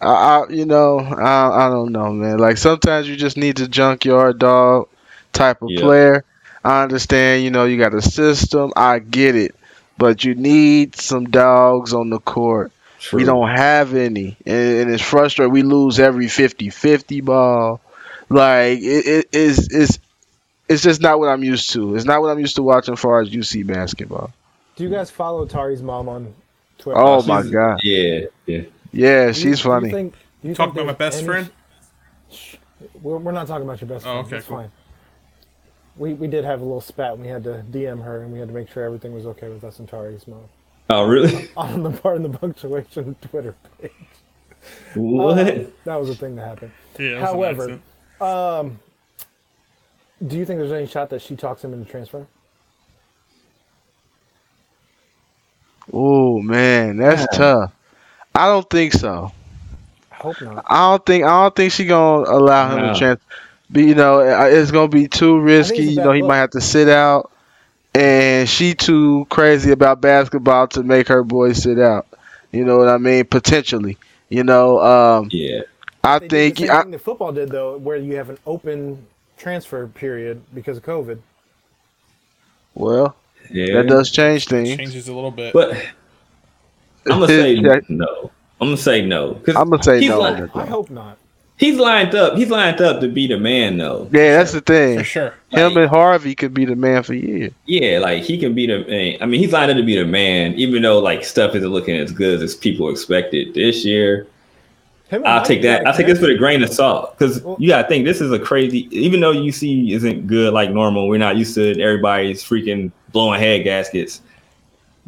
[0.00, 2.38] I, I you know, I, I don't know, man.
[2.38, 4.88] Like sometimes you just need the junkyard dog
[5.32, 5.80] type of Yeah.
[5.80, 6.24] player.
[6.64, 8.72] I understand, you know, you got a system.
[8.76, 9.54] I get it,
[10.00, 12.72] but you need some dogs on the court.
[13.12, 15.52] We don't have any, and, and it's frustrating.
[15.52, 17.80] We lose every 50-50 ball.
[18.28, 19.98] Like it, it is, it's,
[20.68, 21.94] it's just not what I'm used to.
[21.96, 24.32] It's not what I'm used to watching as far as UC basketball.
[24.76, 26.34] Do you guys follow Tari's mom on
[26.78, 26.98] Twitter?
[26.98, 28.20] Oh she's- my god, Yeah.
[28.46, 28.62] Yeah.
[28.92, 29.90] Yeah, she's you funny.
[29.90, 31.50] think- you Talking think about my best any- friend?
[32.30, 32.56] Shh.
[33.02, 34.26] We're, we're not talking about your best Oh, friend.
[34.26, 34.56] okay, It's cool.
[34.58, 34.70] fine.
[35.96, 37.12] We we did have a little spat.
[37.12, 39.48] and We had to DM her, and we had to make sure everything was okay
[39.48, 40.44] with us and Tari's mom
[40.88, 41.48] Oh, really?
[41.56, 43.90] on the part of the punctuation Twitter page.
[44.94, 45.38] what?
[45.38, 46.72] Uh, that was a thing that happened.
[46.98, 47.20] Yeah.
[47.20, 47.80] that was an However,
[48.20, 48.80] accident.
[50.26, 52.26] Do you think there's any shot that she talks him into transfer?
[55.92, 57.72] Oh man, that's tough.
[58.34, 59.32] I don't think so.
[60.12, 60.64] I hope not.
[60.68, 62.92] I don't think I don't think she gonna allow him No.
[62.92, 63.20] to chance.
[63.70, 65.84] But you know, it's gonna be too risky.
[65.84, 66.28] You know, he look.
[66.28, 67.30] might have to sit out,
[67.94, 72.06] and she too crazy about basketball to make her boy sit out.
[72.52, 73.24] You know what I mean?
[73.26, 73.96] Potentially.
[74.28, 75.62] You know, um, Yeah.
[76.02, 78.38] I They did think the I, thing that football did though, where you have an
[78.46, 79.06] open
[79.36, 81.18] transfer period because of COVID.
[82.74, 83.14] well,
[83.50, 83.74] Yeah.
[83.76, 84.76] that does change things.
[84.76, 85.52] changes a little bit.
[85.52, 85.76] But
[87.06, 87.54] I'm gonna say
[87.88, 88.30] no.
[88.60, 89.34] I'm gonna say no.
[89.34, 90.20] 'Cause I'm gonna say no.
[90.20, 91.18] Li- on that, I hope not.
[91.60, 92.36] He's lined up.
[92.36, 94.08] He's lined up to be the man, though.
[94.12, 94.98] Yeah, that's the thing.
[94.98, 95.34] for sure.
[95.50, 97.52] Him Like- and Harvey could be the man for years.
[97.66, 99.18] Yeah, like he can be the man.
[99.20, 101.96] I mean, he's lined up to be the man, even though like stuff isn't looking
[101.96, 104.26] as good as people expected this year.
[105.08, 105.86] Him I'll take that.
[105.86, 108.32] I'll take this with a grain of salt because Well- you gotta think this is
[108.32, 108.88] a crazy.
[108.90, 113.64] Even though UC isn't good like normal, we're not used to everybody's freaking blowing head
[113.64, 114.22] gaskets.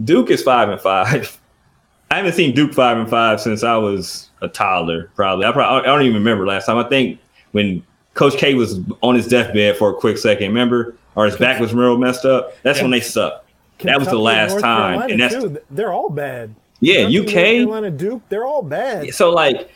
[0.04, 1.38] Duke is five and five.
[2.10, 5.10] I haven't seen Duke five and five since I was a toddler.
[5.14, 5.46] Probably.
[5.46, 6.76] I probably I don't even remember last time.
[6.76, 7.18] I think
[7.52, 7.82] when
[8.14, 10.48] Coach K was on his deathbed for a quick second.
[10.48, 12.54] Remember, or his back was real messed up.
[12.62, 13.48] That's when they sucked.
[13.80, 15.58] That was the last North time, Carolina, and that's too.
[15.70, 16.54] They're all bad.
[16.80, 17.06] yeah.
[17.06, 17.34] Kentucky, North UK.
[17.34, 19.14] Carolina, Duke, they're all bad.
[19.14, 19.70] so like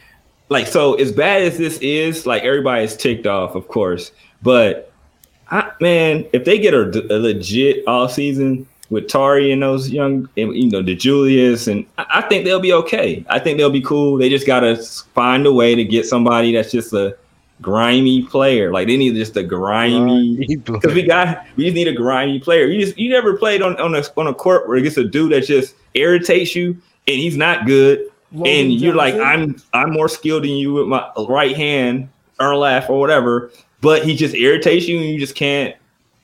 [0.48, 4.12] like so as bad as this is like everybody's ticked off of course
[4.42, 4.92] but
[5.50, 6.82] I, man if they get a,
[7.12, 12.22] a legit all season with Tari and those young you know DeJulius and I, I
[12.22, 14.76] think they'll be okay I think they'll be cool they just gotta
[15.14, 17.16] find a way to get somebody that's just a
[17.62, 18.70] grimy player.
[18.70, 22.66] Like they need just a grimy because we got we just need a grimy player.
[22.66, 25.04] You just you never played on on a on a court where it gets a
[25.04, 26.72] dude that just irritates you
[27.08, 28.10] and he's not good.
[28.32, 32.08] Logan and you're like, I'm I'm more skilled than you with my right hand
[32.38, 33.50] or left or whatever,
[33.80, 35.74] but he just irritates you and you just can't.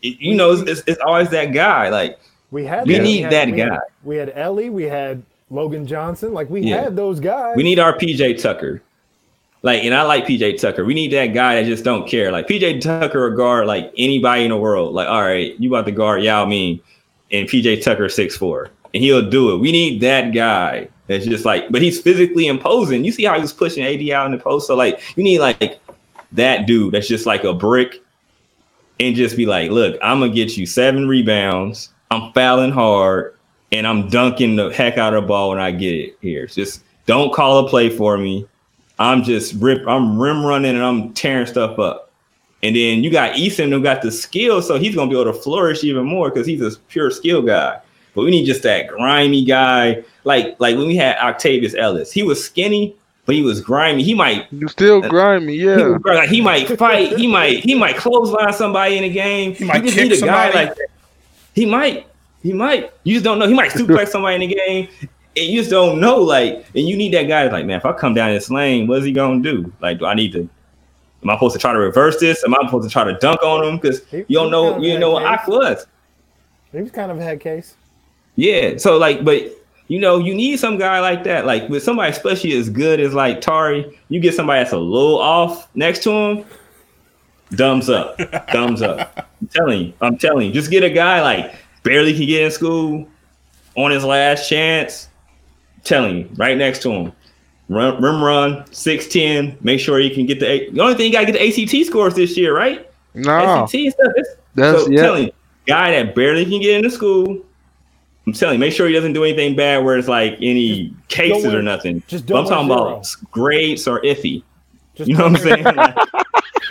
[0.03, 1.89] it- You know, it's, it's, it's always that guy.
[1.89, 2.19] Like
[2.53, 3.03] We had We that.
[3.03, 3.79] need had- that we had- guy.
[4.05, 4.71] we had Ellie.
[4.71, 6.33] We had Logan Johnson.
[6.33, 6.83] Like we Yeah.
[6.83, 7.57] had those guys.
[7.57, 8.81] we need our PJ Tucker.
[9.65, 10.85] Like, and I like PJ Tucker.
[10.85, 12.31] We need that guy that just don't care.
[12.33, 14.93] Like PJ Tucker or guard like anybody in the world.
[14.95, 16.81] Like, all right, you about to guard Yao Ming
[17.33, 19.59] and PJ Tucker six four, and he'll do it.
[19.59, 23.05] We need that guy that's just like, but he's physically imposing.
[23.05, 24.67] You see how he was pushing AD out in the post.
[24.67, 25.79] So like, you need like
[26.33, 28.01] that dude that's just like a brick,
[29.01, 31.91] and just be like, look, I'm gonna get you seven rebounds.
[32.13, 33.35] I'm fouling hard,
[33.73, 36.47] and I'm dunking the heck out of the ball when I get it here.
[36.47, 38.47] Just don't call a play for me.
[38.99, 39.87] I'm just rip.
[39.89, 42.11] I'm rim running and I'm tearing stuff up.
[42.63, 45.39] And then you got Eason who got the skill, so he's gonna be able to
[45.39, 47.81] flourish even more because he's a pure skill guy.
[48.15, 52.13] But we need just that grimy guy, like like when we had Octavius Ellis.
[52.13, 52.95] He was skinny,
[53.27, 54.03] but he was grimy.
[54.05, 55.77] He might You still uh, grimy, he, yeah.
[55.89, 57.19] was- like, he might fight.
[57.19, 59.55] He might he might clothesline somebody in a game.
[59.55, 60.67] He might you just kick need a guy somebody.
[60.67, 60.89] like that.
[61.55, 62.07] He might.
[62.43, 62.93] He might.
[63.05, 63.47] You just don't know.
[63.47, 64.89] He might suplex somebody in the game.
[65.37, 66.17] And you just don't know.
[66.17, 67.45] Like, and you need that guy.
[67.45, 69.73] that's Like, man, if I come down this lane, what is he gonna do?
[69.81, 70.49] Like, do I need to?
[71.23, 72.43] Am I supposed to try to reverse this?
[72.45, 73.77] Am I supposed to try to dunk on him?
[73.77, 74.73] Because you don't know.
[74.73, 75.41] kinda You know what case.
[75.41, 75.87] Ak was.
[76.73, 77.77] He was kind of a head case.
[78.37, 78.77] Yeah.
[78.79, 79.43] So like, but
[79.89, 81.47] you know, you need some guy like that.
[81.47, 85.19] Like with somebody especially as good as like Tari, you get somebody that's a little
[85.19, 86.45] off next to him.
[87.55, 88.19] Thumbs up.
[88.51, 89.29] Thumbs up.
[89.41, 89.93] I'm telling you.
[90.01, 90.53] I'm telling you.
[90.53, 93.07] Just get a guy like barely can get in school
[93.77, 95.09] on his last chance.
[95.85, 97.13] telling you, right next to him.
[97.69, 99.61] Run, rim run, 6'10.
[99.63, 101.43] Make sure you can get the A- the only thing you gotta get the
[101.81, 102.89] ACT scores this year, right?
[103.15, 104.13] No, SAT and stuff.
[104.17, 105.03] It's- that's so yeah.
[105.03, 105.33] telling you,
[105.67, 107.39] guy that barely can get into school.
[108.27, 111.45] I'm telling you, make sure he doesn't do anything bad where it's like any cases
[111.47, 112.03] wear- or nothing.
[112.07, 114.43] just But I'm talking wear about grades or iffy.
[114.95, 115.65] Just You know what I'm saying?
[115.65, 115.97] Like-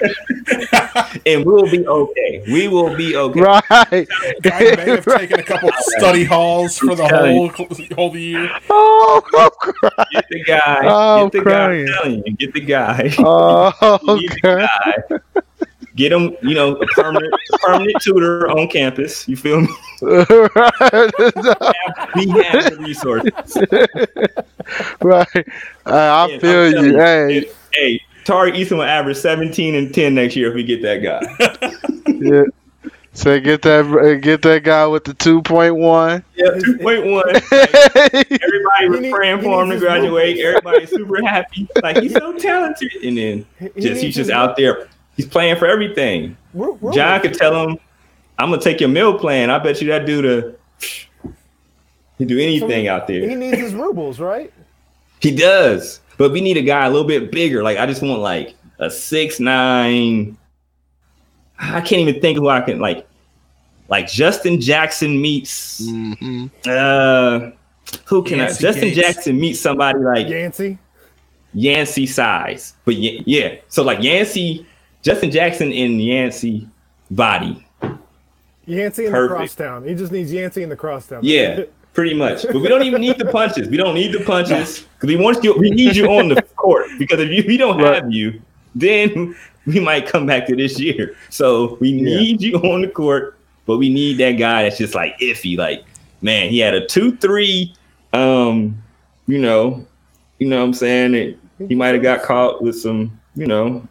[1.25, 2.43] and we'll be okay.
[2.51, 3.39] We will be okay.
[3.41, 3.71] Right.
[3.91, 7.49] I may have taken a couple study halls for the whole
[7.95, 8.49] whole year.
[8.69, 10.07] oh, I'm crying.
[10.13, 10.79] Get the guy.
[10.83, 11.85] Oh, get the crying.
[11.85, 11.91] guy.
[11.91, 13.13] I'm telling you, get the guy.
[13.19, 14.67] Oh, You need the okay.
[15.33, 15.41] guy.
[15.93, 19.27] Get him, you know, a permanent, permanent tutor on campus.
[19.27, 19.67] You feel me?
[20.01, 21.11] right.
[22.15, 23.57] We have the resources.
[25.01, 25.47] right.
[25.85, 26.97] Uh, I And feel telling you.
[26.97, 30.97] Hey, hey, Tari Eason will average 17 and 10 next year if we get that
[30.97, 31.21] guy.
[32.13, 32.43] yeah.
[33.13, 36.23] So get that get that guy with the two point one.
[36.35, 37.43] Yeah, 2.1.
[38.41, 40.37] Everybody was need- praying for him to graduate.
[40.37, 40.45] rules.
[40.47, 41.67] Everybody's super happy.
[41.83, 42.91] Like he's so talented.
[43.03, 43.45] And then
[43.75, 44.87] He just he's just his out there.
[45.17, 46.37] He's playing for everything.
[46.53, 46.95] Ru- rules.
[46.95, 47.77] John could tell him,
[48.39, 49.49] I'm gonna take your meal plan.
[49.49, 50.55] I bet you that dude
[52.17, 53.27] he do anything out there.
[53.27, 54.53] He needs his rubles, right?
[55.19, 57.63] He does, but we need a guy a little bit bigger.
[57.63, 60.37] Like I just want like a six nine.
[61.57, 63.07] I can't even think of who I can like.
[63.89, 66.51] Like Justin Jackson meets Mhm.
[66.67, 67.51] uh
[68.05, 68.43] who can I?
[68.43, 68.97] Yancey Justin Gates.
[69.01, 70.77] Jackson meets somebody like Yancey.
[71.55, 73.55] Yancey size, but yeah, yeah.
[73.67, 74.65] So like Yancey,
[75.01, 76.67] Justin Jackson in Yancey
[77.09, 77.65] body.
[78.67, 79.29] Yancey in Perfect.
[79.31, 79.87] the crosstown.
[79.87, 81.21] He just needs Yancey in the crosstown.
[81.23, 81.63] Yeah,
[81.93, 82.43] pretty much.
[82.43, 83.67] But we don't even need the punches.
[83.67, 85.53] We don't need the punches because we want you.
[85.57, 87.95] We need you on the court because if you we don't Right.
[88.03, 88.41] have you,
[88.75, 89.35] then
[89.65, 91.15] we might come back to this year.
[91.29, 95.17] So we need you on the court, but we need that guy that's just like
[95.19, 95.57] iffy.
[95.57, 95.83] Like
[96.21, 97.73] man, he had a two three.
[98.13, 98.81] Um,
[99.27, 99.85] you know,
[100.39, 101.15] you know what I'm saying.
[101.15, 101.37] It,
[101.67, 103.87] he might have got caught with some, you know,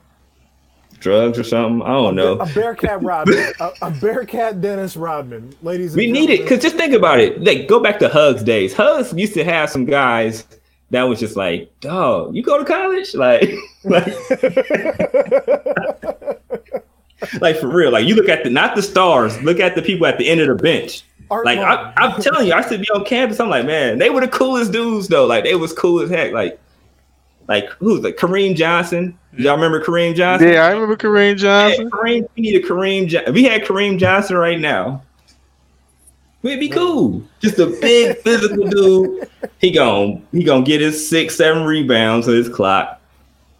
[1.00, 1.82] drugs or something.
[1.82, 2.38] I don't know.
[2.38, 3.52] A Bearcat Rodman.
[3.58, 5.54] a, a Bearcat Dennis Rodman.
[5.62, 7.42] Ladies and We need it because just think about it.
[7.42, 8.72] Like go back to Hugs days.
[8.72, 10.46] Hugs used to have some guys
[10.90, 13.14] that was just like, dog, you go to college?
[13.14, 13.50] Like,
[13.84, 14.06] like,
[17.40, 17.90] like for real.
[17.90, 20.40] Like you look at the not the stars, look at the people at the end
[20.40, 21.04] of the bench.
[21.30, 23.38] Art Like I, I'm telling you, I used to be on campus.
[23.38, 25.26] I'm like, man, they were the coolest dudes though.
[25.26, 26.32] Like they was cool as heck.
[26.32, 26.60] Like,
[27.50, 29.18] like who's like Kareem Johnson?
[29.36, 30.48] Y'all remember Kareem Johnson?
[30.48, 31.90] Yeah, I remember Kareem Yeah, Johnson.
[31.90, 33.06] Kareem, we need a Kareem.
[33.08, 35.02] Jo- if we had Kareem Johnson right now,
[36.42, 37.22] we'd be cool.
[37.40, 39.28] Just a big physical dude.
[39.58, 43.00] He gon' he gonna get his six, seven rebounds on his clock.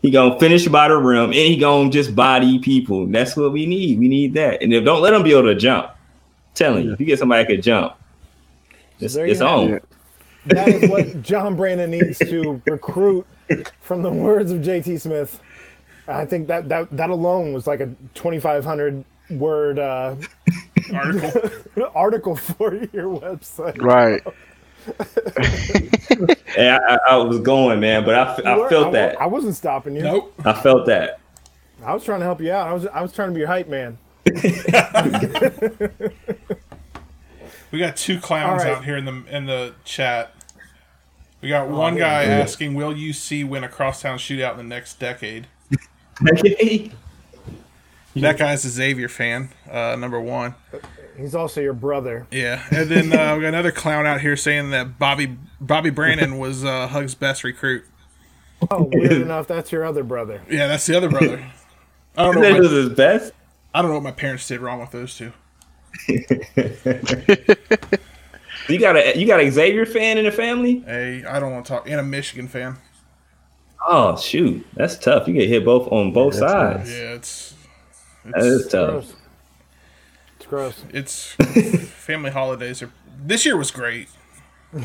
[0.03, 3.07] He gonna finish by the rim, and he gonna just body people.
[3.07, 3.99] That's what we need.
[3.99, 4.62] We need that.
[4.62, 5.91] And if don't let him be able to jump.
[6.55, 7.95] telling you, if you get somebody that could jump,
[8.99, 9.75] it's, There it's on.
[9.75, 9.85] it.
[10.47, 13.27] That is what John Brannen needs to recruit
[13.81, 15.40] from the words of JT Smith.
[16.09, 20.16] I think that that that alone was like a 2,500 word uh,
[20.93, 21.90] Article.
[21.94, 23.81] article for your website.
[23.81, 24.22] Right.
[26.56, 29.20] Yeah, I, I was going, man, but I, f- You I were- felt I, that.
[29.20, 30.02] I wasn't stopping you.
[30.02, 30.35] nope.
[30.44, 31.20] I felt that.
[31.85, 32.66] I was trying to help you out.
[32.66, 33.97] I was I was trying to be your hype man.
[37.70, 38.77] We got two clowns All right.
[38.78, 40.35] out here in the in the chat.
[41.41, 45.47] We got one guy asking, "Will UC win a crosstown shootout in the next decade?"
[48.17, 50.55] That guy's a Xavier fan, uh, number one.
[51.17, 52.27] He's also your brother.
[52.31, 56.39] Yeah, and then uh, we got another clown out here saying that Bobby Bobby Brannen
[56.39, 57.85] was uh, Hug's best recruit.
[58.71, 60.43] Oh, weird enough, that's your other brother.
[60.51, 61.45] Yeah, that's the other brother.
[62.17, 62.41] I don't know.
[62.41, 63.33] that was my, his best.
[63.73, 65.33] I don't know what my parents did wrong with those two.
[68.70, 70.80] You got a you got a Xavier fan in the family?
[70.80, 71.88] Hey, I don't want to talk.
[71.88, 72.76] And a Michigan fan.
[73.86, 75.26] Oh shoot, that's tough.
[75.26, 76.90] You get hit both on both sides.
[76.90, 77.55] Yeah, it's
[78.24, 78.90] That is tough.
[78.90, 79.14] Gross.
[80.36, 80.84] It's gross.
[80.92, 81.32] it's
[82.05, 82.92] family holidays are.
[83.24, 84.09] This year was great.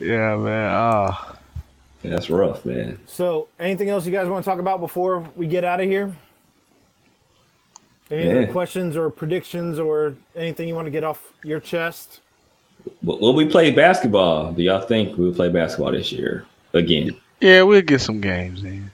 [0.00, 0.70] Yeah, man.
[0.72, 1.36] Ah.
[2.02, 2.98] That's rough, man.
[3.06, 6.16] So, anything else you guys want to talk about before we get out of here?
[8.10, 12.20] Any other questions or predictions or anything you want to get off your chest?
[13.02, 14.52] Will will we play basketball?
[14.52, 17.10] Do y'all think we'll play basketball this year again?
[17.40, 18.90] Yeah, we'll get some games in.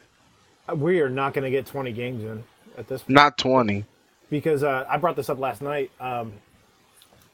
[0.68, 2.44] Uh, We are not going to get 20 games in
[2.76, 3.84] at this point Not twenty.
[4.30, 6.32] because uh, I brought this up last night um,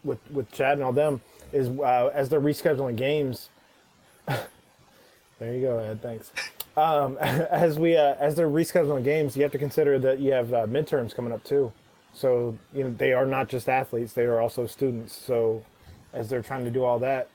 [0.05, 1.21] with with Chad and all them.
[1.53, 3.49] Is uh, as they're rescheduling games.
[4.27, 6.01] there you go, Ed.
[6.01, 6.31] Thanks.
[6.77, 10.53] Um, as we uh, as they're rescheduling games, you have to consider that you have
[10.53, 11.73] uh, midterms coming up too.
[12.15, 15.17] So you know they are not just athletes; they are also students.
[15.17, 15.65] So
[16.13, 17.29] as they're trying to do all that,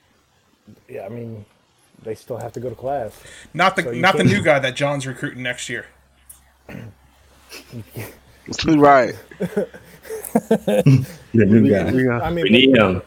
[0.88, 1.45] yeah, I mean,
[2.03, 3.22] they still have to go to class.
[3.53, 5.85] Not the So not the new guy that John's recruiting next year.
[8.65, 9.15] right.
[11.34, 12.19] The new guy.
[12.19, 13.01] I mean, We need him.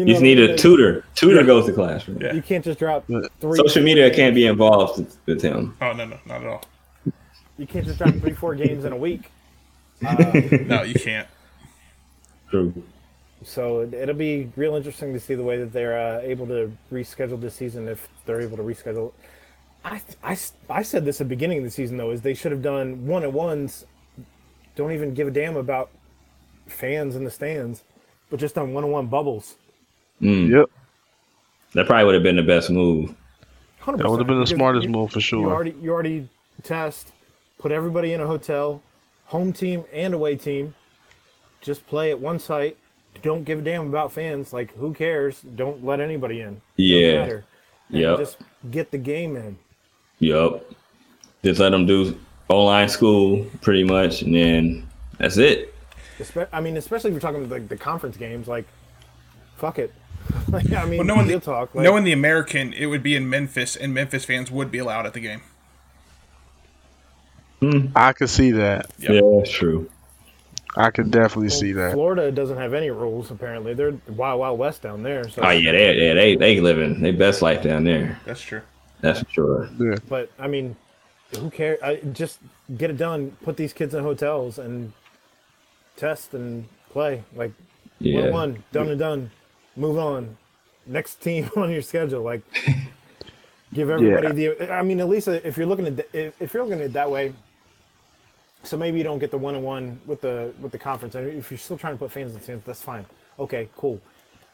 [0.00, 1.04] You You just know, need a tutor.
[1.14, 2.20] Tutor goes to classroom.
[2.20, 2.32] Yeah.
[2.32, 3.56] You can't just drop three.
[3.56, 5.76] Social media can't be involved with- with him.
[5.80, 6.62] Oh no no not at all.
[7.58, 9.30] You can't just drop three, four games in a week.
[10.02, 11.28] No, you can't.
[12.50, 12.72] True.
[13.42, 16.72] So it- it'll be real interesting to see the way that they're uh, able to
[16.92, 19.12] reschedule this season if they're able to reschedule.
[19.84, 20.36] I, I,
[20.68, 23.06] I said this at the beginning of the season though is they should have done
[23.06, 23.84] one on ones.
[24.76, 25.90] Don't even give a damn about
[26.66, 27.82] fans in the stands,
[28.30, 29.56] but just on one on one bubbles.
[30.20, 30.50] Mm.
[30.50, 30.70] Yep.
[31.74, 33.14] That probably would have been the best move.
[33.82, 33.96] 100%.
[33.98, 35.50] That would have been the smartest you- move for You sure.
[35.50, 36.28] already you already
[36.62, 37.12] test,
[37.58, 38.82] put everybody in a hotel,
[39.26, 40.74] home team and away team.
[41.62, 42.76] Just play at one site.
[43.22, 44.52] Don't give a damn about fans.
[44.52, 45.40] Like who cares?
[45.56, 46.54] Don't let anybody in.
[46.54, 47.40] Doesn't Yeah.
[47.90, 48.18] Yep.
[48.18, 48.38] Just
[48.70, 49.58] get the game in.
[50.20, 50.64] Yep.
[51.44, 52.18] Just let them do
[52.48, 54.86] online school pretty much, and then
[55.18, 55.74] that's it.
[56.52, 58.46] I mean, especially if you're talking like the conference games.
[58.46, 58.66] Like,
[59.56, 59.92] fuck it.
[60.48, 61.74] like, I mean, Well, knowing the, talk.
[61.74, 65.06] Like, knowing the American, it would be in Memphis, and Memphis fans would be allowed
[65.06, 65.42] at the game.
[67.60, 67.86] Hmm.
[67.94, 68.86] I could see that.
[68.98, 69.10] Yep.
[69.10, 69.90] Yeah, that's true.
[70.76, 71.92] I could definitely see that.
[71.92, 73.30] Florida doesn't have any rules.
[73.30, 75.28] Apparently, they're wild, wild west down there.
[75.28, 78.18] So, Oh yeah, they yeah, they they living their best life down there.
[78.24, 78.62] That's true.
[79.00, 79.70] That's for sure.
[79.78, 79.96] Yeah.
[80.08, 80.76] but I mean,
[81.38, 81.80] who cares?
[81.82, 82.38] I, just
[82.76, 83.36] get it done.
[83.42, 84.92] Put these kids in hotels and
[85.96, 87.24] test and play.
[87.34, 87.52] Like
[87.98, 88.22] Yeah.
[88.22, 89.30] one one, done and done.
[89.80, 90.36] Move on.
[90.86, 92.22] Next team on your schedule.
[92.22, 92.42] Like
[93.72, 94.72] give everybody the.
[94.72, 96.92] I mean, at least uh, if you're looking at if, if you're looking at it
[96.92, 97.32] that way.
[98.62, 101.14] So maybe you don't get the one on one with the with the conference.
[101.14, 103.06] And if you're still trying to put fans in the stands, that's fine.
[103.38, 103.98] Okay, cool.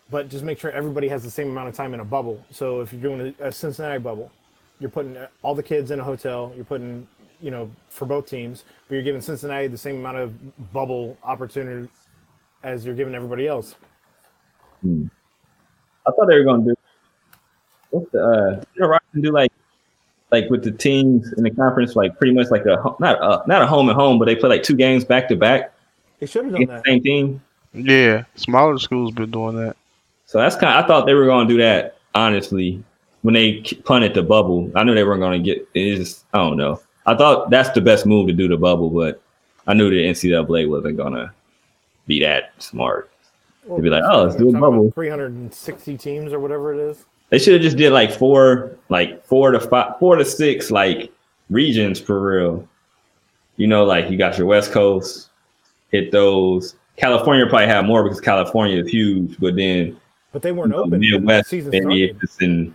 [0.08, 2.40] But just make sure everybody has the same amount of time in a bubble.
[2.52, 4.30] So if you're doing a, a Cincinnati bubble,
[4.78, 6.52] you're putting uh, all the kids in a hotel.
[6.54, 7.08] You're putting,
[7.40, 11.88] you know, for both teams, but you're giving Cincinnati the same amount of bubble opportunity
[12.62, 13.74] as you're giving everybody else.
[14.82, 15.06] Hmm.
[16.06, 16.74] I thought they were gonna do
[17.90, 19.52] what's the uh you know, do like
[20.32, 23.62] like with the teams in the conference, like pretty much like a not a not
[23.62, 25.72] a home and home, but they play like two games back to back
[26.20, 26.84] They should have done that.
[26.84, 27.42] the same team.
[27.72, 28.24] Yeah.
[28.34, 29.76] Smaller schools been doing that.
[30.26, 30.76] So that's kind.
[30.82, 32.82] I thought they were gonna do that honestly
[33.22, 34.70] when they k- punted the bubble.
[34.74, 35.68] I knew they weren't gonna get.
[35.74, 36.80] It's just I don't know.
[37.06, 39.20] I thought that's the best move to do the bubble, but
[39.68, 41.32] I knew the NCAA wasn't gonna
[42.08, 43.10] be that smart.
[43.68, 44.90] They'd be like, oh, let's do a bubble.
[44.92, 47.04] 360 teams or whatever it is.
[47.30, 51.12] They should have just did like four, like four to five, four to six, like
[51.50, 52.68] regions for real.
[53.56, 55.30] You know, like you got your West Coast,
[55.90, 56.76] hit those.
[56.96, 59.98] California probably have more because California is huge, but then
[60.32, 61.00] But they weren't you know, open.
[61.00, 62.74] the Midwest, season maybe it's in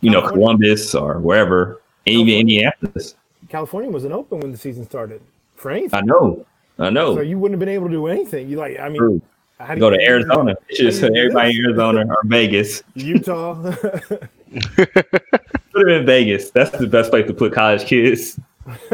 [0.00, 3.14] you know, Columbus or wherever, even Indianapolis.
[3.48, 5.20] California wasn't open when the season started
[5.56, 5.98] for anything.
[5.98, 6.46] I know,
[6.78, 7.14] I know.
[7.16, 8.48] So you wouldn't have been able to do anything.
[8.48, 9.22] You like, I mean, True.
[9.64, 10.54] How do Go you- to Arizona.
[10.68, 11.64] It's just how do you do everybody in?
[11.64, 12.82] Arizona or Vegas.
[12.94, 13.54] Utah.
[14.76, 16.50] Put them in Vegas.
[16.50, 18.38] That's the best place to put college kids.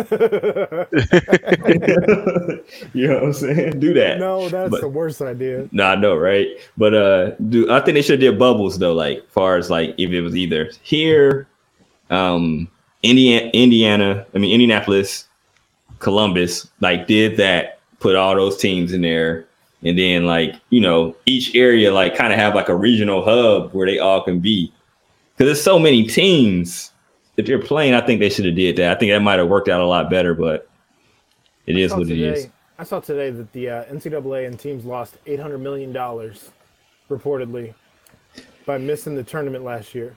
[2.95, 3.81] you know what I'm saying?
[3.81, 4.19] Do that.
[4.19, 5.69] no, that's But- the worst idea.
[5.73, 6.47] No, I know, right?
[6.77, 8.95] But uh, do I think they should have did bubbles though?
[8.95, 11.47] Like, far as like if it was either here,
[12.11, 12.69] um,
[13.03, 15.27] Indiana, Indiana, I mean Indianapolis,
[15.99, 19.47] Columbus, like did that, put all those teams in there,
[19.83, 23.73] and then like you know each area like kind of have like a regional hub
[23.73, 24.73] where they all can be,
[25.37, 26.93] because there's so many teams.
[27.37, 28.97] If they're playing, I think they should have did that.
[28.97, 30.69] I think that might have worked out a lot better, but
[31.67, 32.49] it I is saw what it today, is.
[32.81, 36.51] I saw today that the uh, NCAA and teams lost eight hundred million dollars,
[37.09, 37.75] reportedly,
[38.67, 40.17] by missing the tournament last year.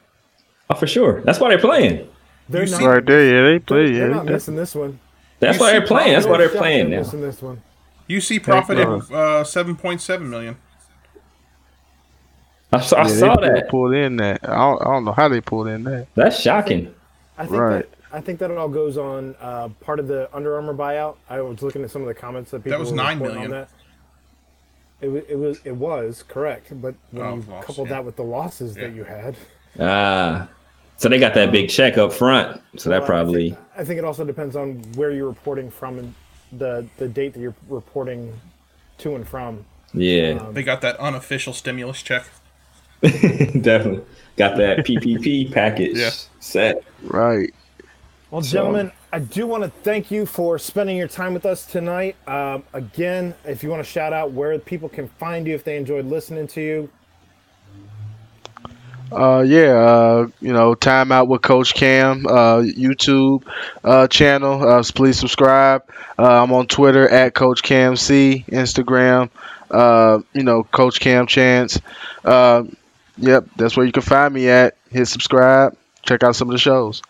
[0.72, 1.22] Oh, for sure.
[1.22, 2.10] That's why they're playing.
[2.50, 2.80] They're not.
[2.80, 3.92] see- Right there, yeah, they They're, play.
[3.92, 5.00] they're Yeah, not they- missing this one.
[5.40, 6.14] That's why they're playing.
[6.14, 6.98] That's why they're playing now.
[7.00, 7.62] Missing this one.
[8.18, 10.58] UC profited uh, uh, seven point seven million.
[12.74, 13.70] I saw, I saw they that.
[13.70, 14.40] pulled in that.
[14.48, 16.08] I don't, I don't know how they pulled in that.
[16.16, 16.94] That's shocking.
[17.38, 17.90] I think Right.
[17.90, 21.16] that I think that it all goes on uh, part of the Under Armour buyout.
[21.30, 23.22] I was looking at some of the comments that people that was were nine.
[23.22, 23.70] On that.
[25.02, 27.96] It was, it was it was correct, but when Oh, you loss, coupled yeah.
[27.96, 28.84] that with the losses Yeah.
[28.88, 29.36] that you had,
[29.80, 30.48] Ah,
[30.98, 32.62] so they got that big check up front.
[32.78, 35.72] So that well, I probably think, I think it also depends on where you're reporting
[35.72, 36.14] from and
[36.52, 38.34] the the date that you're reporting
[39.00, 39.66] to and from.
[39.94, 42.26] yeah, Um, They got that unofficial stimulus check.
[43.02, 44.04] definitely
[44.38, 46.12] got that PPP package Yeah.
[46.40, 46.84] set.
[47.04, 47.54] Right.
[48.30, 51.66] Well, So- gentlemen, I do want to thank you for spending your time with us
[51.66, 52.16] tonight.
[52.28, 55.76] Um, again, if you want to shout out where people can find you if they
[55.78, 56.90] enjoyed listening to you,
[59.12, 63.44] Uh, yeah, uh, you know, time out with Coach Cam, uh, YouTube
[63.84, 64.68] uh, channel.
[64.68, 65.84] Uh, please subscribe.
[66.18, 69.30] Uh, I'm on Twitter at Coach Cam C, Instagram,
[69.70, 71.80] uh, you know, Coach Cam Chance.
[73.18, 74.78] Yep, that's where you can find me at.
[74.90, 75.78] Hit subscribe.
[76.04, 77.04] Check out some of the shows.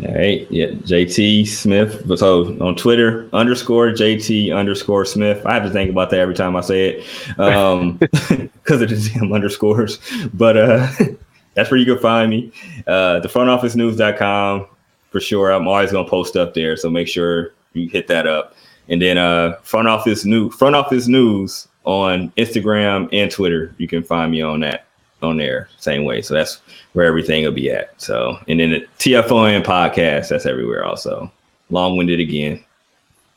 [0.00, 2.18] All right, yeah, JT Smith.
[2.18, 5.44] So on Twitter underscore JT underscore Smith.
[5.44, 9.10] I have to think about that every time I say it, um, because of the
[9.14, 9.98] damn underscores.
[10.32, 10.88] But uh,
[11.58, 12.52] that's where you can find me.
[12.86, 14.66] Uh, the frontofficenews.com
[15.10, 15.50] for sure.
[15.50, 18.54] I'm always gonna post up there, so make sure you hit that up.
[18.88, 23.74] And then uh, front office new front office news on Instagram and Twitter.
[23.78, 24.86] You can find me on that
[25.20, 26.22] on there same way.
[26.22, 26.60] So that's
[26.92, 28.00] where everything will be at.
[28.00, 31.28] So and then the TFON podcast that's everywhere also.
[31.70, 32.64] Long winded again.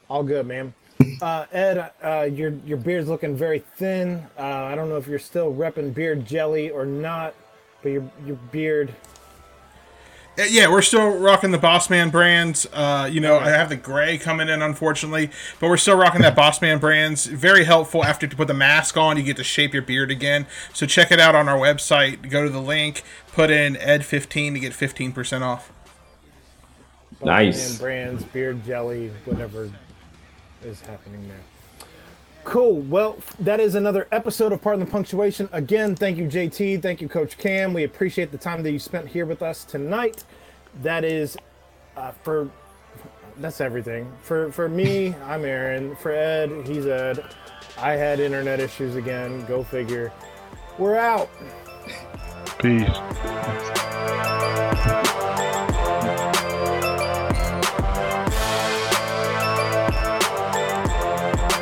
[0.09, 0.75] all good, man.
[1.19, 4.23] Uh, Ed, uh, your your beard's looking very thin.
[4.37, 7.33] Uh, I don't know if you're still repping beard jelly or not,
[7.81, 8.93] but your your beard.
[10.39, 12.65] Uh, Yeah, we're still rocking the Bossman brands.
[12.71, 15.29] Uh, you know, I have the gray coming in, unfortunately,
[15.59, 17.25] but we're still rocking that Bossman brands.
[17.25, 20.47] Very helpful after you put the mask on, you get to shape your beard again.
[20.73, 22.29] So check it out on our website.
[22.29, 23.03] Go to the link,
[23.33, 25.71] put in Ed15 to get 15% off.
[27.23, 27.71] Nice.
[27.71, 29.69] And brands, beard jelly, whatever
[30.63, 31.37] is happening there.
[32.51, 32.81] Cool.
[32.81, 35.47] Well, that is another episode of Pardon the Punctuation.
[35.53, 36.81] Again, thank you, JT.
[36.81, 37.71] Thank you, Coach Cam.
[37.73, 40.25] We appreciate the time that you spent here with us tonight.
[40.81, 41.37] That is
[41.95, 42.49] uh, for
[43.37, 44.11] that's everything.
[44.21, 45.95] For for me, I'm Aaron.
[45.95, 47.23] For Ed, he's Ed.
[47.77, 49.45] I had internet issues again.
[49.45, 50.11] Go figure.
[50.77, 51.29] We're out.
[52.59, 52.85] Peace.